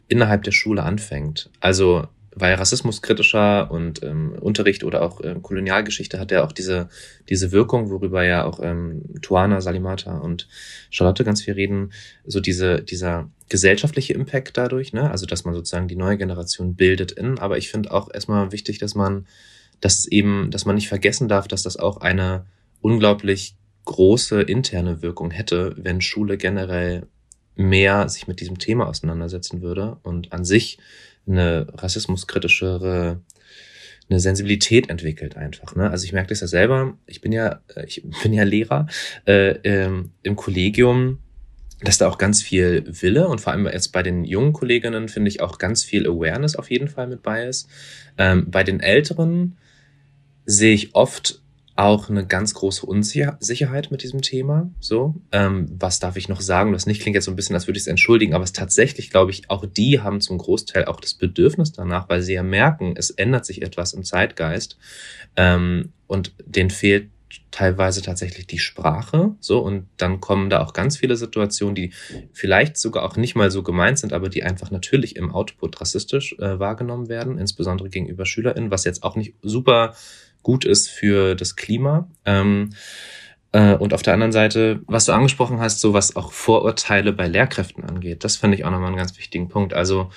innerhalb 0.08 0.42
der 0.44 0.52
Schule 0.52 0.84
anfängt. 0.84 1.50
Also 1.60 2.08
weil 2.34 2.54
rassismuskritischer 2.54 3.70
und 3.70 4.02
ähm, 4.02 4.32
Unterricht 4.40 4.84
oder 4.84 5.02
auch 5.02 5.20
ähm, 5.22 5.42
Kolonialgeschichte 5.42 6.18
hat 6.20 6.30
ja 6.30 6.44
auch 6.44 6.52
diese, 6.52 6.88
diese 7.28 7.52
Wirkung, 7.52 7.90
worüber 7.90 8.24
ja 8.24 8.44
auch 8.44 8.60
ähm, 8.62 9.02
Tuana, 9.22 9.60
Salimata 9.60 10.18
und 10.18 10.48
Charlotte 10.90 11.24
ganz 11.24 11.42
viel 11.42 11.54
reden, 11.54 11.92
so 12.26 12.40
diese, 12.40 12.82
dieser 12.82 13.30
gesellschaftliche 13.48 14.14
Impact 14.14 14.56
dadurch, 14.56 14.92
ne? 14.92 15.10
Also 15.10 15.26
dass 15.26 15.44
man 15.44 15.54
sozusagen 15.54 15.88
die 15.88 15.96
neue 15.96 16.18
Generation 16.18 16.74
bildet 16.74 17.12
in, 17.12 17.38
aber 17.38 17.58
ich 17.58 17.70
finde 17.70 17.92
auch 17.92 18.12
erstmal 18.12 18.52
wichtig, 18.52 18.78
dass 18.78 18.94
man, 18.94 19.26
dass 19.80 20.00
es 20.00 20.06
eben, 20.06 20.50
dass 20.50 20.66
man 20.66 20.74
nicht 20.74 20.88
vergessen 20.88 21.28
darf, 21.28 21.48
dass 21.48 21.62
das 21.62 21.76
auch 21.76 21.98
eine 21.98 22.44
unglaublich 22.80 23.56
große 23.86 24.42
interne 24.42 25.02
Wirkung 25.02 25.30
hätte, 25.30 25.74
wenn 25.78 26.02
Schule 26.02 26.36
generell 26.36 27.06
mehr 27.56 28.08
sich 28.08 28.28
mit 28.28 28.40
diesem 28.40 28.58
Thema 28.58 28.86
auseinandersetzen 28.86 29.62
würde 29.62 29.96
und 30.02 30.32
an 30.32 30.44
sich 30.44 30.78
eine 31.28 31.66
rassismuskritischere 31.74 33.20
eine 34.10 34.20
Sensibilität 34.20 34.88
entwickelt 34.88 35.36
einfach. 35.36 35.74
Ne? 35.74 35.90
Also 35.90 36.04
ich 36.04 36.12
merke 36.12 36.30
das 36.30 36.40
ja 36.40 36.46
selber. 36.46 36.96
Ich 37.06 37.20
bin 37.20 37.32
ja, 37.32 37.60
äh, 37.74 37.84
ich 37.86 38.02
bin 38.22 38.32
ja 38.32 38.42
Lehrer 38.42 38.86
äh, 39.26 39.50
ähm, 39.64 40.12
im 40.22 40.36
Kollegium, 40.36 41.18
dass 41.82 41.98
da 41.98 42.08
auch 42.08 42.18
ganz 42.18 42.42
viel 42.42 42.84
Wille 42.86 43.28
und 43.28 43.40
vor 43.40 43.52
allem 43.52 43.66
jetzt 43.66 43.92
bei 43.92 44.02
den 44.02 44.24
jungen 44.24 44.52
Kolleginnen 44.52 45.08
finde 45.08 45.28
ich 45.28 45.40
auch 45.40 45.58
ganz 45.58 45.84
viel 45.84 46.06
Awareness 46.06 46.56
auf 46.56 46.70
jeden 46.70 46.88
Fall 46.88 47.06
mit 47.06 47.22
bei 47.22 47.46
ist. 47.46 47.68
Ähm, 48.16 48.50
bei 48.50 48.64
den 48.64 48.80
Älteren 48.80 49.58
sehe 50.44 50.74
ich 50.74 50.94
oft 50.94 51.42
auch 51.78 52.10
eine 52.10 52.26
ganz 52.26 52.54
große 52.54 52.84
Unsicherheit 52.84 53.92
mit 53.92 54.02
diesem 54.02 54.20
Thema. 54.20 54.68
So, 54.80 55.14
ähm, 55.30 55.66
was 55.78 56.00
darf 56.00 56.16
ich 56.16 56.28
noch 56.28 56.40
sagen? 56.40 56.72
Das 56.72 56.86
nicht 56.86 57.00
klingt 57.00 57.14
jetzt 57.14 57.26
so 57.26 57.30
ein 57.30 57.36
bisschen, 57.36 57.54
als 57.54 57.68
würde 57.68 57.78
ich 57.78 57.84
es 57.84 57.86
entschuldigen, 57.86 58.34
aber 58.34 58.42
es 58.42 58.52
tatsächlich, 58.52 59.10
glaube 59.10 59.30
ich, 59.30 59.48
auch 59.48 59.64
die 59.64 60.00
haben 60.00 60.20
zum 60.20 60.38
Großteil 60.38 60.86
auch 60.86 61.00
das 61.00 61.14
Bedürfnis 61.14 61.70
danach, 61.70 62.08
weil 62.08 62.20
sie 62.20 62.34
ja 62.34 62.42
merken, 62.42 62.94
es 62.96 63.10
ändert 63.10 63.46
sich 63.46 63.62
etwas 63.62 63.92
im 63.92 64.02
Zeitgeist 64.02 64.76
ähm, 65.36 65.92
und 66.08 66.32
denen 66.44 66.70
fehlt 66.70 67.10
teilweise 67.52 68.02
tatsächlich 68.02 68.46
die 68.46 68.58
Sprache, 68.58 69.36
so 69.38 69.60
und 69.60 69.86
dann 69.98 70.20
kommen 70.20 70.50
da 70.50 70.62
auch 70.64 70.72
ganz 70.72 70.96
viele 70.96 71.16
Situationen, 71.16 71.74
die 71.74 71.92
vielleicht 72.32 72.76
sogar 72.76 73.04
auch 73.04 73.16
nicht 73.16 73.36
mal 73.36 73.50
so 73.50 73.62
gemeint 73.62 73.98
sind, 73.98 74.12
aber 74.12 74.28
die 74.28 74.42
einfach 74.42 74.70
natürlich 74.70 75.14
im 75.14 75.30
Output 75.30 75.80
rassistisch 75.80 76.34
äh, 76.38 76.58
wahrgenommen 76.58 77.08
werden, 77.08 77.38
insbesondere 77.38 77.88
gegenüber 77.88 78.26
SchülerInnen, 78.26 78.70
was 78.70 78.84
jetzt 78.84 79.02
auch 79.02 79.14
nicht 79.14 79.34
super 79.42 79.94
gut 80.48 80.64
ist 80.64 80.88
für 80.88 81.34
das 81.34 81.56
Klima. 81.56 82.08
Ähm, 82.24 82.70
äh, 83.52 83.74
und 83.74 83.92
auf 83.92 84.00
der 84.00 84.14
anderen 84.14 84.32
Seite, 84.32 84.80
was 84.86 85.04
du 85.04 85.12
angesprochen 85.12 85.60
hast, 85.60 85.82
so 85.82 85.92
was 85.92 86.16
auch 86.16 86.32
Vorurteile 86.32 87.12
bei 87.12 87.28
Lehrkräften 87.28 87.84
angeht, 87.84 88.24
das 88.24 88.36
finde 88.36 88.56
ich 88.56 88.64
auch 88.64 88.70
nochmal 88.70 88.88
einen 88.88 88.96
ganz 88.96 89.18
wichtigen 89.18 89.50
Punkt. 89.50 89.74
Also 89.74 90.08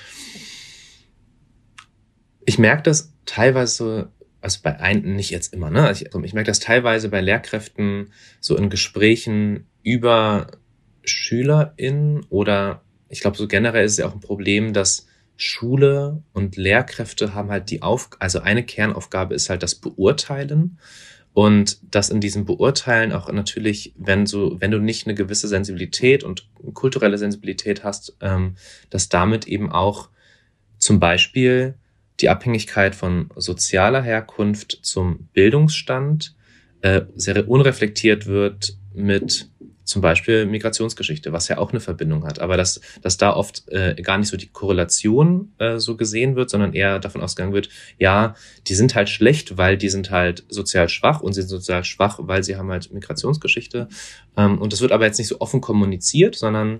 ich 2.45 2.57
merke 2.57 2.83
das 2.83 3.13
teilweise, 3.25 4.13
also 4.39 4.59
bei 4.63 4.79
einem, 4.79 5.17
nicht 5.17 5.31
jetzt 5.31 5.53
immer, 5.53 5.69
ne? 5.69 5.85
Also 5.85 6.05
ich, 6.05 6.15
ich 6.23 6.33
merke 6.33 6.49
das 6.49 6.61
teilweise 6.61 7.09
bei 7.09 7.19
Lehrkräften 7.19 8.13
so 8.39 8.55
in 8.55 8.69
Gesprächen 8.69 9.67
über 9.83 10.47
SchülerInnen 11.03 12.25
oder 12.29 12.83
ich 13.09 13.19
glaube, 13.19 13.35
so 13.35 13.49
generell 13.49 13.83
ist 13.83 13.91
es 13.91 13.97
ja 13.97 14.07
auch 14.07 14.13
ein 14.13 14.21
Problem, 14.21 14.71
dass 14.71 15.07
Schule 15.41 16.21
und 16.33 16.55
Lehrkräfte 16.55 17.33
haben 17.33 17.49
halt 17.49 17.71
die 17.71 17.81
Auf, 17.81 18.09
also 18.19 18.41
eine 18.41 18.63
Kernaufgabe 18.63 19.33
ist 19.33 19.49
halt 19.49 19.63
das 19.63 19.73
Beurteilen. 19.73 20.77
Und 21.33 21.79
das 21.95 22.09
in 22.09 22.19
diesem 22.19 22.45
Beurteilen 22.45 23.11
auch 23.13 23.31
natürlich, 23.31 23.93
wenn 23.97 24.25
so, 24.25 24.59
wenn 24.59 24.69
du 24.69 24.79
nicht 24.79 25.07
eine 25.07 25.15
gewisse 25.15 25.47
Sensibilität 25.47 26.23
und 26.23 26.49
kulturelle 26.73 27.17
Sensibilität 27.17 27.83
hast, 27.83 28.17
ähm, 28.21 28.55
dass 28.89 29.09
damit 29.09 29.47
eben 29.47 29.71
auch 29.71 30.09
zum 30.77 30.99
Beispiel 30.99 31.75
die 32.19 32.29
Abhängigkeit 32.29 32.93
von 32.93 33.29
sozialer 33.35 34.03
Herkunft 34.03 34.79
zum 34.83 35.29
Bildungsstand 35.33 36.35
äh, 36.81 37.01
sehr 37.15 37.47
unreflektiert 37.47 38.27
wird 38.27 38.77
mit 38.93 39.50
zum 39.91 40.01
Beispiel 40.01 40.45
Migrationsgeschichte, 40.45 41.33
was 41.33 41.49
ja 41.49 41.57
auch 41.57 41.71
eine 41.71 41.81
Verbindung 41.81 42.25
hat. 42.25 42.39
Aber 42.39 42.55
dass, 42.55 42.79
dass 43.01 43.17
da 43.17 43.33
oft 43.33 43.67
äh, 43.67 43.93
gar 44.01 44.17
nicht 44.17 44.29
so 44.29 44.37
die 44.37 44.47
Korrelation 44.47 45.51
äh, 45.57 45.79
so 45.79 45.97
gesehen 45.97 46.35
wird, 46.35 46.49
sondern 46.49 46.73
eher 46.73 46.97
davon 46.99 47.21
ausgegangen 47.21 47.53
wird, 47.53 47.69
ja, 47.99 48.35
die 48.67 48.73
sind 48.73 48.95
halt 48.95 49.09
schlecht, 49.09 49.57
weil 49.57 49.77
die 49.77 49.89
sind 49.89 50.09
halt 50.09 50.45
sozial 50.47 50.87
schwach 50.87 51.21
und 51.21 51.33
sind 51.33 51.49
sozial 51.49 51.83
schwach, 51.83 52.19
weil 52.21 52.41
sie 52.43 52.55
haben 52.55 52.71
halt 52.71 52.91
Migrationsgeschichte. 52.93 53.89
Ähm, 54.37 54.59
und 54.59 54.71
das 54.71 54.81
wird 54.81 54.93
aber 54.93 55.05
jetzt 55.05 55.17
nicht 55.17 55.27
so 55.27 55.41
offen 55.41 55.59
kommuniziert, 55.59 56.35
sondern 56.35 56.79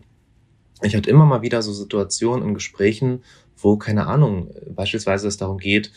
ich 0.82 0.96
hatte 0.96 1.10
immer 1.10 1.26
mal 1.26 1.42
wieder 1.42 1.62
so 1.62 1.74
Situationen 1.74 2.48
in 2.48 2.54
Gesprächen, 2.54 3.24
wo, 3.58 3.76
keine 3.76 4.08
Ahnung, 4.08 4.56
beispielsweise 4.74 5.28
es 5.28 5.38
darum 5.38 5.58
geht, 5.58 5.92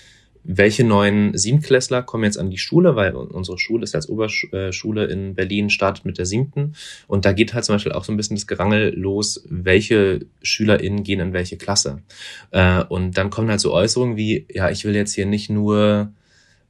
welche 0.44 0.84
neuen 0.84 1.36
Siebtklässler 1.36 2.02
kommen 2.02 2.24
jetzt 2.24 2.38
an 2.38 2.50
die 2.50 2.58
Schule, 2.58 2.96
weil 2.96 3.14
unsere 3.14 3.58
Schule 3.58 3.84
ist 3.84 3.94
als 3.94 4.08
Oberschule 4.08 5.06
in 5.06 5.34
Berlin, 5.34 5.70
startet 5.70 6.04
mit 6.04 6.18
der 6.18 6.26
siebten. 6.26 6.74
Und 7.08 7.24
da 7.24 7.32
geht 7.32 7.54
halt 7.54 7.64
zum 7.64 7.74
Beispiel 7.74 7.92
auch 7.92 8.04
so 8.04 8.12
ein 8.12 8.18
bisschen 8.18 8.36
das 8.36 8.46
Gerangel 8.46 8.94
los, 8.94 9.42
welche 9.48 10.20
SchülerInnen 10.42 11.02
gehen 11.02 11.20
in 11.20 11.32
welche 11.32 11.56
Klasse. 11.56 12.02
Äh, 12.50 12.84
und 12.84 13.16
dann 13.16 13.30
kommen 13.30 13.48
halt 13.48 13.60
so 13.60 13.72
Äußerungen 13.72 14.16
wie, 14.16 14.46
ja, 14.52 14.70
ich 14.70 14.84
will 14.84 14.94
jetzt 14.94 15.14
hier 15.14 15.26
nicht 15.26 15.48
nur 15.48 16.12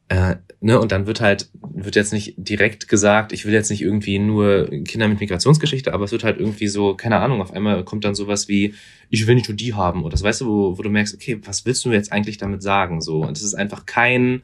äh, 0.09 0.37
ne, 0.61 0.79
und 0.79 0.93
dann 0.93 1.07
wird 1.07 1.21
halt, 1.21 1.49
wird 1.63 1.97
jetzt 1.97 2.13
nicht 2.13 2.35
direkt 2.37 2.89
gesagt, 2.89 3.33
ich 3.33 3.47
will 3.47 3.55
jetzt 3.55 3.71
nicht 3.71 3.83
irgendwie 3.83 4.19
nur 4.19 4.69
Kinder 4.85 5.09
mit 5.09 5.21
Migrationsgeschichte, 5.21 5.95
aber 5.95 6.05
es 6.05 6.13
wird 6.13 6.25
halt 6.25 6.39
irgendwie 6.39 6.69
so, 6.69 6.95
keine 6.95 7.19
Ahnung, 7.19 7.41
auf 7.41 7.53
einmal 7.53 7.85
kommt 7.85 8.05
dann 8.05 8.15
sowas 8.15 8.49
wie, 8.49 8.75
ich 9.09 9.27
will 9.27 9.35
nicht 9.35 9.49
nur 9.49 9.57
die 9.57 9.75
haben. 9.75 10.03
Oder 10.03 10.13
das 10.13 10.23
weißt 10.23 10.43
du, 10.43 10.47
wo, 10.47 10.79
wo 10.79 10.83
du 10.83 10.91
merkst, 10.91 11.15
okay, 11.15 11.41
was 11.45 11.65
willst 11.65 11.85
du 11.85 11.93
jetzt 11.93 12.13
eigentlich 12.13 12.37
damit 12.37 12.63
sagen? 12.63 13.01
So, 13.01 13.23
und 13.23 13.37
es 13.37 13.43
ist 13.43 13.55
einfach 13.55 13.87
kein, 13.87 14.43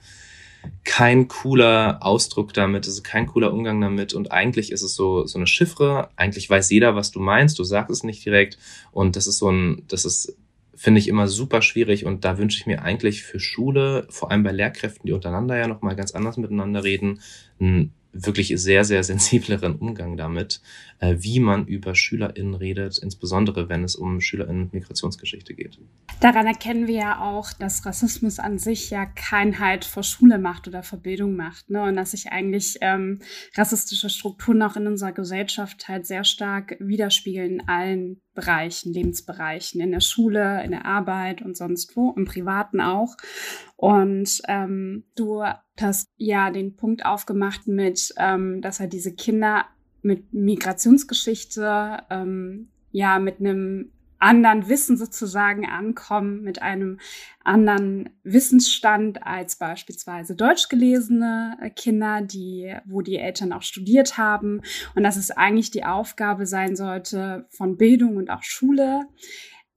kein 0.84 1.28
cooler 1.28 1.98
Ausdruck 2.00 2.54
damit, 2.54 2.86
es 2.86 2.94
ist 2.94 3.04
kein 3.04 3.26
cooler 3.26 3.52
Umgang 3.52 3.80
damit 3.80 4.14
und 4.14 4.32
eigentlich 4.32 4.72
ist 4.72 4.82
es 4.82 4.94
so 4.94 5.26
so 5.26 5.38
eine 5.38 5.46
Chiffre, 5.46 6.11
eigentlich 6.16 6.48
weiß 6.48 6.70
jeder, 6.70 6.94
was 6.94 7.11
du 7.11 7.20
meinst, 7.20 7.58
du 7.58 7.64
sagst 7.64 7.90
es 7.90 8.04
nicht 8.04 8.24
direkt 8.24 8.58
und 8.92 9.16
das 9.16 9.26
ist 9.26 9.38
so 9.38 9.50
ein 9.50 9.82
das 9.88 10.04
ist 10.04 10.36
finde 10.81 10.99
ich 10.99 11.09
immer 11.09 11.28
super 11.28 11.61
schwierig 11.61 12.07
und 12.07 12.24
da 12.24 12.39
wünsche 12.39 12.57
ich 12.57 12.64
mir 12.66 12.81
eigentlich 12.81 13.22
für 13.22 13.39
Schule, 13.39 14.07
vor 14.09 14.31
allem 14.31 14.43
bei 14.43 14.51
Lehrkräften, 14.51 15.07
die 15.07 15.12
untereinander 15.12 15.59
ja 15.59 15.68
nochmal 15.68 15.95
ganz 15.95 16.12
anders 16.12 16.39
miteinander 16.39 16.83
reden, 16.83 17.20
ein 17.61 17.93
wirklich 18.12 18.52
sehr, 18.56 18.84
sehr 18.84 19.04
sensibleren 19.04 19.76
Umgang 19.76 20.16
damit, 20.16 20.61
äh, 20.98 21.16
wie 21.18 21.40
man 21.40 21.66
über 21.66 21.94
SchülerInnen 21.94 22.54
redet, 22.54 22.98
insbesondere 22.98 23.68
wenn 23.68 23.84
es 23.84 23.96
um 23.96 24.20
SchülerInnen 24.20 24.64
mit 24.64 24.72
Migrationsgeschichte 24.72 25.54
geht. 25.54 25.78
Daran 26.20 26.46
erkennen 26.46 26.86
wir 26.86 26.96
ja 26.96 27.20
auch, 27.20 27.52
dass 27.52 27.86
Rassismus 27.86 28.38
an 28.38 28.58
sich 28.58 28.90
ja 28.90 29.06
kein 29.06 29.58
Halt 29.58 29.84
vor 29.84 30.02
Schule 30.02 30.38
macht 30.38 30.68
oder 30.68 30.82
Verbildung 30.82 31.36
macht. 31.36 31.70
Ne? 31.70 31.82
Und 31.82 31.96
dass 31.96 32.11
sich 32.11 32.30
eigentlich 32.30 32.78
ähm, 32.80 33.20
rassistische 33.56 34.11
Strukturen 34.11 34.62
auch 34.62 34.76
in 34.76 34.86
unserer 34.86 35.12
Gesellschaft 35.12 35.88
halt 35.88 36.06
sehr 36.06 36.24
stark 36.24 36.76
widerspiegeln 36.78 37.61
in 37.61 37.68
allen 37.68 38.20
Bereichen, 38.34 38.92
Lebensbereichen, 38.92 39.80
in 39.80 39.90
der 39.90 40.00
Schule, 40.00 40.62
in 40.64 40.70
der 40.70 40.86
Arbeit 40.86 41.42
und 41.42 41.56
sonst 41.56 41.96
wo, 41.96 42.12
im 42.16 42.24
Privaten 42.24 42.80
auch. 42.80 43.16
Und 43.76 44.40
ähm, 44.46 45.04
du 45.16 45.42
hast 45.83 46.09
ja 46.16 46.51
den 46.51 46.76
Punkt 46.76 47.05
aufgemacht 47.05 47.66
mit, 47.66 48.12
ähm, 48.16 48.61
dass 48.62 48.81
halt 48.81 48.93
diese 48.93 49.14
Kinder 49.14 49.66
mit 50.03 50.33
Migrationsgeschichte 50.33 52.03
ähm, 52.11 52.70
ja 52.91 53.18
mit 53.18 53.41
einem 53.41 53.93
anderen 54.20 54.68
Wissen 54.68 54.97
sozusagen 54.97 55.66
ankommen, 55.66 56.43
mit 56.43 56.61
einem 56.61 57.01
anderen 57.43 58.11
Wissensstand 58.22 59.26
als 59.26 59.57
beispielsweise 59.57 60.37
deutsch 60.37 60.68
gelesene 60.68 61.57
Kinder, 61.74 62.20
die, 62.20 62.74
wo 62.85 63.01
die 63.01 63.16
Eltern 63.16 63.53
auch 63.53 63.62
studiert 63.62 64.18
haben. 64.18 64.61
Und 64.95 65.05
dass 65.05 65.16
es 65.16 65.31
eigentlich 65.31 65.70
die 65.70 65.85
Aufgabe 65.85 66.47
sein 66.47 66.76
sollte 66.76 67.47
von 67.49 67.78
Bildung 67.78 68.16
und 68.16 68.31
auch 68.31 68.43
Schule, 68.43 69.07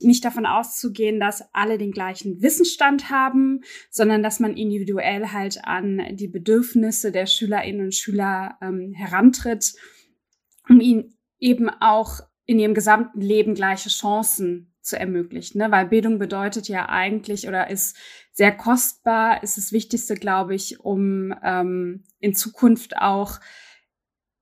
nicht 0.04 0.26
davon 0.26 0.46
auszugehen, 0.46 1.20
dass 1.20 1.54
alle 1.54 1.78
den 1.78 1.92
gleichen 1.92 2.42
Wissensstand 2.42 3.10
haben, 3.10 3.62
sondern 3.90 4.24
dass 4.24 4.40
man 4.40 4.56
individuell 4.56 5.32
halt 5.32 5.64
an 5.64 6.02
die 6.12 6.28
Bedürfnisse 6.28 7.12
der 7.12 7.26
Schülerinnen 7.26 7.86
und 7.86 7.96
Schüler 7.96 8.58
ähm, 8.62 8.94
herantritt, 8.94 9.74
um 10.70 10.80
ihnen 10.80 11.18
eben 11.40 11.70
auch 11.70 12.22
in 12.46 12.60
ihrem 12.60 12.74
gesamten 12.74 13.22
Leben 13.22 13.56
gleiche 13.56 13.90
Chancen 13.90 14.74
zu 14.82 15.00
ermöglichen. 15.00 15.60
Ne? 15.60 15.72
Weil 15.72 15.88
Bildung 15.88 16.20
bedeutet 16.20 16.68
ja 16.68 16.90
eigentlich 16.90 17.48
oder 17.48 17.70
ist 17.70 17.98
sehr 18.32 18.52
kostbar, 18.52 19.42
ist 19.42 19.58
das 19.58 19.72
Wichtigste, 19.72 20.16
glaube 20.16 20.56
ich, 20.56 20.82
um 20.82 21.34
ähm, 21.44 22.04
in 22.20 22.36
Zukunft 22.36 22.98
auch 22.98 23.40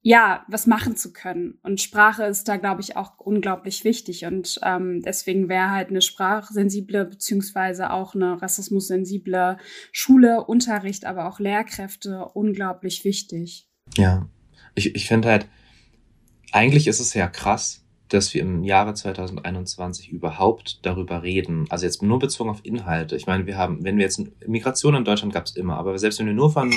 ja, 0.03 0.43
was 0.47 0.65
machen 0.65 0.95
zu 0.95 1.13
können. 1.13 1.59
Und 1.61 1.79
Sprache 1.79 2.23
ist 2.23 2.47
da, 2.47 2.57
glaube 2.57 2.81
ich, 2.81 2.95
auch 2.95 3.19
unglaublich 3.19 3.83
wichtig. 3.83 4.25
Und 4.25 4.59
ähm, 4.63 5.01
deswegen 5.01 5.47
wäre 5.47 5.69
halt 5.69 5.89
eine 5.89 6.01
sprachsensible 6.01 7.05
beziehungsweise 7.05 7.91
auch 7.91 8.15
eine 8.15 8.41
rassismussensible 8.41 9.57
Schule, 9.91 10.43
Unterricht, 10.43 11.05
aber 11.05 11.27
auch 11.27 11.39
Lehrkräfte 11.39 12.25
unglaublich 12.33 13.05
wichtig. 13.05 13.69
Ja, 13.95 14.27
ich, 14.73 14.95
ich 14.95 15.07
finde 15.07 15.29
halt, 15.29 15.47
eigentlich 16.51 16.87
ist 16.87 16.99
es 16.99 17.13
ja 17.13 17.27
krass, 17.27 17.80
dass 18.13 18.33
wir 18.33 18.41
im 18.41 18.63
Jahre 18.63 18.93
2021 18.93 20.09
überhaupt 20.09 20.85
darüber 20.85 21.23
reden. 21.23 21.65
Also 21.69 21.85
jetzt 21.85 22.03
nur 22.03 22.19
bezogen 22.19 22.49
auf 22.49 22.59
Inhalte. 22.63 23.15
Ich 23.15 23.25
meine, 23.25 23.45
wir 23.45 23.57
haben, 23.57 23.83
wenn 23.83 23.97
wir 23.97 24.03
jetzt 24.03 24.21
Migration 24.45 24.95
in 24.95 25.05
Deutschland 25.05 25.33
gab 25.33 25.45
es 25.45 25.55
immer, 25.55 25.77
aber 25.77 25.97
selbst 25.97 26.19
wenn 26.19 26.25
wir 26.25 26.33
nur 26.33 26.51
von 26.51 26.73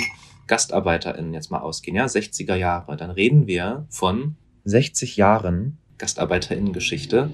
GastarbeiterInnen 0.47 1.33
jetzt 1.33 1.51
mal 1.51 1.59
ausgehen, 1.59 1.97
ja, 1.97 2.05
60er 2.05 2.55
Jahre, 2.55 2.95
dann 2.95 3.11
reden 3.11 3.47
wir 3.47 3.85
von 3.89 4.37
60 4.63 5.17
Jahren 5.17 5.77
GastarbeiterInnen-Geschichte. 5.97 7.31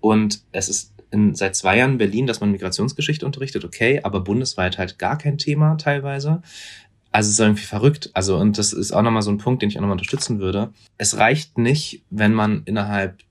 Und 0.00 0.42
es 0.52 0.68
ist 0.68 0.94
in, 1.10 1.34
seit 1.34 1.56
zwei 1.56 1.78
Jahren 1.78 1.92
in 1.92 1.98
Berlin, 1.98 2.26
dass 2.26 2.40
man 2.40 2.52
Migrationsgeschichte 2.52 3.24
unterrichtet, 3.24 3.64
okay, 3.64 4.00
aber 4.02 4.20
bundesweit 4.20 4.76
halt 4.76 4.98
gar 4.98 5.16
kein 5.16 5.38
Thema 5.38 5.76
teilweise. 5.76 6.42
Also 7.10 7.28
es 7.28 7.34
ist 7.34 7.40
irgendwie 7.40 7.64
verrückt. 7.64 8.10
Also, 8.12 8.36
und 8.36 8.58
das 8.58 8.74
ist 8.74 8.92
auch 8.92 9.00
nochmal 9.00 9.22
so 9.22 9.30
ein 9.30 9.38
Punkt, 9.38 9.62
den 9.62 9.70
ich 9.70 9.78
auch 9.78 9.80
nochmal 9.80 9.94
unterstützen 9.94 10.38
würde. 10.38 10.74
Es 10.98 11.16
reicht 11.16 11.56
nicht, 11.56 12.02
wenn 12.10 12.34
man 12.34 12.62
innerhalb 12.66 13.22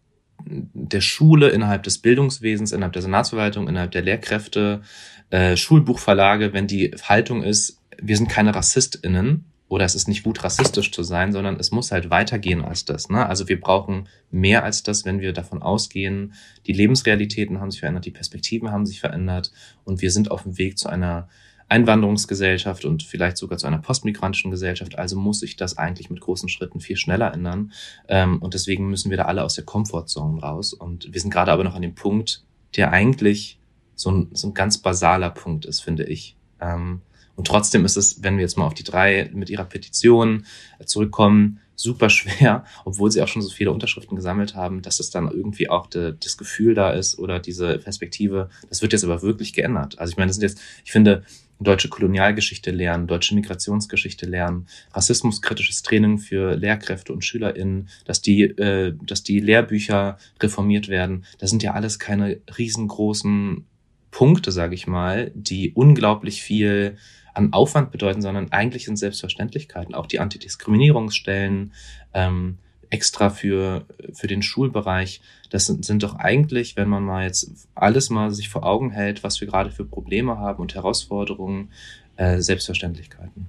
der 0.46 1.02
Schule, 1.02 1.50
innerhalb 1.50 1.84
des 1.84 1.98
Bildungswesens, 2.00 2.72
innerhalb 2.72 2.94
der 2.94 3.02
Senatsverwaltung, 3.02 3.68
innerhalb 3.68 3.92
der 3.92 4.02
Lehrkräfte, 4.02 4.82
äh, 5.30 5.58
Schulbuchverlage, 5.58 6.54
wenn 6.54 6.68
die 6.68 6.92
Haltung 7.04 7.44
ist, 7.44 7.82
wir 8.02 8.16
sind 8.16 8.30
keine 8.30 8.56
RassistInnen 8.56 9.46
oder 9.68 9.84
es 9.84 9.96
ist 9.96 10.08
nicht 10.08 10.24
gut, 10.24 10.44
rassistisch 10.44 10.92
zu 10.92 11.04
sein, 11.04 11.34
sondern 11.34 11.60
es 11.60 11.72
muss 11.72 11.92
halt 11.92 12.10
weitergehen 12.10 12.64
als 12.64 12.86
das. 12.86 13.10
Ne? 13.10 13.26
Also 13.26 13.50
wir 13.50 13.60
brauchen 13.60 14.08
mehr 14.32 14.64
als 14.64 14.84
das, 14.84 15.04
wenn 15.04 15.20
wir 15.20 15.34
davon 15.34 15.62
ausgehen, 15.62 16.34
die 16.68 16.74
Lebensrealitäten 16.74 17.60
haben 17.60 17.72
sich 17.72 17.82
verändert, 17.82 18.06
die 18.06 18.12
Perspektiven 18.12 18.72
haben 18.72 18.86
sich 18.86 19.02
verändert 19.02 19.52
und 19.84 20.02
wir 20.02 20.12
sind 20.12 20.32
auf 20.32 20.44
dem 20.44 20.58
Weg 20.58 20.78
zu 20.78 20.88
einer 20.88 21.28
Einwanderungsgesellschaft 21.70 22.86
und 22.86 23.04
vielleicht 23.04 23.38
sogar 23.38 23.58
zu 23.58 23.68
einer 23.68 23.80
postmigrantischen 23.80 24.52
Gesellschaft. 24.52 24.98
Also 24.98 25.18
muss 25.18 25.42
sich 25.42 25.58
das 25.58 25.78
eigentlich 25.78 26.10
mit 26.10 26.22
großen 26.22 26.48
Schritten 26.48 26.80
viel 26.80 26.96
schneller 26.96 27.34
ändern. 27.34 27.74
Ähm, 28.08 28.42
und 28.42 28.54
deswegen 28.54 28.90
müssen 28.90 29.10
wir 29.10 29.18
da 29.18 29.26
alle 29.26 29.44
aus 29.44 29.56
der 29.56 29.66
Komfortzone 29.66 30.42
raus. 30.42 30.74
Und 30.74 31.14
wir 31.14 31.20
sind 31.20 31.32
gerade 31.32 31.52
aber 31.52 31.64
noch 31.64 31.76
an 31.76 31.82
dem 31.82 31.96
Punkt, 31.96 32.44
der 32.76 32.92
eigentlich 32.92 33.60
so 33.96 34.12
ein, 34.12 34.30
so 34.34 34.48
ein 34.48 34.54
ganz 34.54 34.78
basaler 34.78 35.30
Punkt 35.30 35.66
ist, 35.66 35.82
finde 35.82 36.06
ich. 36.06 36.38
Ähm, 36.62 37.02
und 37.36 37.48
trotzdem 37.48 37.86
ist 37.86 37.98
es, 37.98 38.24
wenn 38.24 38.38
wir 38.38 38.44
jetzt 38.44 38.58
mal 38.58 38.66
auf 38.66 38.74
die 38.74 38.84
drei 38.84 39.30
mit 39.34 39.50
ihrer 39.50 39.66
Petition 39.66 40.46
zurückkommen, 40.86 41.60
super 41.76 42.10
schwer, 42.10 42.66
obwohl 42.86 43.12
sie 43.12 43.22
auch 43.22 43.28
schon 43.28 43.42
so 43.42 43.50
viele 43.50 43.72
Unterschriften 43.72 44.16
gesammelt 44.16 44.56
haben, 44.56 44.82
dass 44.82 45.00
es 45.00 45.12
dann 45.12 45.30
irgendwie 45.30 45.70
auch 45.70 45.88
de, 45.88 46.16
das 46.20 46.38
Gefühl 46.38 46.74
da 46.74 46.92
ist 46.92 47.20
oder 47.20 47.40
diese 47.40 47.78
Perspektive. 47.78 48.50
Das 48.70 48.82
wird 48.82 48.94
jetzt 48.94 49.04
aber 49.04 49.22
wirklich 49.22 49.54
geändert. 49.54 50.00
Also 50.00 50.12
ich 50.12 50.18
meine, 50.18 50.28
das 50.28 50.38
sind 50.38 50.44
jetzt, 50.44 50.60
ich 50.84 50.92
finde, 50.92 51.24
deutsche 51.60 51.90
Kolonialgeschichte 51.90 52.72
lernen, 52.72 53.08
deutsche 53.08 53.36
Migrationsgeschichte 53.36 54.26
lernen, 54.26 54.68
rassismuskritisches 54.94 55.84
Training 55.84 56.20
für 56.20 56.56
Lehrkräfte 56.56 57.14
und 57.14 57.24
SchülerInnen, 57.24 57.90
dass 58.06 58.22
die, 58.22 58.44
äh, 58.44 58.96
dass 59.02 59.24
die 59.24 59.40
Lehrbücher 59.40 60.18
reformiert 60.42 60.88
werden. 60.88 61.26
Das 61.40 61.50
sind 61.50 61.64
ja 61.64 61.74
alles 61.74 62.00
keine 62.00 62.40
riesengroßen 62.58 63.66
Punkte, 64.12 64.52
sage 64.52 64.76
ich 64.76 64.88
mal, 64.88 65.32
die 65.36 65.74
unglaublich 65.74 66.42
viel 66.42 66.98
an 67.34 67.54
Aufwand 67.54 67.92
bedeuten, 67.92 68.22
sondern 68.22 68.52
eigentlich 68.52 68.86
sind 68.86 68.98
Selbstverständlichkeiten. 68.98 69.94
Auch 69.94 70.08
die 70.08 70.20
Antidiskriminierungsstellen, 70.20 71.74
ähm, 72.14 72.58
extra 72.90 73.30
für, 73.30 73.86
für 74.14 74.28
den 74.28 74.42
Schulbereich. 74.42 75.22
Das 75.50 75.66
sind, 75.66 75.86
sind 75.86 76.04
doch 76.04 76.16
eigentlich, 76.16 76.76
wenn 76.76 76.90
man 76.90 77.04
mal 77.04 77.26
jetzt 77.26 77.68
alles 77.76 78.10
mal 78.10 78.32
sich 78.32 78.50
vor 78.50 78.66
Augen 78.66 78.92
hält, 78.92 79.24
was 79.24 79.40
wir 79.42 79.48
gerade 79.48 79.72
für 79.72 79.86
Probleme 79.86 80.38
haben 80.38 80.62
und 80.62 80.76
Herausforderungen, 80.76 81.70
äh, 82.16 82.40
Selbstverständlichkeiten. 82.40 83.48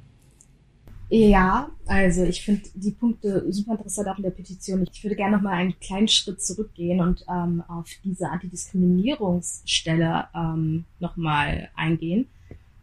Ja, 1.11 1.71
also 1.87 2.23
ich 2.25 2.45
finde 2.45 2.69
die 2.75 2.91
Punkte 2.91 3.51
super 3.51 3.73
interessant 3.73 4.09
auch 4.09 4.19
in 4.19 4.25
der 4.25 4.31
Petition. 4.31 4.87
Ich 4.93 5.03
würde 5.03 5.17
gerne 5.17 5.37
noch 5.37 5.43
mal 5.43 5.55
einen 5.55 5.81
kleinen 5.81 6.09
Schritt 6.09 6.43
zurückgehen 6.43 7.01
und 7.01 7.25
ähm, 7.31 7.63
auf 7.67 7.89
diese 8.05 8.29
Antidiskriminierungsstelle 8.29 10.29
ähm, 10.35 10.85
noch 11.01 11.17
mal 11.17 11.71
eingehen, 11.75 12.27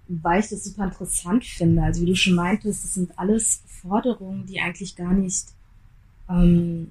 weil 0.08 0.39
ich 0.39 0.49
das 0.49 0.64
super 0.64 0.86
interessant 0.86 1.45
finde. 1.45 1.84
Also 1.84 2.01
wie 2.01 2.08
du 2.08 2.16
schon 2.16 2.34
meintest, 2.34 2.84
das 2.84 2.95
sind 2.95 3.20
alles 3.20 3.62
Forderungen, 3.68 4.47
die 4.47 4.60
eigentlich 4.60 4.95
gar 4.95 5.14
nicht 5.14 5.55
ähm, 6.30 6.88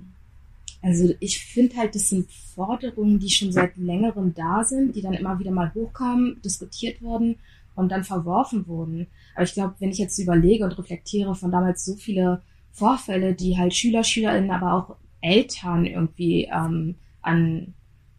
Also 0.83 1.15
ich 1.21 1.39
finde 1.45 1.77
halt, 1.77 1.95
das 1.95 2.11
sind 2.11 2.31
Forderungen, 2.31 3.19
die 3.19 3.31
schon 3.31 3.53
seit 3.53 3.77
längerem 3.77 4.35
da 4.35 4.65
sind, 4.65 4.95
die 4.95 5.03
dann 5.03 5.15
immer 5.15 5.39
wieder 5.39 5.51
mal 5.51 5.73
hochkamen, 5.75 6.41
diskutiert 6.45 7.01
wurden 7.03 7.37
und 7.75 7.91
dann 7.91 8.05
verworfen 8.05 8.67
wurden. 8.69 9.07
Aber 9.35 9.45
ich 9.45 9.55
glaube, 9.55 9.75
wenn 9.79 9.91
ich 9.91 9.99
jetzt 9.99 10.19
überlege 10.19 10.65
und 10.65 10.79
reflektiere 10.79 11.35
von 11.35 11.51
damals 11.51 11.85
so 11.85 11.97
viele 11.97 12.43
Vorfälle, 12.73 13.35
die 13.35 13.57
halt 13.57 13.75
Schüler, 13.75 14.05
Schülerinnen, 14.05 14.51
aber 14.51 14.75
auch 14.75 14.97
Eltern 15.23 15.87
irgendwie 15.87 16.49
ähm, 16.53 16.97
an 17.23 17.73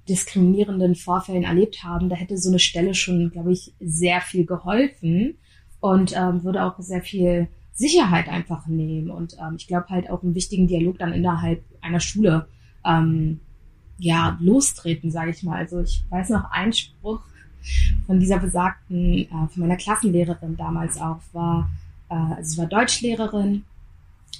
diskriminierenden 0.09 0.95
Vorfällen 0.95 1.43
erlebt 1.43 1.83
haben, 1.83 2.09
da 2.09 2.15
hätte 2.15 2.37
so 2.37 2.49
eine 2.49 2.59
Stelle 2.59 2.93
schon, 2.95 3.29
glaube 3.31 3.51
ich, 3.51 3.73
sehr 3.79 4.21
viel 4.21 4.45
geholfen 4.45 5.35
und 5.79 6.13
ähm, 6.15 6.43
würde 6.43 6.63
auch 6.63 6.79
sehr 6.79 7.01
viel 7.01 7.47
Sicherheit 7.75 8.29
einfach 8.29 8.65
nehmen. 8.67 9.11
Und 9.11 9.37
ähm, 9.39 9.55
ich 9.57 9.67
glaube 9.67 9.89
halt 9.89 10.09
auch 10.09 10.23
einen 10.23 10.33
wichtigen 10.33 10.67
Dialog 10.67 10.97
dann 10.97 11.13
innerhalb 11.13 11.63
einer 11.81 11.99
Schule 11.99 12.47
ähm, 12.83 13.39
ja 13.97 14.37
lostreten, 14.41 15.11
sage 15.11 15.31
ich 15.31 15.43
mal. 15.43 15.57
Also 15.57 15.81
ich 15.81 16.03
weiß 16.09 16.29
noch 16.29 16.49
einen 16.51 16.73
Spruch 16.73 17.21
von 18.07 18.19
dieser 18.19 18.39
besagten, 18.39 19.23
äh, 19.23 19.27
von 19.27 19.61
meiner 19.61 19.77
Klassenlehrerin 19.77 20.55
damals 20.57 20.99
auch 20.99 21.19
war, 21.33 21.69
äh, 22.09 22.13
also 22.13 22.51
sie 22.51 22.57
war 22.57 22.67
Deutschlehrerin 22.67 23.63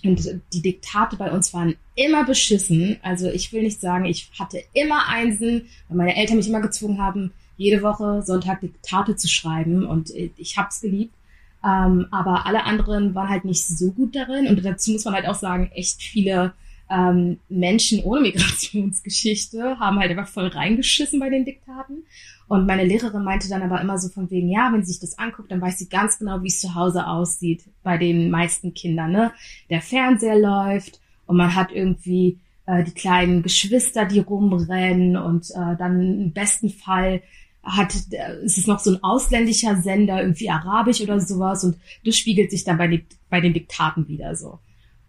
und 0.04 0.42
die 0.54 0.62
Diktate 0.62 1.18
bei 1.18 1.32
uns 1.32 1.54
waren 1.54 1.76
immer 1.96 2.24
beschissen. 2.26 2.98
Also 3.02 3.30
ich 3.30 3.52
will 3.52 3.64
nicht 3.64 3.82
sagen, 3.82 4.06
ich 4.06 4.30
hatte 4.40 4.62
immer 4.74 5.08
Einsen, 5.08 5.64
weil 5.90 5.98
meine 5.98 6.16
Eltern 6.16 6.38
mich 6.38 6.48
immer 6.48 6.62
gezwungen 6.62 7.02
haben, 7.02 7.32
jede 7.58 7.82
Woche 7.82 8.22
Sonntag 8.22 8.62
Diktate 8.62 9.16
zu 9.16 9.28
schreiben 9.28 9.86
und 9.86 10.12
ich 10.12 10.58
hab's 10.58 10.82
geliebt. 10.82 11.16
Ähm, 11.66 12.07
aber 12.11 12.45
alle 12.45 12.66
anderen 12.66 13.16
waren 13.16 13.30
halt 13.30 13.45
nicht 13.45 13.66
so 13.66 13.91
gut 13.91 14.16
darin 14.16 14.47
und 14.47 14.63
dazu 14.63 14.91
muss 14.91 15.05
man 15.05 15.16
halt 15.16 15.28
auch 15.28 15.36
sagen, 15.36 15.72
echt 15.74 16.03
viele 16.03 16.53
ähm, 16.89 17.39
Menschen 17.49 18.03
ohne 18.03 18.22
Migrationsgeschichte 18.22 19.80
haben 19.80 19.97
halt 19.97 20.11
einfach 20.11 20.28
voll 20.28 20.47
reingeschissen 20.47 21.20
bei 21.20 21.30
den 21.30 21.45
Diktaten. 21.45 22.03
Und 22.47 22.68
meine 22.68 22.86
Lehrerin 22.86 23.24
meinte 23.24 23.49
dann 23.49 23.63
aber 23.63 23.82
immer 23.82 23.97
so 23.97 24.09
von 24.09 24.30
wegen, 24.30 24.49
ja, 24.49 24.70
wenn 24.72 24.84
sie 24.84 24.91
sich 24.91 25.01
das 25.01 25.18
anguckt, 25.18 25.51
dann 25.51 25.61
weiß 25.61 25.80
sie 25.80 25.89
ganz 25.89 26.20
genau, 26.20 26.43
wie 26.43 26.49
es 26.49 26.61
zu 26.61 26.76
Hause 26.76 27.07
aussieht 27.07 27.63
bei 27.82 27.97
den 27.97 28.30
meisten 28.30 28.76
Kindern. 28.76 29.11
Ne? 29.11 29.32
Der 29.72 29.82
Fernseher 29.82 30.38
läuft 30.38 30.99
und 31.26 31.38
man 31.38 31.55
hat 31.55 31.72
irgendwie 31.72 32.38
äh, 32.68 32.84
die 32.84 32.93
kleinen 32.93 33.41
Geschwister, 33.41 34.05
die 34.05 34.20
rumrennen 34.20 35.18
und 35.18 35.49
äh, 35.51 35.76
dann 35.78 36.22
im 36.22 36.34
besten 36.34 36.70
Fall 36.70 37.24
hat, 37.66 37.93
äh, 38.11 38.43
ist 38.43 38.57
es 38.57 38.68
noch 38.68 38.80
so 38.80 38.91
ein 38.91 39.03
ausländischer 39.03 39.82
Sender, 39.82 40.22
irgendwie 40.22 40.49
arabisch 40.49 41.01
oder 41.01 41.20
sowas 41.20 41.63
und 41.63 41.78
das 42.05 42.18
spiegelt 42.18 42.51
sich 42.51 42.63
dann 42.63 42.78
bei, 42.78 43.03
bei 43.30 43.41
den 43.41 43.53
Diktaten 43.53 44.07
wieder 44.07 44.36
so. 44.36 44.59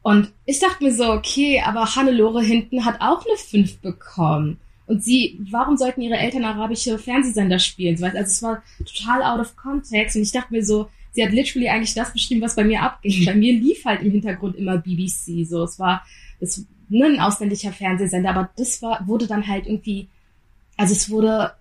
Und 0.02 0.32
ich 0.44 0.60
dachte 0.60 0.84
mir 0.84 0.94
so, 0.94 1.10
okay, 1.10 1.60
aber 1.64 1.96
Hannelore 1.96 2.42
hinten 2.42 2.84
hat 2.84 3.00
auch 3.00 3.24
eine 3.26 3.36
5 3.36 3.78
bekommen. 3.78 4.58
Und 4.86 5.02
sie, 5.02 5.36
warum 5.50 5.76
sollten 5.76 6.00
ihre 6.00 6.16
Eltern 6.16 6.44
arabische 6.44 6.96
Fernsehsender 6.96 7.58
spielen? 7.58 8.02
Also 8.04 8.18
es 8.18 8.42
war 8.42 8.62
total 8.78 9.22
out 9.22 9.40
of 9.40 9.56
context. 9.56 10.14
Und 10.14 10.22
ich 10.22 10.30
dachte 10.30 10.54
mir 10.54 10.64
so, 10.64 10.88
sie 11.10 11.24
hat 11.24 11.32
literally 11.32 11.68
eigentlich 11.68 11.94
das 11.94 12.12
beschrieben, 12.12 12.40
was 12.40 12.54
bei 12.54 12.62
mir 12.62 12.82
abging. 12.82 13.24
Bei 13.24 13.34
mir 13.34 13.52
lief 13.52 13.84
halt 13.84 14.02
im 14.02 14.12
Hintergrund 14.12 14.54
immer 14.54 14.78
BBC. 14.78 15.44
So, 15.44 15.64
es 15.64 15.80
war, 15.80 16.06
es, 16.38 16.64
ne, 16.88 17.06
ein 17.06 17.18
ausländischer 17.18 17.72
Fernsehsender, 17.72 18.30
aber 18.30 18.50
das 18.56 18.80
war, 18.82 19.04
wurde 19.08 19.26
dann 19.26 19.48
halt 19.48 19.66
irgendwie, 19.66 20.06
also 20.76 20.92
es 20.92 21.10
wurde, 21.10 21.52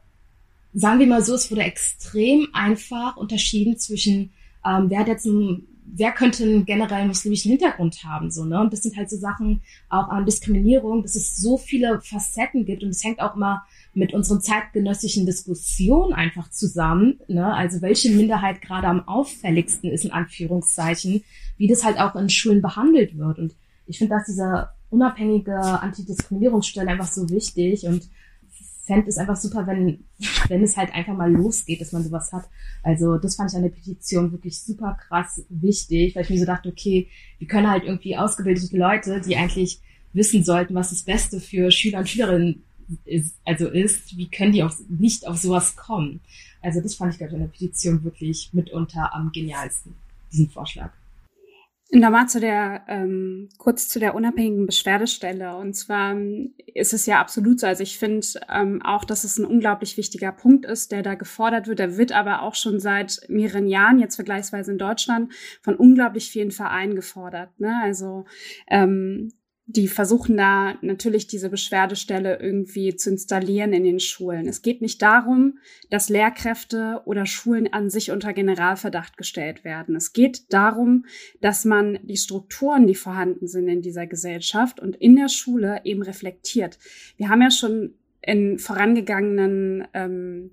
sagen 0.75 0.99
wir 0.99 1.07
mal 1.07 1.23
so, 1.23 1.33
es 1.33 1.49
wurde 1.49 1.63
extrem 1.63 2.47
einfach 2.53 3.17
unterschieden 3.17 3.77
zwischen, 3.77 4.31
ähm, 4.65 4.89
wer 4.89 4.99
hat 4.99 5.07
jetzt 5.07 5.25
ein 5.25 5.67
wer 5.85 6.11
könnte 6.11 6.43
einen 6.43 6.65
generellen 6.65 7.07
muslimischen 7.07 7.51
Hintergrund 7.51 8.03
haben, 8.03 8.31
so, 8.31 8.43
ne? 8.43 8.59
Und 8.59 8.73
das 8.73 8.81
sind 8.81 8.97
halt 8.97 9.09
so 9.09 9.17
Sachen 9.17 9.61
auch 9.89 10.09
an 10.09 10.25
Diskriminierung, 10.25 11.03
dass 11.03 11.15
es 11.15 11.37
so 11.37 11.57
viele 11.57 12.01
Facetten 12.01 12.65
gibt 12.65 12.83
und 12.83 12.89
es 12.89 13.03
hängt 13.03 13.21
auch 13.21 13.35
immer 13.35 13.63
mit 13.93 14.13
unseren 14.13 14.41
zeitgenössischen 14.41 15.25
Diskussionen 15.25 16.13
einfach 16.13 16.49
zusammen, 16.49 17.19
ne? 17.27 17.53
Also 17.53 17.81
welche 17.81 18.09
Minderheit 18.09 18.61
gerade 18.61 18.87
am 18.87 19.07
auffälligsten 19.07 19.89
ist, 19.89 20.05
in 20.05 20.11
Anführungszeichen, 20.11 21.23
wie 21.57 21.67
das 21.67 21.85
halt 21.85 21.99
auch 21.99 22.15
in 22.15 22.29
Schulen 22.29 22.61
behandelt 22.61 23.17
wird. 23.17 23.39
Und 23.39 23.55
ich 23.85 23.97
finde, 23.97 24.15
dass 24.15 24.25
diese 24.25 24.69
unabhängige 24.89 25.55
Antidiskriminierungsstelle 25.55 26.89
einfach 26.89 27.07
so 27.07 27.29
wichtig 27.29 27.85
und 27.85 28.09
fände 28.85 29.09
es 29.09 29.17
einfach 29.17 29.35
super, 29.35 29.65
wenn, 29.67 30.03
wenn 30.47 30.63
es 30.63 30.77
halt 30.77 30.93
einfach 30.93 31.15
mal 31.15 31.31
losgeht, 31.31 31.81
dass 31.81 31.91
man 31.91 32.03
sowas 32.03 32.31
hat. 32.31 32.47
Also 32.83 33.17
das 33.17 33.35
fand 33.35 33.51
ich 33.51 33.57
an 33.57 33.63
der 33.63 33.69
Petition 33.69 34.31
wirklich 34.31 34.59
super 34.59 34.97
krass 35.07 35.43
wichtig, 35.49 36.15
weil 36.15 36.23
ich 36.23 36.29
mir 36.29 36.39
so 36.39 36.45
dachte, 36.45 36.69
okay, 36.69 37.07
wir 37.39 37.47
können 37.47 37.69
halt 37.69 37.83
irgendwie 37.83 38.15
ausgebildete 38.15 38.77
Leute, 38.77 39.21
die 39.21 39.35
eigentlich 39.35 39.79
wissen 40.13 40.43
sollten, 40.43 40.75
was 40.75 40.91
das 40.91 41.03
Beste 41.03 41.39
für 41.39 41.71
Schüler 41.71 41.99
und 41.99 42.09
Schülerinnen 42.09 42.63
ist, 43.05 43.35
also 43.43 43.67
ist, 43.67 44.15
wie 44.15 44.29
können 44.29 44.51
die 44.51 44.63
auf, 44.63 44.77
nicht 44.87 45.27
auf 45.27 45.37
sowas 45.37 45.75
kommen? 45.75 46.19
Also 46.61 46.81
das 46.81 46.95
fand 46.95 47.11
ich, 47.11 47.17
glaube 47.17 47.31
ich, 47.31 47.35
an 47.35 47.41
der 47.41 47.51
Petition 47.51 48.03
wirklich 48.03 48.49
mitunter 48.53 49.13
am 49.13 49.31
genialsten, 49.31 49.95
diesen 50.31 50.49
Vorschlag. 50.49 50.91
Nochmal 51.91 52.27
zu 52.27 52.39
der, 52.39 52.83
ähm, 52.87 53.49
kurz 53.59 53.87
zu 53.87 53.99
der 53.99 54.15
unabhängigen 54.15 54.65
Beschwerdestelle. 54.65 55.55
Und 55.55 55.75
zwar 55.75 56.13
ähm, 56.13 56.55
ist 56.73 56.93
es 56.93 57.05
ja 57.05 57.19
absolut 57.19 57.59
so. 57.59 57.67
Also 57.67 57.83
ich 57.83 57.99
finde 57.99 58.25
ähm, 58.49 58.81
auch, 58.83 59.05
dass 59.05 59.23
es 59.23 59.37
ein 59.37 59.45
unglaublich 59.45 59.95
wichtiger 59.95 60.31
Punkt 60.31 60.65
ist, 60.65 60.91
der 60.91 61.03
da 61.03 61.13
gefordert 61.13 61.67
wird. 61.67 61.77
Der 61.77 61.95
wird 61.97 62.11
aber 62.11 62.41
auch 62.41 62.55
schon 62.55 62.79
seit 62.79 63.21
mehreren 63.27 63.67
Jahren, 63.67 63.99
jetzt 63.99 64.15
vergleichsweise 64.15 64.71
in 64.71 64.79
Deutschland, 64.79 65.31
von 65.61 65.75
unglaublich 65.75 66.31
vielen 66.31 66.51
Vereinen 66.51 66.95
gefordert. 66.95 67.59
Ne? 67.59 67.79
Also 67.83 68.25
ähm, 68.67 69.31
die 69.67 69.87
versuchen 69.87 70.37
da 70.37 70.77
natürlich 70.81 71.25
diese 71.25 71.49
Beschwerdestelle 71.49 72.39
irgendwie 72.39 72.95
zu 72.95 73.09
installieren 73.09 73.73
in 73.73 73.83
den 73.83 73.99
Schulen. 73.99 74.47
Es 74.47 74.61
geht 74.61 74.81
nicht 74.81 75.01
darum, 75.01 75.57
dass 75.89 76.09
Lehrkräfte 76.09 77.01
oder 77.05 77.25
Schulen 77.25 77.73
an 77.73 77.89
sich 77.89 78.11
unter 78.11 78.31
Generalverdacht 78.33 79.17
gestellt 79.17 79.63
werden. 79.63 79.95
Es 79.95 80.13
geht 80.13 80.53
darum, 80.53 81.05
dass 81.41 81.65
man 81.65 81.97
die 82.03 82.17
Strukturen, 82.17 82.85
die 82.85 82.93
vorhanden 82.93 83.47
sind 83.47 83.67
in 83.67 83.81
dieser 83.81 84.05
Gesellschaft 84.05 84.79
und 84.79 84.95
in 84.97 85.15
der 85.15 85.29
Schule 85.29 85.81
eben 85.83 86.03
reflektiert. 86.03 86.77
Wir 87.17 87.29
haben 87.29 87.41
ja 87.41 87.49
schon 87.49 87.95
in 88.21 88.59
vorangegangenen 88.59 89.87
ähm, 89.93 90.51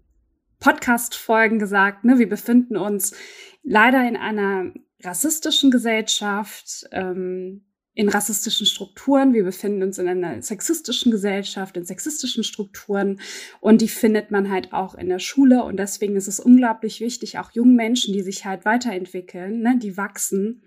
Podcast-Folgen 0.58 1.58
gesagt, 1.58 2.04
ne, 2.04 2.18
wir 2.18 2.28
befinden 2.28 2.78
uns 2.78 3.14
leider 3.62 4.08
in 4.08 4.16
einer 4.16 4.72
rassistischen 5.02 5.70
Gesellschaft. 5.70 6.86
Ähm, 6.92 7.64
in 7.94 8.08
rassistischen 8.08 8.66
Strukturen. 8.66 9.34
Wir 9.34 9.44
befinden 9.44 9.82
uns 9.82 9.98
in 9.98 10.08
einer 10.08 10.40
sexistischen 10.40 11.12
Gesellschaft, 11.12 11.76
in 11.76 11.84
sexistischen 11.84 12.42
Strukturen. 12.42 13.20
Und 13.60 13.82
die 13.82 13.88
findet 13.88 14.30
man 14.30 14.50
halt 14.50 14.72
auch 14.72 14.94
in 14.94 15.08
der 15.08 15.18
Schule. 15.18 15.62
Und 15.64 15.76
deswegen 15.76 16.16
ist 16.16 16.28
es 16.28 16.40
unglaublich 16.40 17.00
wichtig, 17.00 17.38
auch 17.38 17.52
jungen 17.52 17.76
Menschen, 17.76 18.14
die 18.14 18.22
sich 18.22 18.44
halt 18.44 18.64
weiterentwickeln, 18.64 19.60
ne, 19.60 19.78
die 19.78 19.96
wachsen, 19.96 20.62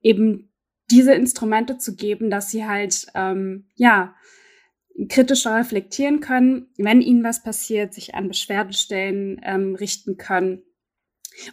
eben 0.00 0.50
diese 0.90 1.12
Instrumente 1.12 1.78
zu 1.78 1.94
geben, 1.94 2.30
dass 2.30 2.50
sie 2.50 2.66
halt 2.66 3.06
ähm, 3.14 3.66
ja 3.76 4.14
kritischer 5.08 5.56
reflektieren 5.56 6.20
können, 6.20 6.68
wenn 6.76 7.00
ihnen 7.00 7.24
was 7.24 7.42
passiert, 7.42 7.94
sich 7.94 8.14
an 8.14 8.28
Beschwerdestellen 8.28 9.40
ähm, 9.42 9.74
richten 9.74 10.16
können 10.16 10.62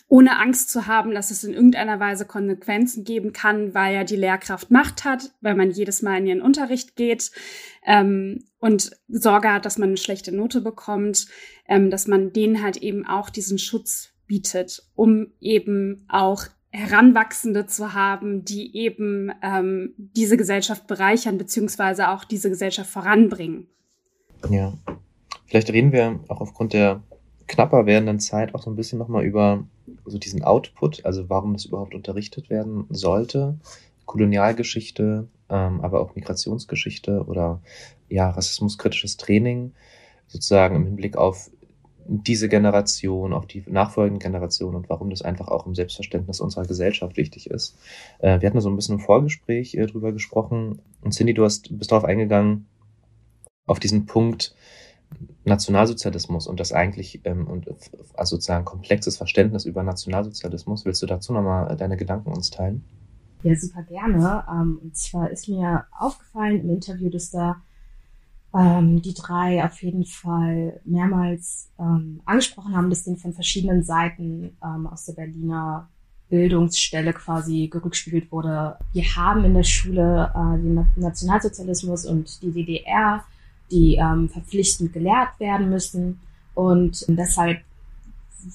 ohne 0.07 0.39
Angst 0.39 0.69
zu 0.69 0.87
haben, 0.87 1.13
dass 1.13 1.31
es 1.31 1.43
in 1.43 1.53
irgendeiner 1.53 1.99
Weise 1.99 2.25
Konsequenzen 2.25 3.03
geben 3.03 3.33
kann, 3.33 3.73
weil 3.73 3.95
ja 3.95 4.03
die 4.03 4.15
Lehrkraft 4.15 4.71
Macht 4.71 5.05
hat, 5.05 5.31
weil 5.41 5.55
man 5.55 5.71
jedes 5.71 6.01
Mal 6.01 6.17
in 6.19 6.27
ihren 6.27 6.41
Unterricht 6.41 6.95
geht 6.95 7.31
ähm, 7.85 8.43
und 8.59 8.91
Sorge 9.07 9.51
hat, 9.51 9.65
dass 9.65 9.77
man 9.77 9.89
eine 9.89 9.97
schlechte 9.97 10.31
Note 10.31 10.61
bekommt, 10.61 11.27
ähm, 11.67 11.89
dass 11.89 12.07
man 12.07 12.33
denen 12.33 12.61
halt 12.61 12.77
eben 12.77 13.05
auch 13.05 13.29
diesen 13.29 13.57
Schutz 13.57 14.09
bietet, 14.27 14.83
um 14.95 15.27
eben 15.39 16.05
auch 16.07 16.45
Heranwachsende 16.71 17.65
zu 17.65 17.93
haben, 17.93 18.45
die 18.45 18.75
eben 18.77 19.31
ähm, 19.41 19.93
diese 19.97 20.37
Gesellschaft 20.37 20.85
bereichern, 20.85 21.37
beziehungsweise 21.37 22.09
auch 22.09 22.23
diese 22.23 22.49
Gesellschaft 22.49 22.91
voranbringen. 22.91 23.67
Ja, 24.49 24.73
vielleicht 25.47 25.71
reden 25.71 25.91
wir 25.91 26.19
auch 26.27 26.41
aufgrund 26.41 26.73
der 26.73 27.01
knapper 27.49 27.85
werdenden 27.85 28.19
Zeit 28.19 28.55
auch 28.55 28.61
so 28.61 28.69
ein 28.69 28.77
bisschen 28.77 28.99
nochmal 28.99 29.25
über 29.25 29.65
so 30.05 30.17
diesen 30.17 30.43
Output, 30.43 31.03
also 31.03 31.29
warum 31.29 31.53
das 31.53 31.65
überhaupt 31.65 31.95
unterrichtet 31.95 32.49
werden 32.49 32.85
sollte, 32.89 33.57
Kolonialgeschichte, 34.05 35.27
ähm, 35.49 35.81
aber 35.81 35.99
auch 35.99 36.15
Migrationsgeschichte 36.15 37.25
oder 37.25 37.59
ja, 38.07 38.29
rassismuskritisches 38.29 39.17
Training, 39.17 39.73
sozusagen 40.27 40.75
im 40.75 40.85
Hinblick 40.85 41.17
auf 41.17 41.49
diese 42.05 42.49
Generation, 42.49 43.33
auf 43.33 43.45
die 43.45 43.63
nachfolgenden 43.67 44.19
Generationen 44.19 44.75
und 44.75 44.89
warum 44.89 45.09
das 45.09 45.21
einfach 45.21 45.47
auch 45.47 45.65
im 45.65 45.75
Selbstverständnis 45.75 46.39
unserer 46.39 46.65
Gesellschaft 46.65 47.17
wichtig 47.17 47.49
ist. 47.49 47.77
Äh, 48.19 48.41
wir 48.41 48.49
hatten 48.49 48.61
so 48.61 48.69
ein 48.69 48.75
bisschen 48.75 48.95
im 48.95 49.01
Vorgespräch 49.01 49.75
äh, 49.75 49.85
drüber 49.85 50.11
gesprochen 50.11 50.81
und 51.01 51.13
Cindy, 51.13 51.33
du 51.33 51.43
hast, 51.43 51.77
bist 51.77 51.91
darauf 51.91 52.05
eingegangen, 52.05 52.67
auf 53.65 53.79
diesen 53.79 54.05
Punkt, 54.05 54.55
Nationalsozialismus 55.49 56.47
und 56.47 56.59
das 56.59 56.71
eigentlich 56.71 57.21
ähm, 57.25 57.47
und 57.47 57.67
also 58.15 58.35
sozusagen 58.35 58.65
komplexes 58.65 59.17
Verständnis 59.17 59.65
über 59.65 59.83
Nationalsozialismus. 59.83 60.85
Willst 60.85 61.01
du 61.01 61.05
dazu 61.05 61.33
nochmal 61.33 61.75
deine 61.75 61.97
Gedanken 61.97 62.31
uns 62.31 62.49
teilen? 62.49 62.83
Ja, 63.43 63.55
super 63.55 63.83
gerne. 63.83 64.45
Ähm, 64.49 64.79
und 64.81 64.95
zwar 64.95 65.29
ist 65.29 65.49
mir 65.49 65.85
aufgefallen 65.97 66.61
im 66.61 66.69
Interview, 66.69 67.09
dass 67.09 67.29
da 67.29 67.57
ähm, 68.53 69.01
die 69.01 69.13
drei 69.13 69.63
auf 69.63 69.81
jeden 69.83 70.05
Fall 70.05 70.81
mehrmals 70.85 71.69
ähm, 71.79 72.21
angesprochen 72.25 72.75
haben, 72.75 72.89
dass 72.89 73.03
denen 73.03 73.17
von 73.17 73.33
verschiedenen 73.33 73.83
Seiten 73.83 74.57
ähm, 74.63 74.87
aus 74.87 75.05
der 75.05 75.13
Berliner 75.13 75.89
Bildungsstelle 76.29 77.13
quasi 77.13 77.67
gerückspiegelt 77.67 78.31
wurde. 78.31 78.77
Wir 78.93 79.03
haben 79.15 79.43
in 79.45 79.53
der 79.55 79.63
Schule 79.63 80.31
äh, 80.33 80.61
den 80.61 80.85
Nationalsozialismus 80.95 82.05
und 82.05 82.41
die 82.41 82.51
DDR, 82.51 83.23
die 83.71 83.95
ähm, 83.95 84.29
verpflichtend 84.29 84.93
gelehrt 84.93 85.39
werden 85.39 85.69
müssen 85.69 86.19
und 86.53 87.05
deshalb 87.07 87.61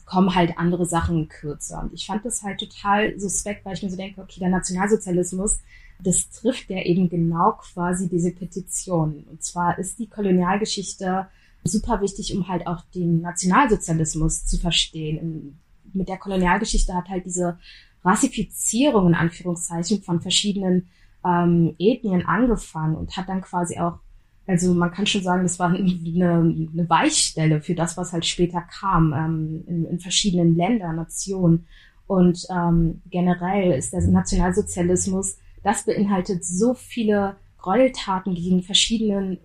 kommen 0.06 0.34
halt 0.34 0.58
andere 0.58 0.86
Sachen 0.86 1.28
kürzer. 1.28 1.82
Und 1.82 1.92
ich 1.92 2.06
fand 2.06 2.24
das 2.24 2.42
halt 2.42 2.60
total 2.60 3.18
suspekt, 3.18 3.64
weil 3.64 3.74
ich 3.74 3.82
mir 3.82 3.90
so 3.90 3.96
denke, 3.96 4.20
okay, 4.20 4.40
der 4.40 4.48
Nationalsozialismus, 4.48 5.60
das 6.02 6.30
trifft 6.30 6.70
ja 6.70 6.82
eben 6.82 7.08
genau 7.08 7.52
quasi 7.52 8.08
diese 8.08 8.32
Petition. 8.32 9.24
Und 9.30 9.42
zwar 9.42 9.78
ist 9.78 9.98
die 9.98 10.08
Kolonialgeschichte 10.08 11.26
super 11.64 12.00
wichtig, 12.00 12.36
um 12.36 12.48
halt 12.48 12.66
auch 12.66 12.82
den 12.94 13.20
Nationalsozialismus 13.20 14.44
zu 14.44 14.58
verstehen. 14.58 15.58
mit 15.92 16.08
der 16.08 16.18
Kolonialgeschichte 16.18 16.92
hat 16.92 17.08
halt 17.08 17.24
diese 17.24 17.58
Rassifizierung 18.04 19.08
in 19.08 19.14
Anführungszeichen 19.14 20.02
von 20.02 20.20
verschiedenen 20.20 20.88
ähm, 21.24 21.74
Ethnien 21.78 22.26
angefangen 22.26 22.96
und 22.96 23.16
hat 23.16 23.28
dann 23.28 23.40
quasi 23.40 23.78
auch 23.78 23.98
also 24.46 24.74
man 24.74 24.90
kann 24.90 25.06
schon 25.06 25.22
sagen, 25.22 25.42
das 25.42 25.58
war 25.58 25.70
eine, 25.70 25.78
eine 25.78 26.90
Weichstelle 26.90 27.60
für 27.60 27.74
das, 27.74 27.96
was 27.96 28.12
halt 28.12 28.26
später 28.26 28.60
kam 28.60 29.12
ähm, 29.12 29.64
in, 29.66 29.84
in 29.86 30.00
verschiedenen 30.00 30.54
Ländern, 30.56 30.96
Nationen. 30.96 31.66
Und 32.06 32.46
ähm, 32.50 33.00
generell 33.10 33.72
ist 33.72 33.94
der 33.94 34.02
Nationalsozialismus, 34.02 35.38
das 35.62 35.86
beinhaltet 35.86 36.44
so 36.44 36.74
viele 36.74 37.36
Gräueltaten 37.58 38.34
gegen 38.34 38.62
verschiedenen 38.62 39.38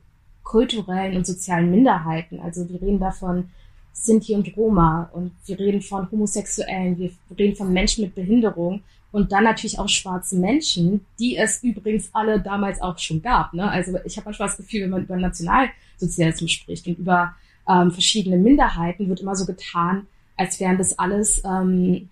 kulturellen 0.43 1.15
und 1.15 1.25
sozialen 1.25 1.71
Minderheiten. 1.71 2.41
Also 2.41 2.67
wir 2.67 2.81
reden 2.81 2.99
davon 2.99 3.49
Sinti 3.93 4.33
und 4.35 4.57
Roma 4.57 5.09
und 5.13 5.31
wir 5.45 5.57
reden 5.57 5.81
von 5.81 6.11
Homosexuellen, 6.11 6.97
wir 6.97 7.11
reden 7.37 7.55
von 7.55 7.71
Menschen 7.71 8.03
mit 8.03 8.15
Behinderung 8.15 8.81
und 9.11 9.31
dann 9.31 9.43
natürlich 9.43 9.79
auch 9.79 9.89
schwarze 9.89 10.37
Menschen, 10.37 11.05
die 11.17 11.35
es 11.35 11.63
übrigens 11.63 12.09
alle 12.13 12.39
damals 12.39 12.81
auch 12.81 12.97
schon 12.99 13.21
gab. 13.21 13.53
Ne? 13.53 13.69
Also 13.69 13.97
ich 14.05 14.17
habe 14.17 14.25
manchmal 14.25 14.49
das 14.49 14.57
Gefühl, 14.57 14.81
wenn 14.83 14.91
man 14.91 15.03
über 15.03 15.17
Nationalsozialismus 15.17 16.51
spricht 16.51 16.87
und 16.87 16.99
über 16.99 17.35
ähm, 17.67 17.91
verschiedene 17.91 18.37
Minderheiten, 18.37 19.09
wird 19.09 19.21
immer 19.21 19.35
so 19.35 19.45
getan, 19.45 20.07
als 20.37 20.59
wären 20.59 20.77
das 20.77 20.97
alles 20.99 21.41
ähm, 21.43 22.09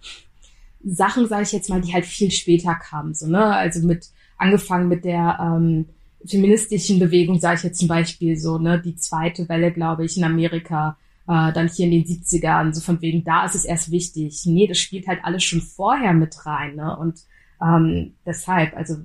Sachen, 0.83 1.27
sage 1.27 1.43
ich 1.43 1.51
jetzt 1.51 1.69
mal, 1.69 1.81
die 1.81 1.93
halt 1.93 2.05
viel 2.05 2.31
später 2.31 2.75
kamen. 2.75 3.13
So, 3.13 3.27
ne? 3.27 3.45
Also 3.45 3.85
mit 3.85 4.09
angefangen 4.37 4.87
mit 4.87 5.05
der 5.05 5.37
ähm, 5.41 5.85
feministischen 6.25 6.99
Bewegung, 6.99 7.39
sage 7.39 7.57
ich 7.57 7.63
jetzt 7.63 7.79
zum 7.79 7.87
Beispiel 7.87 8.37
so, 8.37 8.57
ne, 8.57 8.79
die 8.79 8.95
zweite 8.95 9.47
Welle, 9.49 9.71
glaube 9.71 10.05
ich, 10.05 10.17
in 10.17 10.23
Amerika, 10.23 10.97
äh, 11.27 11.51
dann 11.53 11.67
hier 11.67 11.85
in 11.85 11.91
den 11.91 12.05
70ern, 12.05 12.73
so 12.73 12.81
von 12.81 13.01
wegen, 13.01 13.23
da 13.23 13.45
ist 13.45 13.55
es 13.55 13.65
erst 13.65 13.91
wichtig. 13.91 14.43
Nee, 14.45 14.67
das 14.67 14.77
spielt 14.77 15.07
halt 15.07 15.23
alles 15.23 15.43
schon 15.43 15.61
vorher 15.61 16.13
mit 16.13 16.45
rein. 16.45 16.75
Ne? 16.75 16.95
Und 16.97 17.19
ähm, 17.61 18.13
deshalb, 18.25 18.75
also 18.75 18.95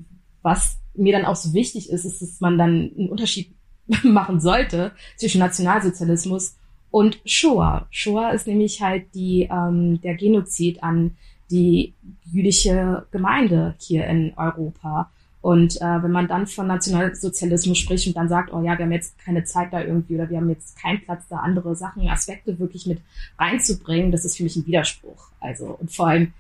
was 0.43 0.79
mir 0.95 1.13
dann 1.13 1.25
auch 1.25 1.37
so 1.37 1.53
wichtig 1.53 1.91
ist, 1.91 2.05
ist, 2.05 2.23
dass 2.23 2.41
man 2.41 2.59
dann 2.59 2.93
einen 2.97 3.09
Unterschied 3.09 3.55
machen 4.03 4.41
sollte 4.41 4.93
zwischen 5.17 5.41
Nationalsozialismus 5.41 6.57
und 6.91 7.21
Shoah. 7.25 7.87
Shoah 7.91 8.33
ist 8.33 8.47
nämlich 8.47 8.83
halt 8.83 9.15
die, 9.15 9.49
ähm, 9.51 10.01
der 10.03 10.15
Genozid 10.15 10.83
an 10.83 11.17
die 11.51 11.95
jüdische 12.25 13.07
Gemeinde 13.11 13.75
hier 13.79 14.07
in 14.07 14.33
Europa. 14.37 15.11
Und 15.43 15.81
äh, 15.81 16.03
wenn 16.03 16.13
man 16.13 16.29
dann 16.29 16.47
von 16.47 16.69
Nationalsozialismus 16.69 17.77
spricht 17.77 18.07
und 18.07 18.17
dann 18.17 18.29
sagt, 18.29 18.53
oh 18.53 18.63
ja, 18.63 18.79
wir 18.79 18.85
haben 18.85 18.93
jetzt 18.93 19.19
keine 19.19 19.43
Zeit 19.43 19.73
da 19.73 19.83
irgendwie 19.83 20.15
oder 20.15 20.31
wir 20.31 20.37
haben 20.39 20.49
jetzt 20.49 20.81
keinen 20.81 21.03
Platz 21.03 21.25
da, 21.29 21.39
andere 21.39 21.75
Sachen, 21.75 22.09
Aspekte 22.09 22.61
wirklich 22.61 22.87
mit 22.87 23.01
reinzubringen, 23.39 24.13
das 24.13 24.25
ist 24.25 24.37
für 24.37 24.45
mich 24.45 24.55
ein 24.55 24.67
Widerspruch. 24.67 25.31
Also 25.41 25.77
und 25.81 25.93
vor 25.93 26.07
allem 26.07 26.33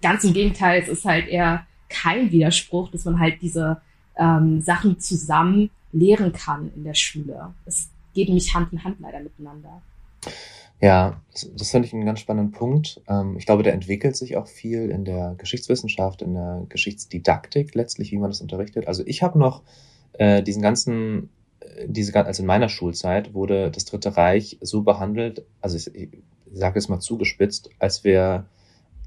ganz 0.00 0.22
im 0.22 0.32
Gegenteil, 0.32 0.80
es 0.80 0.88
ist 0.88 1.04
halt 1.04 1.26
eher 1.26 1.66
kein 1.88 2.30
Widerspruch, 2.30 2.92
dass 2.92 3.04
man 3.04 3.18
halt 3.18 3.42
diese 3.42 3.80
ähm, 4.16 4.60
Sachen 4.60 5.00
zusammen 5.00 5.70
lehren 5.92 6.32
kann 6.32 6.70
in 6.76 6.84
der 6.84 6.94
Schule. 6.94 7.52
Es 7.66 7.90
geht 8.14 8.28
nämlich 8.28 8.54
Hand 8.54 8.72
in 8.72 8.84
Hand 8.84 9.00
leider 9.00 9.20
miteinander. 9.20 9.82
Ja, 10.80 11.20
das, 11.32 11.50
das 11.54 11.70
finde 11.70 11.86
ich 11.86 11.94
einen 11.94 12.06
ganz 12.06 12.20
spannenden 12.20 12.52
Punkt. 12.52 13.00
Ähm, 13.08 13.36
ich 13.36 13.44
glaube, 13.46 13.62
der 13.62 13.74
entwickelt 13.74 14.16
sich 14.16 14.36
auch 14.36 14.46
viel 14.46 14.90
in 14.90 15.04
der 15.04 15.34
Geschichtswissenschaft, 15.36 16.22
in 16.22 16.34
der 16.34 16.64
Geschichtsdidaktik 16.68 17.74
letztlich, 17.74 18.12
wie 18.12 18.18
man 18.18 18.30
das 18.30 18.40
unterrichtet. 18.40 18.88
Also 18.88 19.02
ich 19.06 19.22
habe 19.22 19.38
noch 19.38 19.62
äh, 20.14 20.42
diesen 20.42 20.62
ganzen, 20.62 21.28
äh, 21.60 21.86
diese, 21.86 22.14
also 22.24 22.42
in 22.42 22.46
meiner 22.46 22.70
Schulzeit 22.70 23.34
wurde 23.34 23.70
das 23.70 23.84
Dritte 23.84 24.16
Reich 24.16 24.58
so 24.62 24.82
behandelt, 24.82 25.44
also 25.60 25.76
ich, 25.76 25.94
ich 25.94 26.08
sage 26.52 26.78
es 26.78 26.88
mal 26.88 27.00
zugespitzt, 27.00 27.70
als 27.78 28.02
wäre 28.02 28.46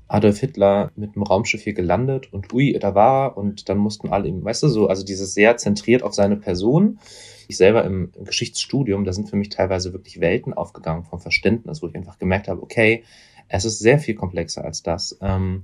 Adolf 0.08 0.40
Hitler 0.40 0.92
mit 0.96 1.16
dem 1.16 1.24
Raumschiff 1.24 1.64
hier 1.64 1.74
gelandet 1.74 2.32
und 2.32 2.54
ui, 2.54 2.78
da 2.80 2.94
war 2.94 3.38
und 3.38 3.70
dann 3.70 3.78
mussten 3.78 4.10
alle 4.10 4.28
ihm, 4.28 4.44
weißt 4.44 4.64
du, 4.64 4.68
so, 4.68 4.88
also 4.88 5.04
dieses 5.04 5.34
sehr 5.34 5.58
zentriert 5.58 6.04
auf 6.04 6.14
seine 6.14 6.38
Person 6.38 7.00
ich 7.48 7.58
selber 7.58 7.84
im, 7.84 8.12
im 8.16 8.26
Geschichtsstudium, 8.26 9.06
da 9.06 9.14
sind 9.14 9.30
für 9.30 9.36
mich 9.36 9.50
teilweise 9.50 9.94
wirklich 9.94 10.20
Welten 10.20 10.54
aufgegangen 10.54 11.04
vom 11.04 11.20
Verständnis, 11.20 11.82
wo 11.82 11.88
ich 11.88 11.96
einfach 11.96 12.20
gemerkt 12.20 12.48
habe, 12.48 12.62
okay, 12.62 13.04
es 13.50 13.66
ist 13.66 13.80
sehr 13.80 14.00
viel 14.00 14.16
komplexer 14.16 14.64
als 14.64 14.84
das. 14.84 15.18
Ähm, 15.22 15.64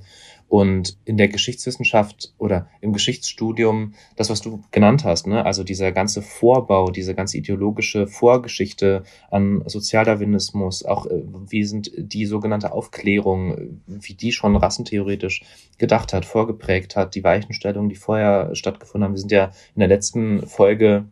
und 0.50 0.97
in 1.06 1.16
der 1.18 1.28
Geschichtswissenschaft 1.28 2.34
oder 2.39 2.68
im 2.82 2.91
Geschichtsstudium, 2.91 3.93
das, 4.16 4.32
was 4.32 4.41
du 4.41 4.64
genannt 4.72 5.06
hast, 5.06 5.28
ne, 5.28 5.45
also 5.45 5.64
dieser 5.64 5.91
ganze 5.91 6.24
Vorbau, 6.24 6.89
diese 6.89 7.14
ganze 7.14 7.38
ideologische 7.38 8.08
Vorgeschichte 8.08 9.04
an 9.30 9.64
Sozialdarwinismus, 9.68 10.84
auch 10.84 11.06
äh, 11.06 11.22
wie 11.47 11.64
sind 11.64 11.91
die 11.95 12.26
sogenannte 12.26 12.74
Aufklärung, 12.74 13.80
wie 13.86 14.16
die 14.16 14.32
schon 14.32 14.56
rassentheoretisch 14.56 15.43
gedacht 15.78 16.14
hat, 16.14 16.26
vorgeprägt 16.26 16.95
hat, 16.95 17.14
die 17.14 17.24
Weichenstellungen, 17.24 17.89
die 17.89 17.95
vorher 17.95 18.56
stattgefunden 18.56 19.06
haben. 19.06 19.14
Wir 19.14 19.20
sind 19.20 19.32
ja 19.32 19.52
in 19.76 19.80
der 19.80 19.88
letzten 19.88 20.47
Folge 20.47 21.06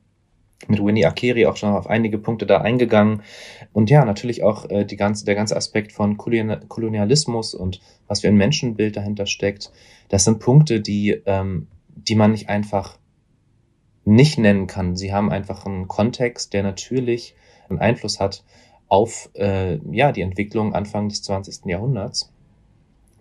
mit 0.67 0.83
Winnie 0.83 1.05
Akeri 1.05 1.45
auch 1.45 1.55
schon 1.55 1.73
auf 1.73 1.87
einige 1.87 2.17
Punkte 2.17 2.45
da 2.45 2.61
eingegangen. 2.61 3.21
Und 3.73 3.89
ja, 3.89 4.03
natürlich 4.05 4.43
auch 4.43 4.69
äh, 4.69 4.85
die 4.85 4.97
ganze, 4.97 5.25
der 5.25 5.35
ganze 5.35 5.55
Aspekt 5.55 5.91
von 5.91 6.17
Kolonialismus 6.17 7.53
und 7.53 7.79
was 8.07 8.21
für 8.21 8.27
ein 8.27 8.37
Menschenbild 8.37 8.95
dahinter 8.95 9.25
steckt. 9.25 9.71
Das 10.09 10.23
sind 10.23 10.39
Punkte, 10.39 10.81
die, 10.81 11.21
ähm, 11.25 11.67
die 11.95 12.15
man 12.15 12.31
nicht 12.31 12.49
einfach 12.49 12.97
nicht 14.03 14.37
nennen 14.37 14.67
kann. 14.67 14.95
Sie 14.95 15.13
haben 15.13 15.29
einfach 15.29 15.65
einen 15.65 15.87
Kontext, 15.87 16.53
der 16.53 16.63
natürlich 16.63 17.35
einen 17.69 17.79
Einfluss 17.79 18.19
hat 18.19 18.43
auf 18.87 19.29
äh, 19.35 19.79
ja, 19.91 20.11
die 20.11 20.21
Entwicklung 20.21 20.73
Anfang 20.73 21.09
des 21.09 21.23
20. 21.23 21.65
Jahrhunderts. 21.65 22.31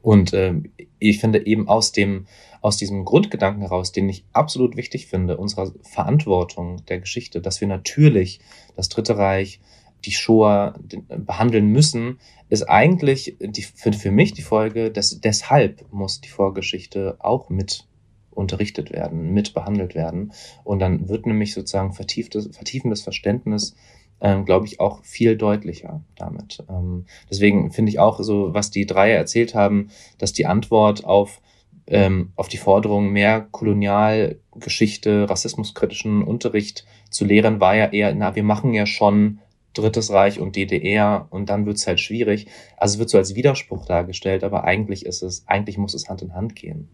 Und 0.07 0.33
äh, 0.35 0.55
ich 1.01 1.19
finde 1.19 1.45
eben 1.47 1.67
aus 1.67 1.91
dem 1.91 2.29
aus 2.61 2.77
diesem 2.77 3.05
Grundgedanken 3.05 3.63
heraus, 3.63 3.91
den 3.91 4.09
ich 4.09 4.25
absolut 4.33 4.77
wichtig 4.77 5.09
finde, 5.09 5.37
unserer 5.37 5.73
Verantwortung 5.83 6.85
der 6.87 7.01
Geschichte, 7.01 7.41
dass 7.41 7.61
wir 7.61 7.67
natürlich 7.67 8.39
das 8.77 8.89
Dritte 8.89 9.19
Reich, 9.19 9.61
die 10.05 10.13
Shoah 10.13 10.79
behandeln 11.09 11.67
müssen, 11.73 12.21
ist 12.49 12.71
eigentlich 12.71 13.37
die, 13.41 13.63
für, 13.63 13.93
für 13.93 14.13
mich 14.13 14.33
die 14.33 14.43
Folge, 14.43 14.93
dass 14.93 15.21
deshalb 15.21 15.85
muss 15.93 16.21
die 16.21 16.29
Vorgeschichte 16.29 17.17
auch 17.19 17.49
mit 17.49 17.89
unterrichtet 18.31 18.93
werden, 18.93 19.33
mit 19.33 19.55
behandelt 19.55 19.97
werden. 19.97 20.33
Und 20.63 20.79
dann 20.79 21.09
wird 21.09 21.27
nämlich 21.27 21.53
sozusagen 21.53 21.95
vertieftes, 21.95 22.49
vertiefendes 22.55 23.03
Verständnis 23.03 23.75
ähm, 24.21 24.45
glaube 24.45 24.67
ich, 24.67 24.81
auch 24.81 25.05
viel 25.05 25.37
deutlicher 25.37 26.03
damit. 26.17 26.65
Ähm, 26.69 27.07
deswegen 27.31 27.71
finde 27.71 27.91
ich 27.91 27.99
auch 27.99 28.21
so, 28.21 28.55
was 28.55 28.71
die 28.71 28.87
drei 28.87 29.13
erzählt 29.13 29.55
haben, 29.55 29.91
dass 30.19 30.33
die 30.33 30.47
Antwort 30.47 31.05
auf 31.05 31.41
ähm, 31.89 32.33
auf 32.35 32.49
die 32.49 32.57
Forderung, 32.57 33.11
mehr 33.13 33.47
Kolonialgeschichte, 33.53 35.31
rassismuskritischen 35.31 36.25
Unterricht 36.25 36.85
zu 37.11 37.25
lehren, 37.25 37.61
war 37.61 37.77
ja 37.77 37.87
eher, 37.93 38.13
na, 38.13 38.35
wir 38.35 38.43
machen 38.43 38.75
ja 38.75 38.87
schon 38.87 39.39
Drittes 39.73 40.11
Reich 40.11 40.41
und 40.41 40.57
DDR 40.57 41.29
und 41.31 41.49
dann 41.49 41.67
wird's 41.67 41.87
halt 41.87 42.01
schwierig. 42.01 42.47
Also 42.77 42.95
es 42.95 42.99
wird 42.99 43.11
so 43.11 43.19
als 43.19 43.35
Widerspruch 43.35 43.85
dargestellt, 43.85 44.43
aber 44.43 44.65
eigentlich 44.65 45.05
ist 45.05 45.23
es, 45.23 45.47
eigentlich 45.47 45.79
muss 45.79 45.95
es 45.95 46.09
Hand 46.09 46.23
in 46.23 46.35
Hand 46.35 46.57
gehen 46.57 46.89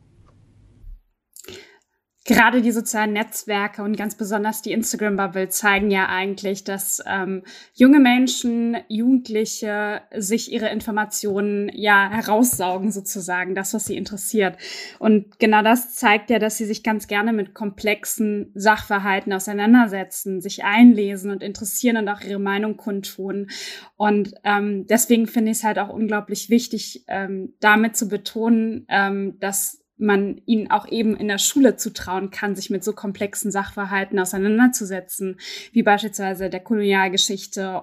gerade 2.25 2.63
die 2.63 2.71
sozialen 2.71 3.13
Netzwerke 3.13 3.83
und 3.83 3.97
ganz 3.97 4.15
besonders 4.15 4.63
die 4.63 4.73
Instagram-Bubble 4.73 5.49
zeigen 5.49 5.91
ja 5.91 6.09
eigentlich, 6.09 6.63
dass 6.63 7.03
ähm, 7.07 7.43
junge 7.75 7.99
Menschen, 7.99 8.77
Jugendliche 8.89 10.03
sich 10.17 10.53
ihre 10.53 10.69
Informationen 10.69 11.69
ja 11.75 12.09
heraussaugen 12.11 12.93
sozusagen, 12.93 13.57
das, 13.57 13.75
was 13.75 13.87
sie 13.87 13.97
interessiert. 13.97 14.57
Und 15.01 15.41
genau 15.41 15.63
das 15.63 15.97
zeigt 15.97 16.31
ja, 16.31 16.39
dass 16.39 16.57
sie 16.57 16.67
sich 16.67 16.85
ganz 16.85 17.09
gerne 17.09 17.33
mit 17.33 17.55
komplexen 17.55 18.53
Sachverhalten 18.55 19.33
auseinandersetzen, 19.33 20.41
sich 20.41 20.63
einlesen 20.65 21.33
und 21.33 21.43
interessieren 21.43 21.97
und 21.97 22.09
auch 22.09 22.21
ihre 22.21 22.41
Meinung 22.41 22.77
kundtun. 22.77 23.51
Und 23.97 24.35
ähm, 24.45 24.87
deswegen 24.87 25.27
finde 25.27 25.51
ich 25.51 25.59
es 25.59 25.65
halt 25.65 25.81
auch 25.81 25.89
unglaublich 25.89 26.51
wichtig, 26.51 27.05
ähm, 27.09 27.55
damit 27.59 27.97
zu 27.97 28.07
betonen, 28.07 28.87
ähm, 28.89 29.39
dass 29.41 29.82
man 30.03 30.41
ihnen 30.47 30.71
auch 30.71 30.87
eben 30.89 31.17
in 31.17 31.29
der 31.29 31.39
Schule 31.39 31.77
zutrauen 31.77 32.31
kann, 32.31 32.55
sich 32.55 32.71
mit 32.71 32.85
so 32.85 32.93
komplexen 32.93 33.51
Sachverhalten 33.51 34.19
auseinanderzusetzen, 34.19 35.39
wie 35.73 35.83
beispielsweise 35.83 36.51
der 36.51 36.61
Kolonialgeschichte 36.61 37.83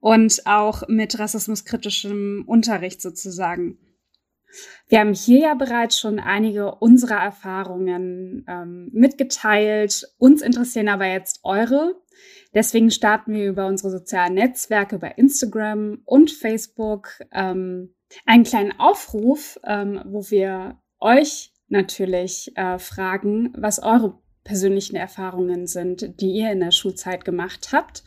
und 0.00 0.46
auch 0.46 0.88
mit 0.88 1.18
rassismuskritischem 1.18 2.44
Unterricht 2.46 3.00
sozusagen. 3.00 3.78
Wir 4.88 5.00
haben 5.00 5.14
hier 5.14 5.38
ja 5.38 5.54
bereits 5.54 5.98
schon 5.98 6.18
einige 6.18 6.74
unserer 6.74 7.22
Erfahrungen 7.22 8.44
ähm, 8.46 8.90
mitgeteilt. 8.92 10.06
Uns 10.18 10.42
interessieren 10.42 10.88
aber 10.88 11.06
jetzt 11.06 11.40
eure. 11.44 11.94
Deswegen 12.54 12.90
starten 12.90 13.32
wir 13.32 13.48
über 13.48 13.66
unsere 13.66 13.90
sozialen 13.90 14.34
Netzwerke, 14.34 14.96
über 14.96 15.16
Instagram 15.16 16.02
und 16.04 16.30
Facebook 16.30 17.08
ähm, 17.32 17.94
einen 18.26 18.44
kleinen 18.44 18.78
Aufruf, 18.78 19.58
ähm, 19.64 20.02
wo 20.04 20.28
wir 20.30 20.78
euch 21.00 21.51
natürlich 21.72 22.52
äh, 22.56 22.78
fragen, 22.78 23.52
was 23.56 23.82
eure 23.82 24.18
persönlichen 24.44 24.96
Erfahrungen 24.96 25.66
sind, 25.66 26.20
die 26.20 26.32
ihr 26.32 26.52
in 26.52 26.60
der 26.60 26.70
Schulzeit 26.70 27.24
gemacht 27.24 27.70
habt 27.72 28.04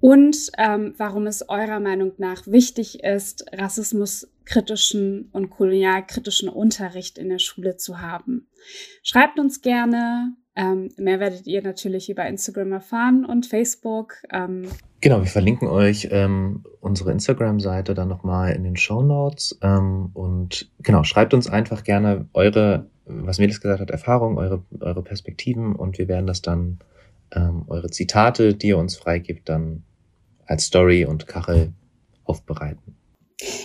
und 0.00 0.50
ähm, 0.56 0.94
warum 0.96 1.26
es 1.26 1.48
eurer 1.48 1.78
Meinung 1.78 2.12
nach 2.18 2.46
wichtig 2.46 3.04
ist, 3.04 3.44
rassismuskritischen 3.52 5.28
und 5.32 5.50
kolonialkritischen 5.50 6.48
Unterricht 6.48 7.18
in 7.18 7.28
der 7.28 7.38
Schule 7.38 7.76
zu 7.76 8.00
haben. 8.00 8.48
Schreibt 9.02 9.38
uns 9.38 9.60
gerne. 9.60 10.34
Ähm, 10.56 10.90
mehr 10.96 11.20
werdet 11.20 11.46
ihr 11.46 11.62
natürlich 11.62 12.10
über 12.10 12.26
Instagram 12.26 12.72
erfahren 12.72 13.24
und 13.24 13.46
Facebook. 13.46 14.14
Ähm. 14.32 14.68
Genau, 15.00 15.20
wir 15.20 15.26
verlinken 15.26 15.68
euch 15.68 16.08
ähm, 16.10 16.64
unsere 16.80 17.12
Instagram-Seite 17.12 17.94
dann 17.94 18.08
nochmal 18.08 18.52
in 18.52 18.64
den 18.64 18.76
Show 18.76 19.02
Notes. 19.02 19.58
Ähm, 19.62 20.10
und 20.12 20.70
genau, 20.80 21.04
schreibt 21.04 21.34
uns 21.34 21.48
einfach 21.48 21.84
gerne 21.84 22.26
eure, 22.32 22.86
was 23.06 23.38
Melis 23.38 23.60
gesagt 23.60 23.80
hat, 23.80 23.90
Erfahrungen, 23.90 24.38
eure, 24.38 24.62
eure 24.80 25.02
Perspektiven 25.02 25.76
und 25.76 25.98
wir 25.98 26.08
werden 26.08 26.26
das 26.26 26.42
dann, 26.42 26.80
ähm, 27.32 27.64
eure 27.68 27.90
Zitate, 27.90 28.54
die 28.54 28.68
ihr 28.68 28.78
uns 28.78 28.96
freigibt, 28.96 29.48
dann 29.48 29.84
als 30.46 30.64
Story 30.64 31.04
und 31.04 31.28
Kachel 31.28 31.72
aufbereiten. 32.24 32.96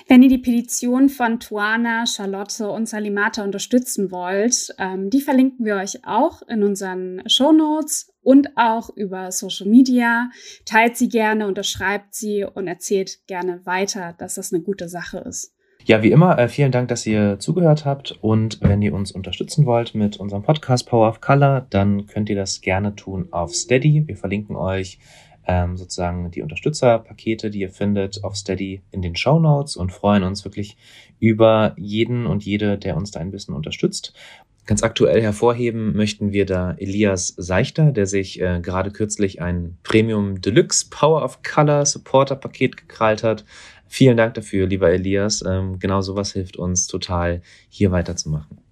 Wenn 0.07 0.23
ihr 0.23 0.29
die 0.29 0.37
Petition 0.37 1.09
von 1.09 1.39
Tuana, 1.39 2.05
Charlotte 2.05 2.69
und 2.69 2.87
Salimata 2.87 3.43
unterstützen 3.43 4.11
wollt, 4.11 4.73
ähm, 4.79 5.09
die 5.09 5.21
verlinken 5.21 5.65
wir 5.65 5.75
euch 5.75 6.05
auch 6.05 6.41
in 6.43 6.63
unseren 6.63 7.21
Show 7.27 7.51
Notes 7.51 8.13
und 8.21 8.57
auch 8.57 8.89
über 8.95 9.31
Social 9.31 9.67
Media. 9.67 10.29
Teilt 10.65 10.97
sie 10.97 11.09
gerne, 11.09 11.47
unterschreibt 11.47 12.15
sie 12.15 12.43
und 12.43 12.67
erzählt 12.67 13.19
gerne 13.27 13.65
weiter, 13.65 14.15
dass 14.17 14.35
das 14.35 14.53
eine 14.53 14.63
gute 14.63 14.89
Sache 14.89 15.19
ist. 15.19 15.55
Ja, 15.87 16.01
wie 16.01 16.11
immer, 16.11 16.39
äh, 16.39 16.49
vielen 16.49 16.71
Dank, 16.71 16.87
dass 16.87 17.05
ihr 17.05 17.37
zugehört 17.37 17.85
habt. 17.85 18.17
Und 18.21 18.59
wenn 18.61 18.81
ihr 18.81 18.95
uns 18.95 19.11
unterstützen 19.11 19.67
wollt 19.67 19.93
mit 19.93 20.17
unserem 20.17 20.41
Podcast 20.41 20.89
Power 20.89 21.07
of 21.07 21.21
Color, 21.21 21.67
dann 21.69 22.07
könnt 22.07 22.27
ihr 22.29 22.35
das 22.35 22.61
gerne 22.61 22.95
tun 22.95 23.27
auf 23.29 23.53
Steady. 23.53 24.07
Wir 24.07 24.17
verlinken 24.17 24.55
euch 24.55 24.97
ähm, 25.47 25.77
sozusagen 25.77 26.31
die 26.31 26.41
Unterstützerpakete, 26.41 27.49
die 27.49 27.59
ihr 27.59 27.69
findet 27.69 28.23
auf 28.23 28.35
Steady 28.35 28.81
in 28.91 29.01
den 29.01 29.15
Show 29.15 29.39
Notes 29.39 29.75
und 29.75 29.91
freuen 29.91 30.23
uns 30.23 30.43
wirklich 30.45 30.77
über 31.19 31.75
jeden 31.77 32.25
und 32.25 32.43
jede, 32.43 32.77
der 32.77 32.97
uns 32.97 33.11
da 33.11 33.19
ein 33.19 33.31
bisschen 33.31 33.53
unterstützt. 33.53 34.13
Ganz 34.65 34.81
aktuell 34.81 35.21
hervorheben 35.21 35.95
möchten 35.95 36.31
wir 36.31 36.47
da 36.47 36.73
Elias 36.73 37.27
Seichter, 37.37 37.91
der 37.91 38.07
sich 38.07 38.41
äh, 38.41 38.59
gerade 38.61 38.89
kürzlich 38.89 39.39
ein 39.39 39.77
Premium 39.83 40.41
Deluxe 40.41 40.87
Power 40.89 41.23
of 41.23 41.43
Color 41.43 41.85
Supporter 41.85 42.35
Paket 42.35 42.75
gekrallt 42.77 43.21
hat. 43.21 43.45
Vielen 43.87 44.17
Dank 44.17 44.33
dafür, 44.33 44.65
lieber 44.65 44.89
Elias. 44.89 45.43
Ähm, 45.47 45.77
genau 45.77 46.01
sowas 46.01 46.33
hilft 46.33 46.57
uns 46.57 46.87
total, 46.87 47.43
hier 47.69 47.91
weiterzumachen. 47.91 48.64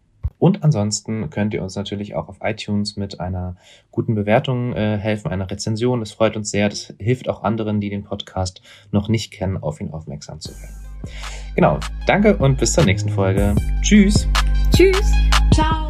Und 0.43 0.61
ansonsten 0.61 1.29
könnt 1.29 1.53
ihr 1.53 1.63
uns 1.63 1.77
natürlich 1.77 2.15
auch 2.15 2.27
auf 2.27 2.39
iTunes 2.41 2.97
mit 2.97 3.21
einer 3.21 3.55
guten 3.91 4.13
Bewertung 4.13 4.73
äh, 4.73 4.97
helfen, 4.97 5.31
einer 5.31 5.49
Rezension. 5.49 6.01
Das 6.01 6.11
freut 6.11 6.35
uns 6.35 6.51
sehr. 6.51 6.67
Das 6.67 6.93
hilft 6.99 7.29
auch 7.29 7.43
anderen, 7.43 7.79
die 7.79 7.89
den 7.89 8.03
Podcast 8.03 8.61
noch 8.91 9.07
nicht 9.07 9.31
kennen, 9.31 9.55
auf 9.55 9.79
ihn 9.79 9.91
aufmerksam 9.91 10.41
zu 10.41 10.51
werden. 10.51 10.75
Genau. 11.55 11.79
Danke 12.07 12.35
und 12.35 12.57
bis 12.57 12.73
zur 12.73 12.83
nächsten 12.83 13.07
Folge. 13.07 13.55
Tschüss. 13.83 14.27
Tschüss. 14.75 15.13
Ciao. 15.53 15.87